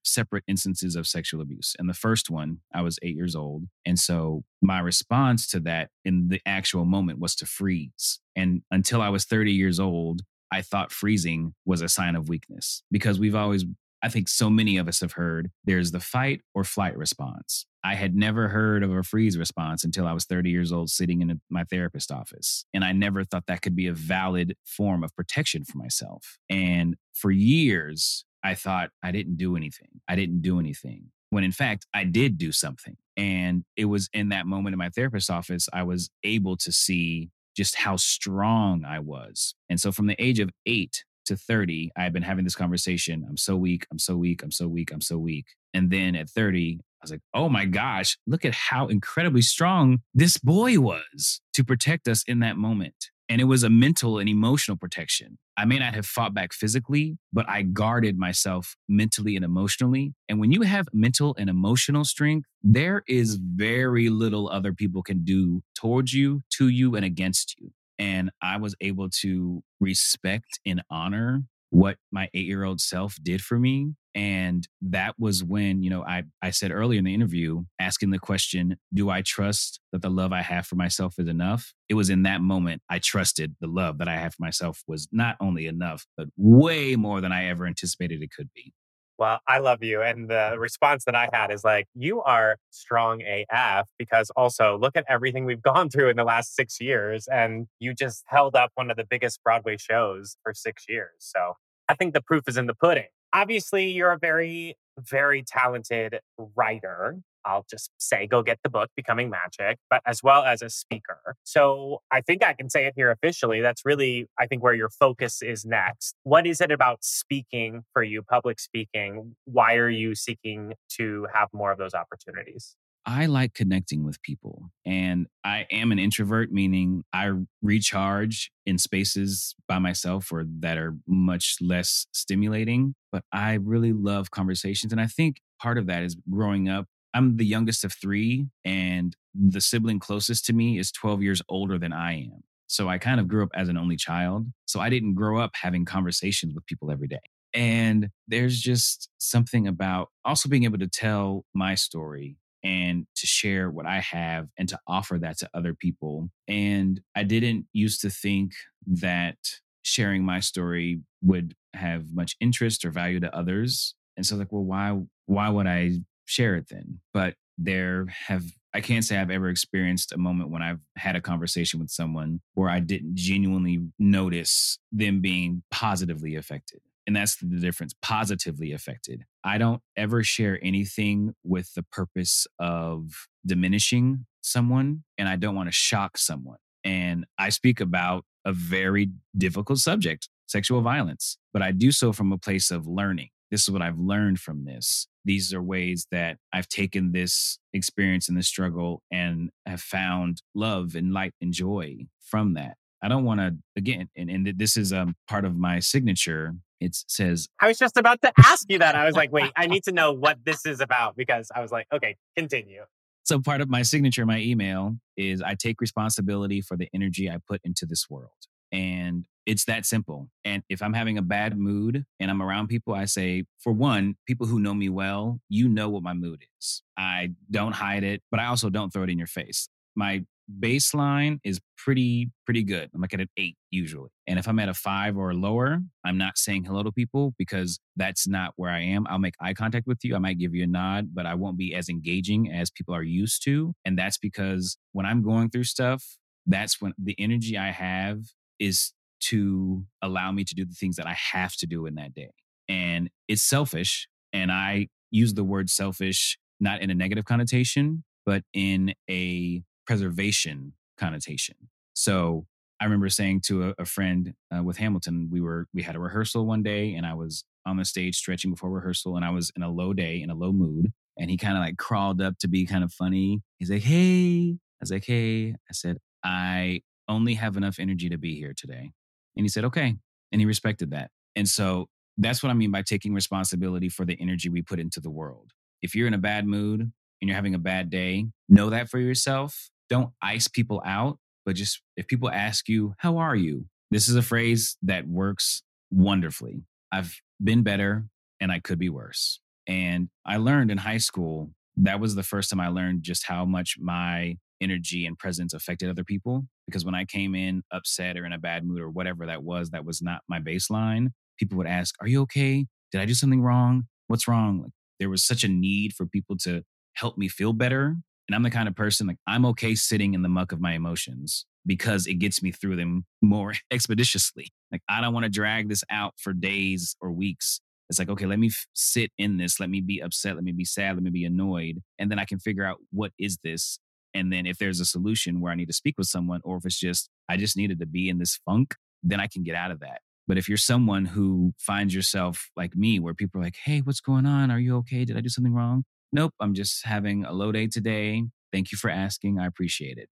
separate 0.03 0.43
instances 0.47 0.95
of 0.95 1.07
sexual 1.07 1.41
abuse. 1.41 1.75
And 1.77 1.89
the 1.89 1.93
first 1.93 2.29
one, 2.29 2.59
I 2.73 2.81
was 2.81 2.99
eight 3.01 3.15
years 3.15 3.35
old. 3.35 3.65
And 3.85 3.99
so 3.99 4.43
my 4.61 4.79
response 4.79 5.47
to 5.49 5.59
that 5.61 5.89
in 6.05 6.29
the 6.29 6.41
actual 6.45 6.85
moment 6.85 7.19
was 7.19 7.35
to 7.35 7.45
freeze. 7.45 8.19
And 8.35 8.61
until 8.71 9.01
I 9.01 9.09
was 9.09 9.25
30 9.25 9.51
years 9.51 9.79
old, 9.79 10.21
I 10.51 10.61
thought 10.61 10.91
freezing 10.91 11.53
was 11.65 11.81
a 11.81 11.89
sign 11.89 12.15
of 12.15 12.29
weakness 12.29 12.81
because 12.91 13.19
we've 13.19 13.35
always 13.35 13.65
I 14.03 14.09
think 14.09 14.27
so 14.27 14.49
many 14.49 14.77
of 14.77 14.87
us 14.87 14.99
have 15.01 15.13
heard 15.13 15.51
there's 15.63 15.91
the 15.91 15.99
fight 15.99 16.41
or 16.53 16.63
flight 16.63 16.97
response. 16.97 17.65
I 17.83 17.95
had 17.95 18.15
never 18.15 18.49
heard 18.49 18.83
of 18.83 18.91
a 18.91 19.01
freeze 19.01 19.37
response 19.37 19.83
until 19.83 20.05
I 20.05 20.13
was 20.13 20.25
30 20.25 20.49
years 20.49 20.71
old 20.71 20.89
sitting 20.89 21.21
in 21.21 21.41
my 21.49 21.63
therapist 21.63 22.11
office. 22.11 22.65
And 22.73 22.83
I 22.83 22.91
never 22.91 23.23
thought 23.23 23.45
that 23.47 23.61
could 23.61 23.75
be 23.75 23.87
a 23.87 23.93
valid 23.93 24.55
form 24.65 25.03
of 25.03 25.15
protection 25.15 25.63
for 25.63 25.77
myself. 25.77 26.37
And 26.49 26.95
for 27.13 27.31
years, 27.31 28.25
I 28.43 28.55
thought 28.55 28.89
I 29.01 29.11
didn't 29.11 29.37
do 29.37 29.55
anything. 29.55 30.01
I 30.07 30.15
didn't 30.15 30.41
do 30.41 30.59
anything. 30.59 31.11
When 31.29 31.43
in 31.43 31.51
fact, 31.51 31.85
I 31.93 32.03
did 32.03 32.37
do 32.37 32.51
something. 32.51 32.97
And 33.15 33.63
it 33.75 33.85
was 33.85 34.09
in 34.13 34.29
that 34.29 34.45
moment 34.45 34.73
in 34.73 34.77
my 34.77 34.89
therapist's 34.89 35.29
office, 35.29 35.67
I 35.73 35.83
was 35.83 36.09
able 36.23 36.55
to 36.57 36.71
see 36.71 37.29
just 37.55 37.75
how 37.75 37.95
strong 37.95 38.85
I 38.85 38.99
was. 38.99 39.55
And 39.69 39.79
so 39.79 39.91
from 39.91 40.05
the 40.07 40.21
age 40.23 40.39
of 40.39 40.51
eight 40.65 41.03
to 41.27 41.37
30, 41.37 41.91
I 41.95 42.03
had 42.03 42.13
been 42.13 42.23
having 42.23 42.43
this 42.43 42.55
conversation. 42.55 43.25
I'm 43.27 43.37
so 43.37 43.55
weak. 43.55 43.87
I'm 43.91 43.99
so 43.99 44.17
weak. 44.17 44.43
I'm 44.43 44.51
so 44.51 44.67
weak. 44.67 44.91
I'm 44.91 45.01
so 45.01 45.17
weak. 45.17 45.45
And 45.73 45.91
then 45.91 46.15
at 46.15 46.29
30, 46.29 46.79
I 46.81 46.83
was 47.03 47.11
like, 47.11 47.21
oh 47.33 47.49
my 47.49 47.65
gosh, 47.65 48.17
look 48.25 48.43
at 48.43 48.53
how 48.53 48.87
incredibly 48.87 49.41
strong 49.41 49.99
this 50.13 50.37
boy 50.37 50.79
was 50.79 51.41
to 51.53 51.63
protect 51.63 52.07
us 52.07 52.23
in 52.27 52.39
that 52.39 52.57
moment. 52.57 53.11
And 53.29 53.41
it 53.41 53.45
was 53.45 53.63
a 53.63 53.69
mental 53.69 54.19
and 54.19 54.29
emotional 54.29 54.77
protection. 54.77 55.37
I 55.57 55.65
may 55.65 55.79
not 55.79 55.95
have 55.95 56.05
fought 56.05 56.33
back 56.33 56.53
physically, 56.53 57.17
but 57.33 57.47
I 57.49 57.63
guarded 57.63 58.17
myself 58.17 58.75
mentally 58.87 59.35
and 59.35 59.43
emotionally. 59.43 60.13
And 60.29 60.39
when 60.39 60.51
you 60.51 60.61
have 60.61 60.87
mental 60.93 61.35
and 61.37 61.49
emotional 61.49 62.05
strength, 62.05 62.47
there 62.63 63.03
is 63.07 63.35
very 63.35 64.09
little 64.09 64.49
other 64.49 64.71
people 64.71 65.03
can 65.03 65.23
do 65.23 65.61
towards 65.75 66.13
you, 66.13 66.43
to 66.57 66.69
you, 66.69 66.95
and 66.95 67.03
against 67.03 67.55
you. 67.59 67.71
And 67.99 68.31
I 68.41 68.57
was 68.57 68.75
able 68.81 69.09
to 69.21 69.63
respect 69.79 70.59
and 70.65 70.81
honor 70.89 71.43
what 71.69 71.97
my 72.11 72.29
eight 72.33 72.45
year 72.45 72.63
old 72.63 72.79
self 72.79 73.17
did 73.21 73.41
for 73.41 73.59
me. 73.59 73.93
And 74.15 74.67
that 74.81 75.13
was 75.19 75.43
when, 75.43 75.83
you 75.83 75.91
know, 75.91 76.03
I, 76.03 76.23
I 76.41 76.49
said 76.49 76.71
earlier 76.71 76.97
in 76.97 77.05
the 77.05 77.13
interview, 77.13 77.65
asking 77.79 78.09
the 78.09 78.17
question, 78.17 78.77
do 78.93 79.11
I 79.11 79.21
trust 79.21 79.79
that 79.91 80.01
the 80.01 80.09
love 80.09 80.33
I 80.33 80.41
have 80.41 80.65
for 80.65 80.75
myself 80.75 81.15
is 81.19 81.27
enough? 81.27 81.73
It 81.87 81.93
was 81.93 82.09
in 82.09 82.23
that 82.23 82.41
moment 82.41 82.81
I 82.89 82.97
trusted 82.99 83.55
the 83.61 83.67
love 83.67 83.99
that 83.99 84.07
I 84.07 84.17
have 84.17 84.33
for 84.33 84.41
myself 84.41 84.81
was 84.87 85.07
not 85.11 85.35
only 85.39 85.67
enough, 85.67 86.07
but 86.15 86.27
way 86.35 86.95
more 86.95 87.21
than 87.21 87.31
I 87.31 87.45
ever 87.49 87.67
anticipated 87.67 88.23
it 88.23 88.31
could 88.35 88.49
be. 88.55 88.73
Well, 89.17 89.39
I 89.47 89.57
love 89.59 89.83
you. 89.83 90.01
And 90.01 90.29
the 90.29 90.55
response 90.59 91.05
that 91.05 91.15
I 91.15 91.29
had 91.33 91.51
is 91.51 91.63
like, 91.63 91.87
you 91.95 92.21
are 92.21 92.57
strong 92.69 93.23
AF 93.23 93.87
because 93.97 94.29
also 94.35 94.77
look 94.77 94.95
at 94.95 95.05
everything 95.09 95.45
we've 95.45 95.61
gone 95.61 95.89
through 95.89 96.09
in 96.09 96.17
the 96.17 96.23
last 96.23 96.55
six 96.55 96.79
years. 96.79 97.27
And 97.27 97.67
you 97.79 97.95
just 97.95 98.23
held 98.27 98.55
up 98.55 98.71
one 98.75 98.91
of 98.91 98.97
the 98.97 99.05
biggest 99.09 99.43
Broadway 99.43 99.77
shows 99.77 100.37
for 100.43 100.53
six 100.53 100.85
years. 100.87 101.13
So 101.17 101.53
I 101.89 101.95
think 101.95 102.13
the 102.13 102.21
proof 102.21 102.43
is 102.47 102.57
in 102.57 102.67
the 102.67 102.75
pudding. 102.75 103.07
Obviously, 103.33 103.89
you're 103.89 104.11
a 104.11 104.19
very, 104.19 104.75
very 104.99 105.43
talented 105.43 106.19
writer. 106.55 107.17
I'll 107.45 107.65
just 107.69 107.91
say, 107.97 108.27
go 108.27 108.43
get 108.43 108.59
the 108.63 108.69
book, 108.69 108.89
Becoming 108.95 109.29
Magic, 109.29 109.77
but 109.89 110.01
as 110.05 110.21
well 110.23 110.43
as 110.43 110.61
a 110.61 110.69
speaker. 110.69 111.35
So 111.43 112.01
I 112.11 112.21
think 112.21 112.43
I 112.43 112.53
can 112.53 112.69
say 112.69 112.85
it 112.85 112.93
here 112.95 113.11
officially. 113.11 113.61
That's 113.61 113.83
really, 113.85 114.27
I 114.39 114.47
think, 114.47 114.63
where 114.63 114.73
your 114.73 114.89
focus 114.89 115.41
is 115.41 115.65
next. 115.65 116.15
What 116.23 116.45
is 116.47 116.61
it 116.61 116.71
about 116.71 117.03
speaking 117.03 117.83
for 117.93 118.03
you, 118.03 118.21
public 118.23 118.59
speaking? 118.59 119.35
Why 119.45 119.75
are 119.75 119.89
you 119.89 120.15
seeking 120.15 120.73
to 120.97 121.27
have 121.33 121.49
more 121.53 121.71
of 121.71 121.77
those 121.77 121.93
opportunities? 121.93 122.75
I 123.09 123.25
like 123.27 123.53
connecting 123.53 124.03
with 124.03 124.21
people. 124.21 124.69
And 124.85 125.27
I 125.41 125.65
am 125.71 125.93
an 125.93 125.99
introvert, 125.99 126.51
meaning 126.51 127.05
I 127.13 127.31
recharge 127.61 128.51
in 128.65 128.77
spaces 128.77 129.55
by 129.65 129.79
myself 129.79 130.29
or 130.29 130.43
that 130.59 130.77
are 130.77 130.97
much 131.07 131.55
less 131.61 132.07
stimulating. 132.11 132.95
But 133.13 133.23
I 133.31 133.53
really 133.53 133.93
love 133.93 134.29
conversations. 134.29 134.91
And 134.91 134.99
I 134.99 135.05
think 135.05 135.39
part 135.57 135.77
of 135.77 135.87
that 135.87 136.03
is 136.03 136.17
growing 136.29 136.67
up 136.67 136.87
I'm 137.13 137.37
the 137.37 137.45
youngest 137.45 137.83
of 137.83 137.93
three, 137.93 138.47
and 138.65 139.15
the 139.33 139.61
sibling 139.61 139.99
closest 139.99 140.45
to 140.45 140.53
me 140.53 140.77
is 140.77 140.91
12 140.91 141.21
years 141.21 141.41
older 141.49 141.77
than 141.77 141.93
I 141.93 142.21
am. 142.23 142.43
So 142.67 142.89
I 142.89 142.97
kind 142.97 143.19
of 143.19 143.27
grew 143.27 143.43
up 143.43 143.49
as 143.55 143.69
an 143.69 143.77
only 143.77 143.95
child. 143.95 144.47
So 144.65 144.79
I 144.79 144.89
didn't 144.89 145.15
grow 145.15 145.39
up 145.39 145.51
having 145.55 145.85
conversations 145.85 146.53
with 146.53 146.65
people 146.65 146.91
every 146.91 147.07
day. 147.07 147.19
And 147.53 148.09
there's 148.27 148.59
just 148.59 149.09
something 149.19 149.67
about 149.67 150.09
also 150.25 150.49
being 150.49 150.65
able 150.65 150.77
to 150.79 150.87
tell 150.87 151.45
my 151.53 151.75
story 151.75 152.37
and 152.63 153.07
to 153.15 153.25
share 153.25 153.69
what 153.69 153.85
I 153.85 154.01
have 154.01 154.47
and 154.57 154.67
to 154.69 154.79
offer 154.87 155.17
that 155.19 155.37
to 155.39 155.49
other 155.53 155.73
people. 155.73 156.29
And 156.47 156.99
I 157.15 157.23
didn't 157.23 157.67
used 157.71 158.01
to 158.01 158.09
think 158.09 158.51
that 158.85 159.37
sharing 159.83 160.25
my 160.25 160.41
story 160.41 161.01
would 161.21 161.55
have 161.73 162.13
much 162.13 162.35
interest 162.41 162.83
or 162.83 162.91
value 162.91 163.21
to 163.21 163.33
others. 163.35 163.95
And 164.17 164.25
so 164.25 164.35
like, 164.35 164.51
well, 164.51 164.63
why 164.63 164.99
why 165.25 165.49
would 165.49 165.67
I 165.67 165.99
share 166.27 166.55
it 166.55 166.67
then. 166.69 166.99
But 167.13 167.35
there 167.57 168.05
have, 168.27 168.43
I 168.73 168.81
can't 168.81 169.03
say 169.03 169.17
I've 169.17 169.31
ever 169.31 169.49
experienced 169.49 170.11
a 170.11 170.17
moment 170.17 170.51
when 170.51 170.61
I've 170.61 170.81
had 170.95 171.15
a 171.15 171.21
conversation 171.21 171.79
with 171.79 171.89
someone 171.89 172.41
where 172.53 172.69
I 172.69 172.79
didn't 172.79 173.15
genuinely 173.15 173.79
notice 173.97 174.77
them 174.91 175.21
being 175.21 175.63
positively 175.71 176.35
affected. 176.35 176.79
And 177.07 177.15
that's 177.15 177.37
the 177.37 177.45
difference 177.59 177.95
positively 178.01 178.73
affected. 178.73 179.23
I 179.43 179.57
don't 179.57 179.81
ever 179.95 180.23
share 180.23 180.59
anything 180.61 181.33
with 181.43 181.73
the 181.73 181.83
purpose 181.83 182.45
of 182.59 183.27
diminishing 183.45 184.25
someone, 184.41 185.03
and 185.17 185.29
I 185.29 185.37
don't 185.37 185.55
want 185.55 185.69
to 185.69 185.73
shock 185.73 186.17
someone. 186.17 186.57
And 186.83 187.25
I 187.39 187.49
speak 187.49 187.79
about 187.79 188.25
a 188.45 188.51
very 188.51 189.09
difficult 189.37 189.79
subject, 189.79 190.27
sexual 190.47 190.81
violence, 190.81 191.37
but 191.53 191.61
I 191.61 191.71
do 191.71 191.91
so 191.91 192.11
from 192.11 192.33
a 192.33 192.37
place 192.37 192.71
of 192.71 192.87
learning 192.87 193.29
this 193.51 193.61
is 193.61 193.71
what 193.71 193.81
I've 193.81 193.99
learned 193.99 194.39
from 194.39 194.65
this. 194.65 195.07
These 195.25 195.53
are 195.53 195.61
ways 195.61 196.07
that 196.11 196.37
I've 196.53 196.67
taken 196.67 197.11
this 197.11 197.59
experience 197.73 198.27
and 198.29 198.37
this 198.37 198.47
struggle 198.47 199.01
and 199.11 199.49
have 199.65 199.81
found 199.81 200.41
love 200.55 200.95
and 200.95 201.13
light 201.13 201.33
and 201.41 201.53
joy 201.53 202.07
from 202.19 202.53
that. 202.55 202.77
I 203.01 203.07
don't 203.07 203.25
want 203.25 203.39
to, 203.39 203.55
again, 203.75 204.09
and, 204.15 204.29
and 204.29 204.53
this 204.57 204.75
is 204.75 204.91
a 204.91 205.13
part 205.29 205.45
of 205.45 205.55
my 205.55 205.79
signature. 205.79 206.55
It 206.79 206.95
says, 207.07 207.47
I 207.59 207.67
was 207.67 207.77
just 207.77 207.97
about 207.97 208.21
to 208.21 208.31
ask 208.37 208.65
you 208.69 208.79
that. 208.79 208.95
I 208.95 209.05
was 209.05 209.15
like, 209.15 209.31
wait, 209.31 209.51
I 209.55 209.67
need 209.67 209.83
to 209.83 209.91
know 209.91 210.13
what 210.13 210.39
this 210.45 210.65
is 210.65 210.79
about 210.79 211.15
because 211.15 211.51
I 211.55 211.61
was 211.61 211.71
like, 211.71 211.87
okay, 211.93 212.15
continue. 212.35 212.83
So, 213.23 213.39
part 213.39 213.61
of 213.61 213.69
my 213.69 213.81
signature, 213.81 214.25
my 214.25 214.39
email 214.39 214.95
is 215.17 215.41
I 215.41 215.55
take 215.55 215.81
responsibility 215.81 216.61
for 216.61 216.77
the 216.77 216.87
energy 216.93 217.29
I 217.29 217.39
put 217.45 217.61
into 217.63 217.85
this 217.85 218.09
world. 218.09 218.31
And 218.71 219.25
it's 219.47 219.63
that 219.65 219.85
simple. 219.85 220.29
And 220.43 220.61
if 220.69 220.83
I'm 220.83 220.93
having 220.93 221.17
a 221.17 221.21
bad 221.21 221.57
mood 221.57 222.05
and 222.19 222.29
I'm 222.29 222.41
around 222.41 222.67
people, 222.67 222.93
I 222.93 223.05
say, 223.05 223.45
for 223.59 223.71
one, 223.71 224.15
people 224.27 224.45
who 224.45 224.59
know 224.59 224.73
me 224.73 224.89
well, 224.89 225.39
you 225.47 225.69
know 225.69 225.89
what 225.89 226.03
my 226.03 226.13
mood 226.13 226.43
is. 226.59 226.83
I 226.97 227.29
don't 227.49 227.71
hide 227.71 228.03
it, 228.03 228.21
but 228.29 228.41
I 228.41 228.47
also 228.47 228.69
don't 228.69 228.91
throw 228.91 229.03
it 229.03 229.09
in 229.09 229.17
your 229.17 229.27
face. 229.27 229.69
My 229.95 230.25
baseline 230.59 231.39
is 231.43 231.59
pretty 231.77 232.29
pretty 232.45 232.63
good. 232.63 232.89
I'm 232.93 233.01
like 233.01 233.13
at 233.13 233.21
an 233.21 233.29
8 233.37 233.55
usually. 233.71 234.09
And 234.27 234.37
if 234.37 234.47
I'm 234.47 234.59
at 234.59 234.69
a 234.69 234.73
5 234.73 235.17
or 235.17 235.33
lower, 235.33 235.79
I'm 236.05 236.17
not 236.17 236.37
saying 236.37 236.65
hello 236.65 236.83
to 236.83 236.91
people 236.91 237.33
because 237.37 237.79
that's 237.95 238.27
not 238.27 238.53
where 238.57 238.71
I 238.71 238.81
am. 238.81 239.07
I'll 239.09 239.19
make 239.19 239.35
eye 239.41 239.53
contact 239.53 239.87
with 239.87 239.99
you. 240.03 240.15
I 240.15 240.19
might 240.19 240.39
give 240.39 240.53
you 240.53 240.63
a 240.63 240.67
nod, 240.67 241.09
but 241.13 241.25
I 241.25 241.35
won't 241.35 241.57
be 241.57 241.73
as 241.73 241.89
engaging 241.89 242.51
as 242.51 242.69
people 242.69 242.93
are 242.95 243.03
used 243.03 243.43
to. 243.45 243.73
And 243.85 243.97
that's 243.97 244.17
because 244.17 244.77
when 244.91 245.05
I'm 245.05 245.23
going 245.23 245.49
through 245.49 245.65
stuff, 245.65 246.03
that's 246.45 246.81
when 246.81 246.93
the 246.97 247.15
energy 247.17 247.57
I 247.57 247.71
have 247.71 248.19
is 248.59 248.93
to 249.19 249.85
allow 250.01 250.31
me 250.31 250.43
to 250.43 250.55
do 250.55 250.65
the 250.65 250.73
things 250.73 250.95
that 250.97 251.07
I 251.07 251.13
have 251.13 251.55
to 251.57 251.67
do 251.67 251.85
in 251.85 251.95
that 251.95 252.13
day. 252.13 252.31
And 252.69 253.09
it's 253.27 253.43
selfish. 253.43 254.07
And 254.33 254.51
I 254.51 254.87
use 255.11 255.33
the 255.33 255.43
word 255.43 255.69
selfish 255.69 256.37
not 256.59 256.81
in 256.81 256.89
a 256.89 256.95
negative 256.95 257.25
connotation, 257.25 258.03
but 258.25 258.43
in 258.53 258.93
a 259.09 259.63
preservation 259.85 260.73
connotation. 260.97 261.55
So 261.93 262.45
I 262.79 262.85
remember 262.85 263.09
saying 263.09 263.41
to 263.47 263.69
a, 263.69 263.73
a 263.79 263.85
friend 263.85 264.33
uh, 264.55 264.63
with 264.63 264.77
Hamilton, 264.77 265.29
we 265.31 265.41
were 265.41 265.67
we 265.73 265.81
had 265.81 265.95
a 265.95 265.99
rehearsal 265.99 266.45
one 266.45 266.63
day, 266.63 266.93
and 266.93 267.05
I 267.05 267.13
was 267.13 267.43
on 267.65 267.77
the 267.77 267.85
stage 267.85 268.15
stretching 268.15 268.51
before 268.51 268.69
rehearsal, 268.69 269.15
and 269.15 269.25
I 269.25 269.31
was 269.31 269.51
in 269.55 269.63
a 269.63 269.69
low 269.69 269.93
day, 269.93 270.21
in 270.21 270.29
a 270.29 270.35
low 270.35 270.51
mood, 270.51 270.91
and 271.17 271.29
he 271.29 271.37
kind 271.37 271.57
of 271.57 271.61
like 271.61 271.77
crawled 271.77 272.21
up 272.21 272.37
to 272.39 272.47
be 272.47 272.65
kind 272.65 272.83
of 272.83 272.93
funny. 272.93 273.41
He's 273.57 273.71
like, 273.71 273.83
"Hey," 273.83 274.51
I 274.51 274.81
was 274.81 274.91
like, 274.91 275.05
"Hey," 275.05 275.51
I 275.51 275.73
said, 275.73 275.97
"I 276.23 276.81
only 277.07 277.35
have 277.35 277.57
enough 277.57 277.79
energy 277.79 278.09
to 278.09 278.17
be 278.17 278.35
here 278.35 278.53
today." 278.55 278.91
And 279.37 279.45
he 279.45 279.49
said, 279.49 279.63
okay. 279.65 279.95
And 280.31 280.41
he 280.41 280.45
respected 280.45 280.91
that. 280.91 281.11
And 281.35 281.47
so 281.47 281.87
that's 282.17 282.41
what 282.41 282.49
I 282.49 282.53
mean 282.53 282.71
by 282.71 282.81
taking 282.81 283.13
responsibility 283.13 283.89
for 283.89 284.03
the 284.03 284.17
energy 284.19 284.49
we 284.49 284.61
put 284.61 284.79
into 284.79 284.99
the 284.99 285.09
world. 285.09 285.51
If 285.81 285.95
you're 285.95 286.07
in 286.07 286.13
a 286.13 286.19
bad 286.19 286.47
mood 286.47 286.81
and 286.81 286.91
you're 287.21 287.35
having 287.35 287.55
a 287.55 287.59
bad 287.59 287.89
day, 287.89 288.25
know 288.49 288.69
that 288.71 288.89
for 288.89 288.99
yourself. 288.99 289.69
Don't 289.89 290.11
ice 290.21 290.47
people 290.47 290.81
out, 290.85 291.19
but 291.45 291.55
just 291.55 291.81
if 291.95 292.07
people 292.07 292.29
ask 292.29 292.67
you, 292.67 292.95
How 292.97 293.17
are 293.17 293.35
you? 293.35 293.65
This 293.91 294.09
is 294.09 294.15
a 294.15 294.21
phrase 294.21 294.75
that 294.81 295.07
works 295.07 295.61
wonderfully. 295.91 296.63
I've 296.91 297.15
been 297.41 297.63
better 297.63 298.05
and 298.41 298.51
I 298.51 298.59
could 298.59 298.79
be 298.79 298.89
worse. 298.89 299.39
And 299.67 300.09
I 300.25 300.37
learned 300.37 300.71
in 300.71 300.77
high 300.79 300.97
school, 300.97 301.51
that 301.77 301.99
was 301.99 302.15
the 302.15 302.23
first 302.23 302.49
time 302.49 302.59
I 302.59 302.69
learned 302.69 303.03
just 303.03 303.25
how 303.25 303.45
much 303.45 303.77
my 303.79 304.37
energy 304.61 305.05
and 305.05 305.17
presence 305.17 305.53
affected 305.53 305.89
other 305.89 306.03
people. 306.03 306.45
Because 306.65 306.85
when 306.85 306.95
I 306.95 307.05
came 307.05 307.35
in 307.35 307.63
upset 307.71 308.17
or 308.17 308.25
in 308.25 308.33
a 308.33 308.39
bad 308.39 308.65
mood 308.65 308.81
or 308.81 308.89
whatever 308.89 309.25
that 309.25 309.43
was, 309.43 309.69
that 309.71 309.85
was 309.85 310.01
not 310.01 310.21
my 310.27 310.39
baseline, 310.39 311.09
people 311.37 311.57
would 311.57 311.67
ask, 311.67 311.95
Are 312.01 312.07
you 312.07 312.21
okay? 312.23 312.65
Did 312.91 313.01
I 313.01 313.05
do 313.05 313.13
something 313.13 313.41
wrong? 313.41 313.83
What's 314.07 314.27
wrong? 314.27 314.61
Like, 314.61 314.71
there 314.99 315.09
was 315.09 315.25
such 315.25 315.43
a 315.43 315.47
need 315.47 315.93
for 315.93 316.05
people 316.05 316.37
to 316.43 316.63
help 316.93 317.17
me 317.17 317.27
feel 317.27 317.53
better. 317.53 317.95
And 318.27 318.35
I'm 318.35 318.43
the 318.43 318.49
kind 318.49 318.67
of 318.67 318.75
person 318.75 319.07
like 319.07 319.17
I'm 319.27 319.45
okay 319.47 319.75
sitting 319.75 320.13
in 320.13 320.21
the 320.21 320.29
muck 320.29 320.51
of 320.51 320.59
my 320.59 320.73
emotions 320.73 321.45
because 321.65 322.07
it 322.07 322.15
gets 322.15 322.41
me 322.41 322.51
through 322.51 322.75
them 322.75 323.05
more 323.21 323.53
expeditiously. 323.71 324.51
Like 324.71 324.81
I 324.89 325.01
don't 325.01 325.13
want 325.13 325.23
to 325.23 325.29
drag 325.29 325.69
this 325.69 325.83
out 325.89 326.13
for 326.17 326.33
days 326.33 326.95
or 327.01 327.11
weeks. 327.11 327.61
It's 327.89 327.99
like, 327.99 328.09
okay, 328.09 328.25
let 328.25 328.39
me 328.39 328.47
f- 328.47 328.65
sit 328.73 329.11
in 329.17 329.37
this. 329.37 329.61
Let 329.61 329.69
me 329.69 329.79
be 329.79 330.01
upset. 330.01 330.35
Let 330.35 330.43
me 330.43 330.51
be 330.51 330.65
sad. 330.65 330.95
Let 330.95 331.03
me 331.03 331.09
be 331.09 331.23
annoyed. 331.23 331.81
And 331.97 332.11
then 332.11 332.19
I 332.19 332.25
can 332.25 332.37
figure 332.37 332.65
out 332.65 332.79
what 332.91 333.11
is 333.17 333.37
this. 333.45 333.79
And 334.17 334.33
then 334.33 334.47
if 334.47 334.57
there's 334.57 334.79
a 334.79 334.85
solution 334.85 335.39
where 335.39 335.51
I 335.51 335.55
need 335.55 335.67
to 335.67 335.73
speak 335.73 335.95
with 335.97 336.07
someone, 336.07 336.41
or 336.43 336.57
if 336.57 336.65
it's 336.65 336.79
just, 336.79 337.09
I 337.29 337.37
just 337.37 337.55
needed 337.55 337.79
to 337.79 337.85
be 337.85 338.09
in 338.09 338.17
this 338.17 338.39
funk, 338.45 338.73
then 339.03 339.19
I 339.19 339.27
can 339.27 339.43
get 339.43 339.53
out 339.55 339.69
of 339.69 339.79
that. 339.81 340.01
But 340.27 340.39
if 340.39 340.49
you're 340.49 340.57
someone 340.57 341.05
who 341.05 341.53
finds 341.57 341.93
yourself 341.93 342.49
like 342.57 342.75
me, 342.75 342.99
where 342.99 343.13
people 343.13 343.39
are 343.39 343.43
like, 343.43 343.57
hey, 343.63 343.79
what's 343.79 344.01
going 344.01 344.25
on? 344.25 344.49
Are 344.49 344.59
you 344.59 344.75
okay? 344.77 345.05
Did 345.05 345.17
I 345.17 345.21
do 345.21 345.29
something 345.29 345.53
wrong? 345.53 345.83
Nope, 346.11 346.33
I'm 346.39 346.55
just 346.55 346.85
having 346.85 347.25
a 347.25 347.31
low 347.31 347.51
day 347.51 347.67
today. 347.67 348.23
Thank 348.51 348.71
you 348.71 348.77
for 348.77 348.89
asking. 348.89 349.39
I 349.39 349.45
appreciate 349.45 349.97
it. 349.97 350.09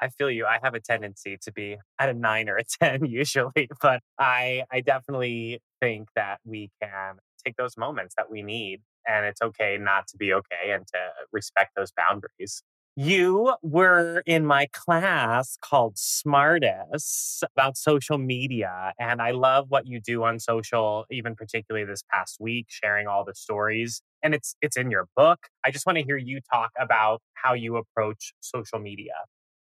I 0.00 0.08
feel 0.08 0.30
you. 0.30 0.46
I 0.46 0.60
have 0.62 0.74
a 0.74 0.80
tendency 0.80 1.36
to 1.42 1.52
be 1.52 1.76
at 1.98 2.08
a 2.08 2.14
nine 2.14 2.48
or 2.48 2.56
a 2.56 2.64
10 2.82 3.06
usually, 3.06 3.68
but 3.82 4.00
I, 4.18 4.62
I 4.70 4.80
definitely 4.82 5.60
think 5.82 6.08
that 6.14 6.38
we 6.44 6.70
can 6.80 7.16
take 7.44 7.56
those 7.56 7.76
moments 7.76 8.14
that 8.16 8.30
we 8.30 8.42
need 8.42 8.82
and 9.08 9.26
it's 9.26 9.42
okay 9.42 9.78
not 9.80 10.06
to 10.08 10.16
be 10.16 10.32
okay 10.32 10.70
and 10.70 10.86
to 10.86 10.98
respect 11.32 11.72
those 11.76 11.90
boundaries. 11.96 12.62
You 13.00 13.54
were 13.62 14.24
in 14.26 14.44
my 14.44 14.66
class 14.72 15.56
called 15.60 15.96
Smartest 15.96 17.44
about 17.44 17.76
social 17.76 18.18
media. 18.18 18.92
And 18.98 19.22
I 19.22 19.30
love 19.30 19.66
what 19.68 19.86
you 19.86 20.00
do 20.00 20.24
on 20.24 20.40
social, 20.40 21.06
even 21.08 21.36
particularly 21.36 21.86
this 21.86 22.02
past 22.10 22.38
week, 22.40 22.66
sharing 22.68 23.06
all 23.06 23.24
the 23.24 23.36
stories. 23.36 24.02
And 24.20 24.34
it's 24.34 24.56
it's 24.62 24.76
in 24.76 24.90
your 24.90 25.06
book. 25.14 25.38
I 25.64 25.70
just 25.70 25.86
want 25.86 25.98
to 25.98 26.02
hear 26.02 26.16
you 26.16 26.40
talk 26.52 26.72
about 26.76 27.22
how 27.34 27.54
you 27.54 27.76
approach 27.76 28.32
social 28.40 28.80
media 28.80 29.12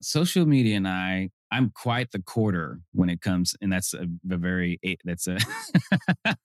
social 0.03 0.45
media 0.45 0.75
and 0.75 0.87
I, 0.87 1.29
I'm 1.51 1.71
quite 1.73 2.11
the 2.11 2.21
quarter 2.21 2.81
when 2.91 3.09
it 3.09 3.21
comes, 3.21 3.55
and 3.61 3.71
that's 3.73 3.95
a, 3.95 4.05
a 4.29 4.37
very 4.37 4.79
that's 5.05 5.27
a 5.27 5.39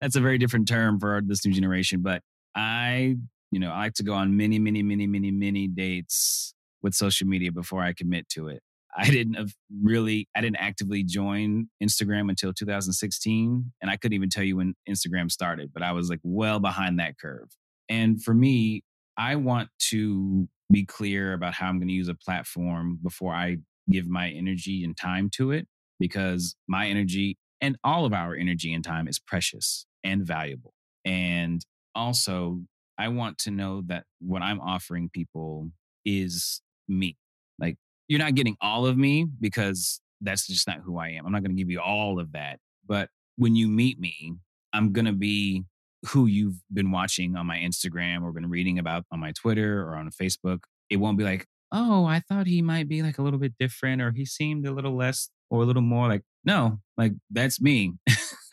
that's 0.00 0.14
a 0.14 0.20
very 0.20 0.38
different 0.38 0.68
term 0.68 1.00
for 1.00 1.22
this 1.26 1.44
new 1.44 1.52
generation. 1.52 2.02
But 2.02 2.22
I, 2.54 3.16
you 3.50 3.60
know, 3.60 3.70
I 3.70 3.78
like 3.78 3.94
to 3.94 4.02
go 4.02 4.14
on 4.14 4.36
many, 4.36 4.58
many, 4.58 4.82
many, 4.82 5.06
many, 5.06 5.30
many 5.30 5.68
dates 5.68 6.54
with 6.82 6.94
social 6.94 7.26
media 7.26 7.52
before 7.52 7.82
I 7.82 7.92
commit 7.92 8.28
to 8.30 8.48
it. 8.48 8.62
I 8.96 9.10
didn't 9.10 9.36
really, 9.82 10.26
I 10.34 10.40
didn't 10.40 10.56
actively 10.56 11.02
join 11.04 11.68
Instagram 11.82 12.30
until 12.30 12.52
2016, 12.54 13.72
and 13.82 13.90
I 13.90 13.96
couldn't 13.96 14.14
even 14.14 14.30
tell 14.30 14.44
you 14.44 14.56
when 14.56 14.74
Instagram 14.88 15.30
started. 15.30 15.70
But 15.72 15.82
I 15.82 15.92
was 15.92 16.08
like 16.08 16.20
well 16.22 16.60
behind 16.60 16.98
that 16.98 17.18
curve. 17.20 17.48
And 17.88 18.22
for 18.22 18.32
me, 18.32 18.82
I 19.18 19.36
want 19.36 19.68
to 19.90 20.48
be 20.72 20.84
clear 20.84 21.34
about 21.34 21.54
how 21.54 21.68
I'm 21.68 21.78
going 21.78 21.88
to 21.88 21.94
use 21.94 22.08
a 22.08 22.14
platform 22.14 22.98
before 23.02 23.32
I 23.32 23.58
give 23.90 24.08
my 24.08 24.30
energy 24.30 24.82
and 24.82 24.96
time 24.96 25.30
to 25.34 25.52
it 25.52 25.66
because 26.00 26.56
my 26.66 26.88
energy 26.88 27.38
and 27.60 27.76
all 27.84 28.04
of 28.04 28.12
our 28.12 28.34
energy 28.34 28.74
and 28.74 28.84
time 28.84 29.08
is 29.08 29.18
precious 29.18 29.86
and 30.04 30.26
valuable. 30.26 30.74
And 31.04 31.64
also, 31.94 32.60
I 32.98 33.08
want 33.08 33.38
to 33.38 33.50
know 33.50 33.82
that 33.86 34.04
what 34.20 34.42
I'm 34.42 34.60
offering 34.60 35.10
people 35.12 35.70
is 36.04 36.62
me. 36.88 37.16
Like, 37.58 37.76
you're 38.08 38.20
not 38.20 38.34
getting 38.34 38.56
all 38.60 38.86
of 38.86 38.96
me 38.96 39.26
because 39.40 40.00
that's 40.20 40.46
just 40.46 40.66
not 40.66 40.80
who 40.80 40.98
I 40.98 41.10
am. 41.10 41.26
I'm 41.26 41.32
not 41.32 41.42
going 41.42 41.54
to 41.54 41.60
give 41.60 41.70
you 41.70 41.80
all 41.80 42.18
of 42.18 42.32
that. 42.32 42.58
But 42.86 43.10
when 43.36 43.54
you 43.54 43.68
meet 43.68 43.98
me, 43.98 44.34
I'm 44.72 44.92
going 44.92 45.06
to 45.06 45.12
be 45.12 45.64
who 46.08 46.26
you've 46.26 46.62
been 46.72 46.90
watching 46.90 47.36
on 47.36 47.46
my 47.46 47.56
Instagram 47.58 48.22
or 48.22 48.32
been 48.32 48.48
reading 48.48 48.78
about 48.78 49.04
on 49.10 49.20
my 49.20 49.32
Twitter 49.32 49.82
or 49.82 49.96
on 49.96 50.10
Facebook. 50.10 50.60
It 50.88 50.96
won't 50.96 51.18
be 51.18 51.24
like, 51.24 51.46
oh, 51.72 52.04
I 52.04 52.20
thought 52.20 52.46
he 52.46 52.62
might 52.62 52.88
be 52.88 53.02
like 53.02 53.18
a 53.18 53.22
little 53.22 53.38
bit 53.38 53.54
different 53.58 54.00
or 54.00 54.12
he 54.12 54.24
seemed 54.24 54.66
a 54.66 54.72
little 54.72 54.96
less 54.96 55.30
or 55.50 55.62
a 55.62 55.66
little 55.66 55.82
more 55.82 56.08
like, 56.08 56.22
no, 56.44 56.78
like 56.96 57.12
that's 57.30 57.60
me. 57.60 57.94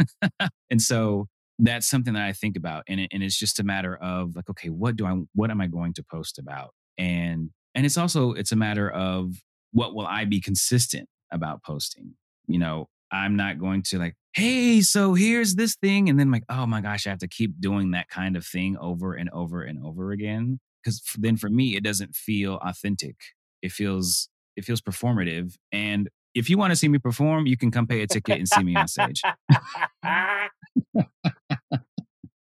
and 0.69 0.81
so 0.81 1.27
that's 1.65 1.87
something 1.87 2.13
that 2.13 2.23
I 2.23 2.33
think 2.33 2.57
about. 2.57 2.83
And, 2.87 2.99
it, 2.99 3.09
and 3.13 3.23
it's 3.23 3.37
just 3.37 3.59
a 3.59 3.63
matter 3.63 3.95
of 3.95 4.35
like, 4.35 4.49
okay, 4.49 4.69
what 4.69 4.95
do 4.95 5.05
I, 5.05 5.17
what 5.33 5.49
am 5.49 5.61
I 5.61 5.67
going 5.67 5.93
to 5.93 6.03
post 6.03 6.37
about? 6.37 6.73
And, 6.97 7.51
and 7.75 7.85
it's 7.85 7.97
also, 7.97 8.33
it's 8.33 8.51
a 8.51 8.55
matter 8.55 8.89
of 8.89 9.35
what 9.71 9.95
will 9.95 10.05
I 10.05 10.25
be 10.25 10.41
consistent 10.41 11.07
about 11.31 11.63
posting? 11.63 12.15
You 12.47 12.59
know, 12.59 12.89
I'm 13.11 13.35
not 13.35 13.59
going 13.59 13.83
to 13.83 13.97
like, 13.97 14.15
hey, 14.33 14.81
so 14.81 15.13
here's 15.13 15.55
this 15.55 15.75
thing. 15.75 16.09
And 16.09 16.19
then 16.19 16.31
like, 16.31 16.43
oh 16.49 16.65
my 16.65 16.81
gosh, 16.81 17.07
I 17.07 17.11
have 17.11 17.19
to 17.19 17.27
keep 17.27 17.59
doing 17.59 17.91
that 17.91 18.09
kind 18.09 18.35
of 18.35 18.45
thing 18.45 18.77
over 18.77 19.13
and 19.13 19.29
over 19.31 19.61
and 19.61 19.83
over 19.83 20.11
again. 20.11 20.59
Cause 20.83 21.01
then 21.17 21.37
for 21.37 21.49
me, 21.49 21.75
it 21.77 21.83
doesn't 21.83 22.15
feel 22.15 22.55
authentic. 22.55 23.15
It 23.61 23.71
feels, 23.71 24.27
it 24.57 24.65
feels 24.65 24.81
performative. 24.81 25.55
And 25.71 26.09
if 26.35 26.49
you 26.49 26.57
want 26.57 26.71
to 26.71 26.75
see 26.75 26.89
me 26.89 26.97
perform, 26.97 27.45
you 27.45 27.55
can 27.55 27.71
come 27.71 27.87
pay 27.87 28.01
a 28.01 28.07
ticket 28.07 28.37
and 28.37 28.49
see 28.49 28.63
me 28.63 28.75
on 28.75 28.87
stage. 28.87 29.21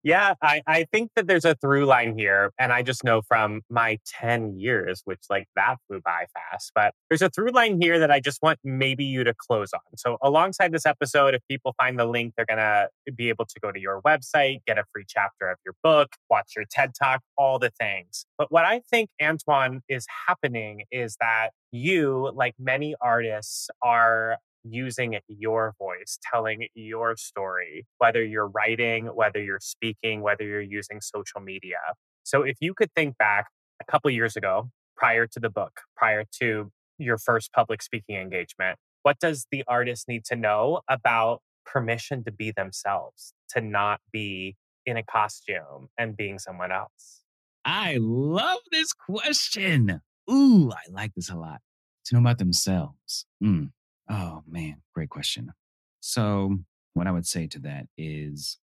Yeah, 0.04 0.34
I, 0.42 0.64
I 0.66 0.86
think 0.92 1.12
that 1.16 1.28
there's 1.28 1.46
a 1.46 1.54
through 1.56 1.86
line 1.86 2.18
here. 2.18 2.52
And 2.58 2.74
I 2.74 2.82
just 2.82 3.04
know 3.04 3.22
from 3.22 3.62
my 3.70 4.00
10 4.08 4.60
years, 4.60 5.02
which 5.06 5.20
like 5.30 5.48
that 5.56 5.76
flew 5.88 6.02
by 6.04 6.26
fast, 6.34 6.72
but 6.74 6.94
there's 7.10 7.22
a 7.22 7.30
through 7.30 7.52
line 7.52 7.80
here 7.80 8.00
that 8.00 8.10
I 8.10 8.20
just 8.20 8.40
want 8.42 8.60
maybe 8.64 9.04
you 9.06 9.24
to 9.24 9.34
close 9.38 9.74
on. 9.74 9.82
So, 9.98 10.18
alongside 10.24 10.72
this 10.72 10.88
episode, 10.88 11.36
if 11.36 11.42
people 11.48 11.76
find 11.78 12.00
the 12.00 12.06
link, 12.06 12.34
they're 12.36 12.48
going 12.48 12.58
to 12.58 12.90
be 13.16 13.30
able 13.30 13.46
to 13.46 13.60
go 13.60 13.72
to 13.72 13.80
your 13.80 14.02
website, 14.02 14.60
get 14.66 14.80
a 14.80 14.84
free 14.92 15.06
chapter 15.08 15.50
of 15.50 15.58
your 15.64 15.76
book, 15.84 16.16
watch 16.30 16.54
your 16.56 16.66
TED 16.70 16.94
Talk, 17.00 17.22
all 17.38 17.60
the 17.60 17.72
things. 17.80 18.26
But 18.38 18.52
what 18.52 18.66
I 18.66 18.82
think, 18.90 19.10
Antoine, 19.22 19.82
is 19.88 20.08
happening 20.28 20.84
is 20.92 21.16
that 21.20 21.50
you, 21.72 22.32
like 22.34 22.56
many 22.60 22.96
artists, 23.02 23.70
are 23.84 24.38
using 24.64 25.18
your 25.28 25.74
voice, 25.78 26.20
telling 26.32 26.68
your 26.74 27.16
story, 27.18 27.86
whether 27.98 28.24
you're 28.24 28.48
writing, 28.48 29.08
whether 29.08 29.42
you're 29.42 29.60
speaking, 29.62 30.22
whether 30.22 30.44
you're 30.44 30.62
using 30.62 31.02
social 31.02 31.42
media. 31.42 31.78
So 32.24 32.44
if 32.44 32.58
you 32.60 32.74
could 32.74 32.92
think 32.96 33.18
back 33.18 33.48
a 33.82 33.92
couple 33.92 34.12
years 34.12 34.36
ago, 34.36 34.70
prior 34.96 35.26
to 35.28 35.40
the 35.40 35.50
book, 35.50 35.82
prior 35.96 36.24
to 36.40 36.72
your 36.98 37.18
first 37.18 37.52
public 37.54 37.82
speaking 37.82 38.16
engagement, 38.16 38.78
what 39.04 39.20
does 39.20 39.48
the 39.52 39.64
artist 39.68 40.08
need 40.08 40.24
to 40.26 40.36
know 40.36 40.82
about 40.88 41.42
permission 41.66 42.24
to 42.24 42.32
be 42.32 42.52
themselves, 42.52 43.34
to 43.50 43.62
not 43.62 44.00
be 44.12 44.56
in 44.86 44.98
a 44.98 45.04
costume 45.04 45.88
and 45.98 46.16
being 46.16 46.38
someone 46.38 46.72
else? 46.72 47.24
I 47.66 47.98
love 48.00 48.60
this 48.72 48.94
question. 48.94 50.02
Ooh, 50.30 50.72
I 50.72 50.92
like 50.92 51.14
this 51.16 51.30
a 51.30 51.36
lot. 51.36 51.62
To 52.06 52.16
know 52.16 52.22
about 52.22 52.40
themselves. 52.40 53.26
Mm. 53.44 53.72
Oh, 54.12 54.44
man, 54.46 54.82
great 54.94 55.10
question. 55.10 55.54
So, 56.02 56.58
what 56.94 57.08
I 57.08 57.12
would 57.12 57.26
say 57.26 57.48
to 57.48 57.60
that 57.60 57.86
is 57.98 58.58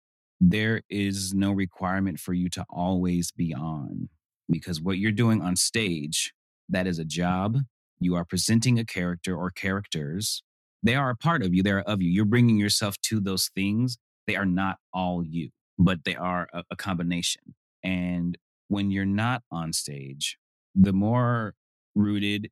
there 0.41 0.81
is 0.89 1.35
no 1.35 1.51
requirement 1.51 2.19
for 2.19 2.33
you 2.33 2.49
to 2.49 2.65
always 2.67 3.31
be 3.31 3.53
on 3.53 4.09
because 4.49 4.81
what 4.81 4.97
you're 4.97 5.11
doing 5.11 5.43
on 5.43 5.55
stage, 5.55 6.33
that 6.69 6.87
is 6.87 6.97
a 6.97 7.05
job. 7.05 7.59
You 7.99 8.15
are 8.15 8.25
presenting 8.25 8.79
a 8.79 8.85
character 8.85 9.35
or 9.37 9.51
characters. 9.51 10.41
They 10.81 10.95
are 10.95 11.11
a 11.11 11.15
part 11.15 11.43
of 11.43 11.53
you, 11.53 11.61
they're 11.61 11.81
of 11.81 12.01
you. 12.01 12.09
You're 12.09 12.25
bringing 12.25 12.57
yourself 12.57 12.95
to 13.03 13.19
those 13.19 13.49
things. 13.53 13.99
They 14.25 14.35
are 14.35 14.45
not 14.45 14.77
all 14.93 15.23
you, 15.23 15.49
but 15.77 16.05
they 16.05 16.15
are 16.15 16.47
a, 16.53 16.63
a 16.71 16.75
combination. 16.75 17.53
And 17.83 18.35
when 18.67 18.89
you're 18.89 19.05
not 19.05 19.43
on 19.51 19.73
stage, 19.73 20.39
the 20.73 20.93
more 20.93 21.53
rooted 21.93 22.49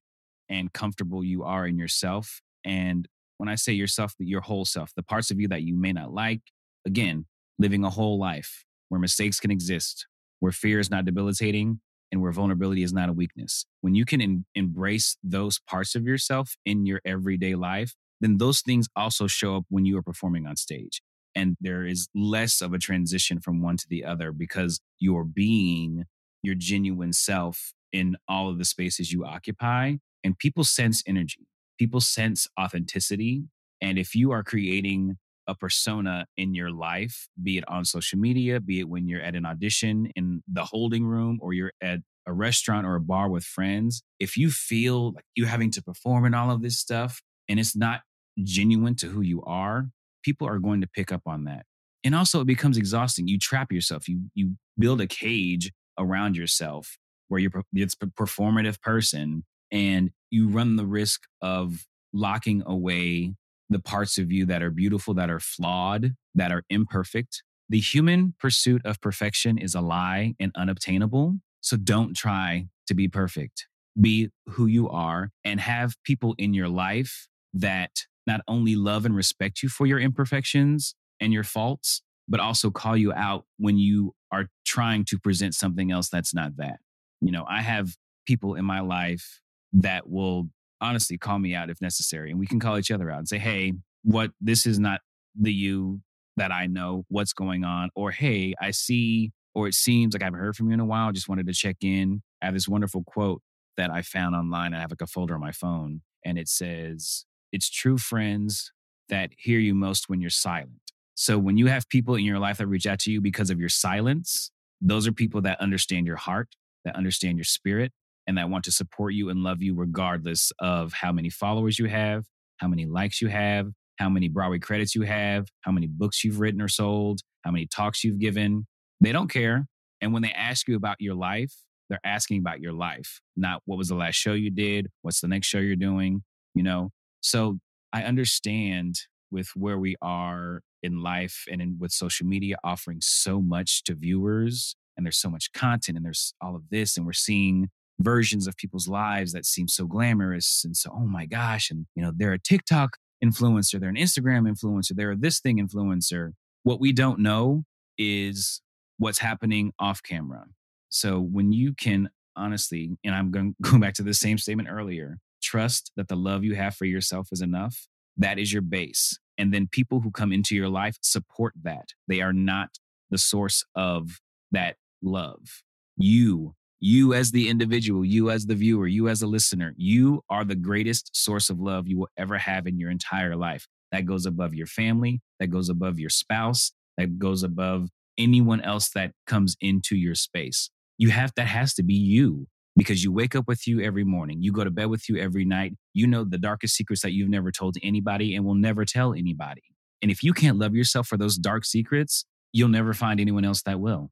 and 0.48 0.72
comfortable 0.72 1.24
you 1.24 1.44
are 1.44 1.66
in 1.66 1.80
yourself, 1.80 2.42
and 2.64 3.08
when 3.38 3.50
I 3.50 3.56
say 3.56 3.74
yourself, 3.74 4.14
your 4.20 4.42
whole 4.42 4.66
self, 4.66 4.92
the 4.96 5.04
parts 5.04 5.32
of 5.32 5.40
you 5.40 5.48
that 5.50 5.64
you 5.64 5.76
may 5.76 5.92
not 5.92 6.14
like, 6.14 6.42
again, 6.86 7.26
living 7.60 7.84
a 7.84 7.90
whole 7.90 8.20
life 8.20 8.66
where 8.90 9.02
mistakes 9.02 9.40
can 9.40 9.52
exist, 9.52 10.08
where 10.40 10.52
fear 10.52 10.80
is 10.80 10.90
not 10.90 11.06
debilitating, 11.06 11.82
and 12.12 12.22
where 12.22 12.32
vulnerability 12.32 12.84
is 12.84 12.94
not 12.94 13.10
a 13.10 13.14
weakness. 13.14 13.66
When 13.82 13.96
you 13.96 14.06
can 14.06 14.46
embrace 14.54 15.18
those 15.24 15.60
parts 15.68 15.96
of 15.96 16.06
yourself 16.06 16.56
in 16.64 16.86
your 16.86 17.02
everyday 17.04 17.56
life, 17.56 17.96
then 18.22 18.38
those 18.38 18.62
things 18.62 18.88
also 18.96 19.26
show 19.26 19.58
up 19.58 19.66
when 19.70 19.86
you 19.86 19.98
are 19.98 20.04
performing 20.04 20.46
on 20.46 20.56
stage. 20.56 21.02
And 21.36 21.58
there 21.60 21.86
is 21.86 22.08
less 22.14 22.62
of 22.62 22.72
a 22.72 22.78
transition 22.78 23.40
from 23.40 23.64
one 23.64 23.78
to 23.78 23.86
the 23.90 24.06
other 24.06 24.32
because 24.32 24.80
you're 25.00 25.24
being 25.24 26.06
your 26.44 26.56
genuine 26.56 27.14
self 27.14 27.74
in 27.92 28.16
all 28.28 28.50
of 28.50 28.60
the 28.60 28.66
spaces 28.66 29.12
you 29.12 29.26
occupy. 29.26 29.96
And 30.24 30.38
people 30.38 30.64
sense 30.64 31.02
energy, 31.08 31.48
people 31.78 32.02
sense 32.02 32.48
authenticity. 32.60 33.44
And 33.82 33.98
if 33.98 34.16
you 34.16 34.32
are 34.32 34.44
creating 34.44 35.18
a 35.48 35.56
persona 35.56 36.26
in 36.38 36.54
your 36.54 36.72
life, 36.72 37.28
be 37.42 37.58
it 37.58 37.64
on 37.68 37.86
social 37.86 38.18
media, 38.18 38.60
be 38.60 38.80
it 38.80 38.90
when 38.90 39.08
you're 39.08 39.22
at 39.22 39.36
an 39.36 39.46
audition 39.46 40.12
in 40.16 40.42
the 40.48 40.64
holding 40.64 41.06
room 41.06 41.40
or 41.42 41.54
you're 41.54 41.74
at 41.82 42.00
a 42.26 42.34
restaurant 42.34 42.88
or 42.88 42.96
a 42.96 43.02
bar 43.02 43.30
with 43.30 43.44
friends, 43.44 44.04
if 44.20 44.38
you 44.38 44.50
feel 44.50 45.14
like 45.14 45.26
you're 45.36 45.48
having 45.48 45.72
to 45.72 45.82
perform 45.82 46.26
and 46.26 46.36
all 46.36 46.50
of 46.52 46.62
this 46.62 46.80
stuff 46.80 47.22
and 47.50 47.60
it's 47.60 47.76
not 47.76 48.02
genuine 48.42 48.96
to 48.96 49.08
who 49.08 49.22
you 49.22 49.44
are, 49.44 49.90
people 50.24 50.48
are 50.48 50.60
going 50.60 50.82
to 50.82 50.88
pick 50.88 51.12
up 51.12 51.22
on 51.26 51.44
that. 51.44 51.66
And 52.04 52.16
also 52.16 52.42
it 52.42 52.48
becomes 52.48 52.78
exhausting. 52.78 53.28
You 53.28 53.38
trap 53.38 53.72
yourself. 53.72 54.08
You 54.08 54.30
you 54.34 54.56
build 54.78 55.02
a 55.02 55.08
cage 55.08 55.72
around 55.98 56.36
yourself 56.36 56.98
where 57.28 57.40
you're 57.40 57.52
it's 57.74 57.96
a 58.02 58.08
performative 58.08 58.82
person 58.82 59.44
and 59.72 60.12
you 60.34 60.48
run 60.48 60.76
the 60.76 60.86
risk 60.86 61.22
of 61.42 61.86
locking 62.12 62.64
away 62.66 63.36
the 63.70 63.80
parts 63.80 64.18
of 64.18 64.32
you 64.32 64.46
that 64.48 64.64
are 64.64 64.72
beautiful, 64.72 65.14
that 65.14 65.30
are 65.30 65.40
flawed, 65.40 66.16
that 66.36 66.52
are 66.52 66.64
imperfect. 66.70 67.44
The 67.70 67.80
human 67.80 68.34
pursuit 68.40 68.82
of 68.86 69.00
perfection 69.00 69.58
is 69.58 69.76
a 69.76 69.82
lie 69.82 70.34
and 70.40 70.52
unobtainable. 70.56 71.36
So 71.62 71.78
don't 71.78 72.16
try 72.16 72.68
to 72.88 72.94
be 72.94 73.08
perfect. 73.08 73.68
Be 74.00 74.30
who 74.48 74.66
you 74.66 74.90
are 74.90 75.30
and 75.46 75.60
have 75.60 75.96
people 76.04 76.36
in 76.38 76.54
your 76.54 76.68
life 76.68 77.28
that 77.54 77.92
not 78.26 78.42
only 78.48 78.76
love 78.76 79.06
and 79.06 79.16
respect 79.16 79.62
you 79.62 79.70
for 79.70 79.86
your 79.86 80.00
imperfections 80.00 80.96
and 81.20 81.32
your 81.32 81.44
faults, 81.44 82.02
but 82.28 82.40
also 82.40 82.72
call 82.72 82.98
you 82.98 83.14
out 83.14 83.46
when 83.58 83.78
you 83.78 84.14
are 84.32 84.48
trying 84.66 85.06
to 85.06 85.20
present 85.20 85.54
something 85.54 85.92
else 85.92 86.10
that's 86.10 86.34
not 86.34 86.58
that. 86.58 86.80
You 87.22 87.32
know, 87.32 87.46
I 87.48 87.62
have 87.62 87.96
people 88.26 88.56
in 88.56 88.66
my 88.66 88.80
life 88.80 89.42
that 89.74 90.10
will 90.10 90.50
honestly 90.82 91.18
call 91.18 91.40
me 91.40 91.56
out 91.56 91.70
if 91.70 91.82
necessary 91.82 92.30
and 92.30 92.40
we 92.40 92.48
can 92.48 92.60
call 92.60 92.78
each 92.78 92.92
other 92.92 93.10
out 93.10 93.20
and 93.20 93.28
say, 93.28 93.40
"Hey, 93.40 93.74
what 94.04 94.32
this 94.42 94.66
is 94.66 94.80
not 94.80 95.02
the 95.40 95.54
you 95.54 96.02
that 96.38 96.52
I 96.52 96.68
know. 96.68 97.06
What's 97.10 97.34
going 97.34 97.64
on?" 97.64 97.90
Or, 97.96 98.12
"Hey, 98.12 98.54
I 98.62 98.72
see 98.72 99.32
or 99.56 99.68
it 99.68 99.76
seems 99.76 100.14
like 100.14 100.24
I 100.24 100.26
haven't 100.26 100.40
heard 100.40 100.56
from 100.56 100.68
you 100.68 100.74
in 100.74 100.80
a 100.80 100.86
while. 100.86 101.12
Just 101.12 101.30
wanted 101.30 101.48
to 101.48 101.54
check 101.54 101.78
in." 101.82 102.22
I 102.42 102.46
have 102.46 102.54
this 102.54 102.68
wonderful 102.68 103.04
quote 103.06 103.42
that 103.78 103.90
I 103.90 104.02
found 104.02 104.36
online. 104.36 104.74
I 104.74 104.80
have 104.80 104.92
like 104.92 105.02
a 105.02 105.08
folder 105.08 105.36
on 105.36 105.42
my 105.42 105.52
phone 105.52 106.02
and 106.26 106.38
it 106.38 106.48
says, 106.48 107.26
it's 107.52 107.70
true 107.70 107.98
friends 107.98 108.72
that 109.10 109.32
hear 109.38 109.60
you 109.60 109.76
most 109.76 110.10
when 110.10 110.22
you're 110.22 110.30
silent. 110.30 110.92
So 111.16 111.38
when 111.38 111.58
you 111.58 111.68
have 111.68 111.88
people 111.90 112.16
in 112.16 112.26
your 112.26 112.40
life 112.40 112.58
that 112.58 112.68
reach 112.68 112.88
out 112.88 113.00
to 113.00 113.12
you 113.12 113.22
because 113.22 113.50
of 113.50 113.60
your 113.60 113.70
silence, 113.70 114.52
those 114.82 115.08
are 115.08 115.12
people 115.12 115.42
that 115.42 115.62
understand 115.62 116.08
your 116.08 116.16
heart, 116.16 116.56
that 116.86 116.96
understand 116.96 117.38
your 117.38 117.46
spirit, 117.46 117.94
and 118.28 118.38
that 118.38 118.50
want 118.50 118.64
to 118.66 118.72
support 118.72 119.14
you 119.14 119.30
and 119.30 119.44
love 119.44 119.62
you 119.62 119.76
regardless 119.76 120.52
of 120.60 120.94
how 120.94 121.12
many 121.12 121.30
followers 121.30 121.78
you 121.80 121.88
have, 121.88 122.26
how 122.58 122.68
many 122.68 122.86
likes 122.86 123.22
you 123.22 123.28
have, 123.28 123.70
how 123.98 124.10
many 124.10 124.28
Broadway 124.28 124.60
credits 124.60 124.96
you 124.96 125.04
have, 125.04 125.48
how 125.62 125.72
many 125.72 125.88
books 125.88 126.24
you've 126.24 126.40
written 126.40 126.62
or 126.62 126.68
sold, 126.68 127.22
how 127.44 127.52
many 127.52 127.68
talks 127.68 128.04
you've 128.04 128.20
given. 128.20 128.66
They 129.02 129.12
don't 129.12 129.30
care. 129.30 129.66
And 130.02 130.14
when 130.14 130.22
they 130.22 130.32
ask 130.32 130.68
you 130.68 130.76
about 130.76 130.98
your 131.00 131.16
life, 131.16 131.54
they're 131.90 132.00
asking 132.04 132.40
about 132.40 132.60
your 132.60 132.74
life, 132.74 133.20
not 133.36 133.62
what 133.66 133.78
was 133.78 133.90
the 133.90 133.96
last 133.96 134.16
show 134.16 134.34
you 134.34 134.50
did, 134.50 134.88
what's 135.02 135.22
the 135.22 135.28
next 135.28 135.48
show 135.48 135.60
you're 135.60 135.76
doing, 135.76 136.24
you 136.56 136.64
know? 136.64 136.90
So 137.22 137.60
I 137.92 138.04
understand 138.04 138.96
with 139.32 139.50
where 139.56 139.78
we 139.78 139.96
are 140.02 140.62
in 140.82 141.02
life 141.02 141.46
and 141.52 141.62
in, 141.62 141.78
with 141.80 141.92
social 141.92 142.26
media 142.26 142.56
offering 142.64 143.00
so 143.02 143.42
much 143.42 143.84
to 143.84 143.96
viewers 143.96 144.76
and 144.96 145.06
there's 145.06 145.18
so 145.18 145.30
much 145.30 145.52
content 145.54 145.98
and 145.98 146.06
there's 146.06 146.34
all 146.42 146.56
of 146.56 146.64
this 146.70 146.98
and 146.98 147.06
we're 147.06 147.14
seeing 147.14 147.70
versions 148.00 148.48
of 148.48 148.58
people's 148.58 148.88
lives 148.88 149.34
that 149.34 149.46
seem 149.46 149.68
so 149.68 149.86
glamorous 149.86 150.64
and 150.66 150.76
so 150.76 150.92
oh 150.94 151.06
my 151.06 151.26
gosh 151.26 151.70
and 151.70 151.86
you 151.96 152.02
know 152.02 152.12
they're 152.16 152.34
a 152.34 152.40
TikTok 152.40 152.98
influencer 153.24 153.80
they're 153.80 153.90
an 153.90 153.96
Instagram 153.96 154.50
influencer 154.50 154.92
they're 154.96 155.16
this 155.16 155.40
thing 155.40 155.66
influencer 155.66 156.32
what 156.64 156.80
we 156.80 156.92
don't 156.92 157.20
know 157.20 157.64
is 157.98 158.62
what's 158.98 159.20
happening 159.20 159.72
off 159.80 160.02
camera 160.04 160.46
so 160.90 161.20
when 161.20 161.52
you 161.52 161.74
can 161.74 162.10
honestly 162.36 162.98
and 163.04 163.14
I'm 163.14 163.32
going 163.32 163.56
to 163.64 163.72
go 163.72 163.80
back 163.80 163.94
to 163.96 164.04
the 164.04 164.14
same 164.14 164.38
statement 164.38 164.70
earlier 164.70 165.20
trust 165.44 165.92
that 165.96 166.08
the 166.08 166.16
love 166.16 166.44
you 166.44 166.56
have 166.56 166.76
for 166.76 166.86
yourself 166.86 167.28
is 167.32 167.42
enough, 167.42 167.88
that 168.18 168.40
is 168.40 168.52
your 168.52 168.62
base. 168.62 169.20
And 169.38 169.54
then 169.54 169.68
people 169.70 170.00
who 170.00 170.10
come 170.10 170.32
into 170.32 170.56
your 170.56 170.70
life 170.70 170.96
support 171.02 171.54
that. 171.64 171.90
They 172.08 172.22
are 172.22 172.34
not 172.34 172.70
the 173.12 173.18
source 173.18 173.64
of 173.76 174.20
that 174.52 174.78
love. 175.04 175.62
You, 175.98 176.56
you 176.86 177.14
as 177.14 177.32
the 177.32 177.48
individual, 177.48 178.04
you 178.04 178.30
as 178.30 178.46
the 178.46 178.56
viewer, 178.56 178.86
you 178.86 179.08
as 179.08 179.22
a 179.22 179.28
listener, 179.28 179.74
you 179.78 180.22
are 180.30 180.44
the 180.44 180.54
greatest 180.54 181.16
source 181.16 181.50
of 181.50 181.58
love 181.58 181.88
you 181.88 181.98
will 181.98 182.10
ever 182.18 182.38
have 182.38 182.68
in 182.68 182.78
your 182.78 182.92
entire 182.92 183.38
life. 183.38 183.70
That 183.94 184.06
goes 184.06 184.26
above 184.26 184.54
your 184.54 184.68
family, 184.68 185.22
that 185.40 185.48
goes 185.48 185.70
above 185.70 185.98
your 185.98 186.10
spouse, 186.10 186.74
that 186.98 187.18
goes 187.18 187.42
above 187.42 187.88
anyone 188.18 188.60
else 188.60 188.90
that 188.96 189.14
comes 189.26 189.56
into 189.62 189.96
your 189.96 190.14
space. 190.14 190.70
You 190.98 191.12
have 191.12 191.32
that 191.38 191.48
has 191.48 191.74
to 191.76 191.84
be 191.84 191.94
you 191.94 192.48
because 192.76 193.02
you 193.02 193.14
wake 193.14 193.34
up 193.34 193.48
with 193.48 193.66
you 193.66 193.80
every 193.80 194.04
morning, 194.04 194.42
you 194.42 194.52
go 194.52 194.66
to 194.66 194.72
bed 194.72 194.88
with 194.88 195.08
you 195.08 195.16
every 195.16 195.46
night. 195.46 195.76
You 195.94 196.06
know 196.06 196.26
the 196.26 196.38
darkest 196.38 196.76
secrets 196.76 197.02
that 197.04 197.14
you've 197.14 197.30
never 197.30 197.50
told 197.50 197.78
anybody 197.82 198.36
and 198.36 198.44
will 198.44 198.56
never 198.56 198.84
tell 198.84 199.14
anybody. 199.14 199.64
And 200.02 200.12
if 200.12 200.22
you 200.22 200.34
can't 200.34 200.58
love 200.58 200.76
yourself 200.76 201.08
for 201.08 201.16
those 201.16 201.38
dark 201.38 201.64
secrets, 201.64 202.26
you'll 202.52 202.68
never 202.68 202.94
find 202.94 203.22
anyone 203.22 203.46
else 203.46 203.62
that 203.62 203.80
will. 203.80 204.10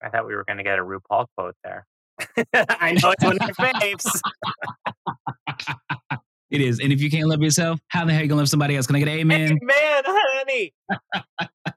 I 0.00 0.08
thought 0.08 0.24
we 0.24 0.36
were 0.36 0.44
going 0.44 0.58
to 0.58 0.64
get 0.64 0.78
a 0.78 0.82
RuPaul 0.82 1.26
quote 1.36 1.56
there. 1.64 1.84
I 2.54 2.92
know 2.92 3.10
it's 3.10 3.24
one 3.24 3.38
of 3.40 3.46
your 3.46 3.54
faves. 3.54 4.20
it 6.50 6.60
is. 6.60 6.80
And 6.80 6.92
if 6.92 7.00
you 7.00 7.10
can't 7.10 7.28
love 7.28 7.42
yourself, 7.42 7.80
how 7.88 8.04
the 8.04 8.12
hell 8.12 8.20
are 8.20 8.22
you 8.22 8.28
going 8.28 8.36
to 8.36 8.42
love 8.42 8.48
somebody 8.48 8.76
else? 8.76 8.86
Can 8.86 8.96
I 8.96 9.00
get 9.00 9.08
an 9.08 9.18
amen? 9.20 9.58
Amen, 9.62 10.02
honey. 10.06 10.74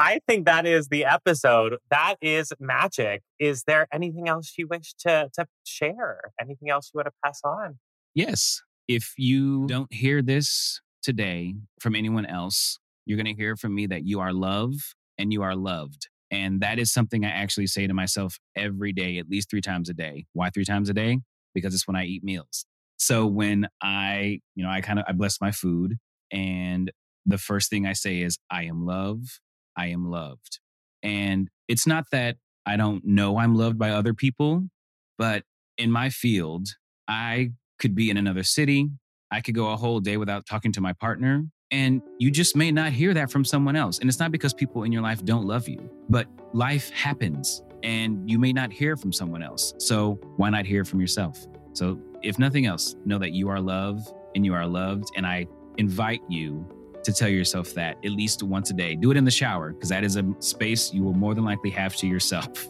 I 0.00 0.20
think 0.26 0.46
that 0.46 0.66
is 0.66 0.88
the 0.88 1.04
episode. 1.04 1.76
That 1.90 2.16
is 2.22 2.52
magic. 2.58 3.22
Is 3.38 3.64
there 3.64 3.86
anything 3.92 4.28
else 4.28 4.54
you 4.56 4.66
wish 4.66 4.94
to 5.00 5.28
to 5.34 5.46
share? 5.64 6.32
Anything 6.40 6.70
else 6.70 6.90
you 6.92 6.98
want 6.98 7.08
to 7.08 7.12
pass 7.22 7.40
on? 7.44 7.78
Yes. 8.14 8.62
If 8.88 9.12
you 9.18 9.66
don't 9.66 9.92
hear 9.92 10.22
this 10.22 10.80
today 11.02 11.54
from 11.80 11.94
anyone 11.94 12.26
else, 12.26 12.78
you're 13.04 13.18
going 13.18 13.26
to 13.26 13.40
hear 13.40 13.56
from 13.56 13.74
me 13.74 13.86
that 13.86 14.04
you 14.04 14.20
are 14.20 14.32
loved 14.32 14.94
and 15.18 15.32
you 15.32 15.42
are 15.42 15.54
loved. 15.54 16.08
And 16.30 16.60
that 16.60 16.78
is 16.78 16.92
something 16.92 17.24
I 17.24 17.30
actually 17.30 17.66
say 17.66 17.86
to 17.86 17.94
myself 17.94 18.38
every 18.56 18.92
day, 18.92 19.18
at 19.18 19.28
least 19.28 19.50
three 19.50 19.60
times 19.60 19.88
a 19.88 19.94
day. 19.94 20.26
Why 20.32 20.50
three 20.50 20.64
times 20.64 20.88
a 20.88 20.94
day? 20.94 21.18
Because 21.54 21.74
it's 21.74 21.86
when 21.86 21.96
I 21.96 22.04
eat 22.04 22.22
meals. 22.22 22.64
So 22.98 23.26
when 23.26 23.66
I, 23.82 24.40
you 24.54 24.62
know, 24.62 24.70
I 24.70 24.80
kind 24.80 24.98
of 24.98 25.06
I 25.08 25.12
bless 25.12 25.40
my 25.40 25.50
food 25.50 25.96
and 26.30 26.90
the 27.26 27.38
first 27.38 27.70
thing 27.70 27.86
I 27.86 27.92
say 27.92 28.20
is 28.20 28.38
I 28.50 28.64
am 28.64 28.86
love 28.86 29.40
I 29.76 29.86
am 29.86 30.10
loved. 30.10 30.60
And 31.02 31.48
it's 31.68 31.86
not 31.86 32.04
that 32.12 32.36
I 32.66 32.76
don't 32.76 33.04
know 33.04 33.38
I'm 33.38 33.54
loved 33.54 33.78
by 33.78 33.90
other 33.90 34.12
people, 34.12 34.68
but 35.16 35.44
in 35.78 35.90
my 35.90 36.10
field, 36.10 36.68
I 37.08 37.52
could 37.78 37.94
be 37.94 38.10
in 38.10 38.16
another 38.16 38.42
city. 38.42 38.90
I 39.30 39.40
could 39.40 39.54
go 39.54 39.72
a 39.72 39.76
whole 39.76 40.00
day 40.00 40.16
without 40.18 40.44
talking 40.46 40.72
to 40.72 40.80
my 40.80 40.92
partner. 40.92 41.46
And 41.70 42.02
you 42.18 42.30
just 42.30 42.56
may 42.56 42.72
not 42.72 42.92
hear 42.92 43.14
that 43.14 43.30
from 43.30 43.44
someone 43.44 43.76
else. 43.76 43.98
And 44.00 44.08
it's 44.08 44.18
not 44.18 44.32
because 44.32 44.52
people 44.52 44.82
in 44.82 44.92
your 44.92 45.02
life 45.02 45.24
don't 45.24 45.46
love 45.46 45.68
you, 45.68 45.88
but 46.08 46.26
life 46.52 46.90
happens 46.90 47.62
and 47.82 48.28
you 48.28 48.38
may 48.38 48.52
not 48.52 48.72
hear 48.72 48.96
from 48.96 49.12
someone 49.12 49.42
else. 49.42 49.74
So 49.78 50.14
why 50.36 50.50
not 50.50 50.66
hear 50.66 50.84
from 50.84 51.00
yourself? 51.00 51.46
So 51.72 51.98
if 52.22 52.38
nothing 52.38 52.66
else, 52.66 52.96
know 53.04 53.18
that 53.18 53.32
you 53.32 53.48
are 53.48 53.60
loved 53.60 54.12
and 54.34 54.44
you 54.44 54.52
are 54.54 54.66
loved. 54.66 55.10
And 55.16 55.26
I 55.26 55.46
invite 55.78 56.20
you 56.28 56.66
to 57.04 57.12
tell 57.12 57.28
yourself 57.28 57.72
that 57.74 57.96
at 58.04 58.10
least 58.10 58.42
once 58.42 58.70
a 58.70 58.74
day. 58.74 58.94
Do 58.94 59.10
it 59.10 59.16
in 59.16 59.24
the 59.24 59.30
shower 59.30 59.72
because 59.72 59.88
that 59.88 60.04
is 60.04 60.16
a 60.16 60.24
space 60.40 60.92
you 60.92 61.02
will 61.04 61.14
more 61.14 61.34
than 61.34 61.44
likely 61.44 61.70
have 61.70 61.96
to 61.96 62.06
yourself. 62.06 62.48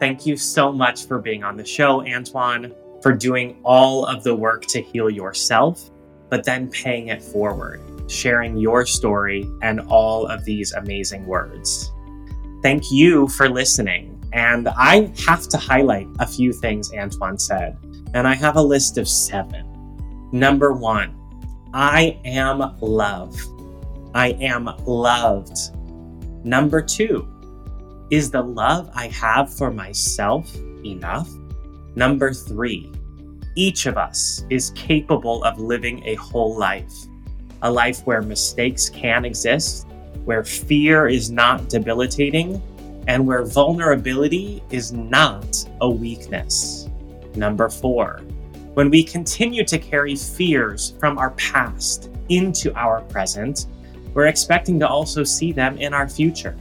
Thank 0.00 0.26
you 0.26 0.36
so 0.36 0.72
much 0.72 1.06
for 1.06 1.18
being 1.18 1.44
on 1.44 1.56
the 1.56 1.64
show, 1.64 2.06
Antoine, 2.06 2.74
for 3.04 3.12
doing 3.12 3.60
all 3.64 4.06
of 4.06 4.24
the 4.24 4.34
work 4.34 4.64
to 4.64 4.80
heal 4.80 5.10
yourself, 5.10 5.90
but 6.30 6.42
then 6.42 6.70
paying 6.70 7.08
it 7.08 7.22
forward, 7.22 7.82
sharing 8.10 8.56
your 8.56 8.86
story 8.86 9.46
and 9.60 9.78
all 9.88 10.26
of 10.26 10.42
these 10.46 10.72
amazing 10.72 11.26
words. 11.26 11.92
Thank 12.62 12.90
you 12.90 13.28
for 13.28 13.50
listening. 13.50 14.18
And 14.32 14.68
I 14.68 15.12
have 15.26 15.46
to 15.48 15.58
highlight 15.58 16.08
a 16.18 16.26
few 16.26 16.54
things 16.54 16.94
Antoine 16.94 17.38
said, 17.38 17.76
and 18.14 18.26
I 18.26 18.34
have 18.36 18.56
a 18.56 18.62
list 18.62 18.96
of 18.96 19.06
seven. 19.06 20.30
Number 20.32 20.72
one, 20.72 21.14
I 21.74 22.18
am 22.24 22.74
love. 22.80 23.38
I 24.14 24.28
am 24.40 24.70
loved. 24.86 25.58
Number 26.42 26.80
two, 26.80 27.28
is 28.10 28.30
the 28.30 28.42
love 28.42 28.90
I 28.94 29.08
have 29.08 29.54
for 29.54 29.70
myself 29.70 30.50
enough? 30.86 31.28
Number 31.96 32.32
three, 32.32 32.90
each 33.56 33.86
of 33.86 33.96
us 33.96 34.44
is 34.50 34.70
capable 34.70 35.44
of 35.44 35.60
living 35.60 36.02
a 36.06 36.16
whole 36.16 36.56
life. 36.56 36.92
a 37.64 37.70
life 37.70 38.00
where 38.06 38.20
mistakes 38.20 38.90
can 38.90 39.24
exist, 39.24 39.86
where 40.26 40.44
fear 40.44 41.08
is 41.08 41.30
not 41.30 41.68
debilitating, 41.70 42.62
and 43.08 43.26
where 43.26 43.44
vulnerability 43.44 44.62
is 44.70 44.92
not 44.92 45.66
a 45.80 45.88
weakness. 45.88 46.88
Number 47.34 47.70
four, 47.70 48.20
when 48.74 48.90
we 48.90 49.02
continue 49.02 49.64
to 49.64 49.78
carry 49.78 50.14
fears 50.14 50.94
from 51.00 51.16
our 51.18 51.30
past 51.30 52.10
into 52.28 52.74
our 52.74 53.00
present, 53.02 53.66
we're 54.12 54.26
expecting 54.26 54.78
to 54.80 54.88
also 54.88 55.24
see 55.24 55.50
them 55.50 55.78
in 55.78 55.94
our 55.94 56.08
future, 56.08 56.56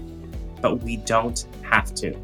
but 0.61 0.81
we 0.83 0.97
don't 0.97 1.47
have 1.63 1.93
to. 1.95 2.17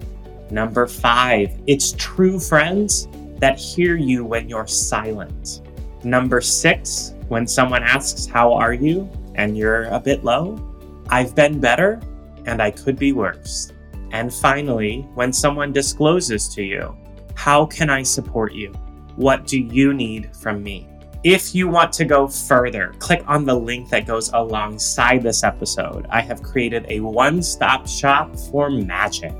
Number 0.51 0.87
five, 0.87 1.51
it's 1.67 1.93
true 1.93 2.39
friends 2.39 3.07
that 3.39 3.57
hear 3.57 3.95
you 3.95 4.25
when 4.25 4.49
you're 4.49 4.67
silent. 4.67 5.61
Number 6.03 6.41
six, 6.41 7.13
when 7.27 7.47
someone 7.47 7.83
asks, 7.83 8.25
How 8.25 8.53
are 8.53 8.73
you? 8.73 9.09
and 9.35 9.57
you're 9.57 9.83
a 9.85 9.99
bit 9.99 10.25
low, 10.25 10.59
I've 11.07 11.33
been 11.33 11.59
better 11.61 12.01
and 12.45 12.61
I 12.61 12.71
could 12.71 12.97
be 12.97 13.13
worse. 13.13 13.71
And 14.11 14.33
finally, 14.33 15.07
when 15.13 15.31
someone 15.31 15.71
discloses 15.71 16.49
to 16.55 16.63
you, 16.63 16.97
How 17.35 17.65
can 17.65 17.89
I 17.89 18.03
support 18.03 18.53
you? 18.53 18.73
What 19.15 19.45
do 19.45 19.59
you 19.59 19.93
need 19.93 20.35
from 20.35 20.63
me? 20.63 20.87
If 21.23 21.53
you 21.53 21.67
want 21.67 21.91
to 21.93 22.05
go 22.05 22.27
further, 22.27 22.93
click 22.99 23.23
on 23.27 23.45
the 23.45 23.53
link 23.53 23.89
that 23.89 24.07
goes 24.07 24.29
alongside 24.29 25.21
this 25.21 25.43
episode. 25.43 26.07
I 26.09 26.21
have 26.21 26.41
created 26.41 26.85
a 26.87 27.01
one 27.01 27.43
stop 27.43 27.87
shop 27.87 28.35
for 28.37 28.69
magic. 28.69 29.33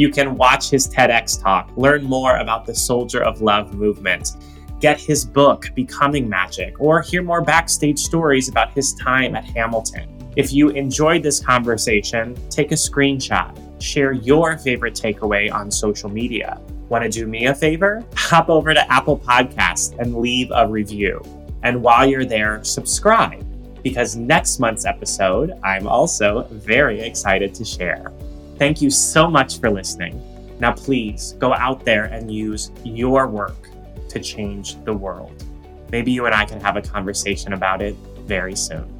You 0.00 0.08
can 0.08 0.38
watch 0.38 0.70
his 0.70 0.88
TEDx 0.88 1.42
talk, 1.42 1.70
learn 1.76 2.04
more 2.04 2.38
about 2.38 2.64
the 2.64 2.74
Soldier 2.74 3.22
of 3.22 3.42
Love 3.42 3.74
movement, 3.74 4.30
get 4.80 4.98
his 4.98 5.26
book, 5.26 5.68
Becoming 5.74 6.26
Magic, 6.26 6.80
or 6.80 7.02
hear 7.02 7.22
more 7.22 7.42
backstage 7.42 7.98
stories 7.98 8.48
about 8.48 8.72
his 8.72 8.94
time 8.94 9.36
at 9.36 9.44
Hamilton. 9.44 10.08
If 10.36 10.54
you 10.54 10.70
enjoyed 10.70 11.22
this 11.22 11.38
conversation, 11.38 12.34
take 12.48 12.72
a 12.72 12.76
screenshot, 12.76 13.54
share 13.78 14.12
your 14.12 14.56
favorite 14.56 14.94
takeaway 14.94 15.52
on 15.52 15.70
social 15.70 16.08
media. 16.08 16.58
Want 16.88 17.04
to 17.04 17.10
do 17.10 17.26
me 17.26 17.48
a 17.48 17.54
favor? 17.54 18.02
Hop 18.14 18.48
over 18.48 18.72
to 18.72 18.90
Apple 18.90 19.18
Podcasts 19.18 19.98
and 19.98 20.16
leave 20.16 20.50
a 20.54 20.66
review. 20.66 21.20
And 21.62 21.82
while 21.82 22.06
you're 22.06 22.24
there, 22.24 22.64
subscribe 22.64 23.44
because 23.82 24.16
next 24.16 24.60
month's 24.60 24.86
episode, 24.86 25.52
I'm 25.62 25.86
also 25.86 26.44
very 26.52 27.02
excited 27.02 27.52
to 27.54 27.66
share. 27.66 28.10
Thank 28.60 28.82
you 28.82 28.90
so 28.90 29.30
much 29.30 29.58
for 29.58 29.70
listening. 29.70 30.22
Now, 30.60 30.72
please 30.72 31.34
go 31.38 31.54
out 31.54 31.82
there 31.82 32.04
and 32.04 32.30
use 32.30 32.70
your 32.84 33.26
work 33.26 33.70
to 34.10 34.20
change 34.20 34.76
the 34.84 34.92
world. 34.92 35.32
Maybe 35.90 36.12
you 36.12 36.26
and 36.26 36.34
I 36.34 36.44
can 36.44 36.60
have 36.60 36.76
a 36.76 36.82
conversation 36.82 37.54
about 37.54 37.80
it 37.80 37.94
very 38.26 38.54
soon. 38.54 38.99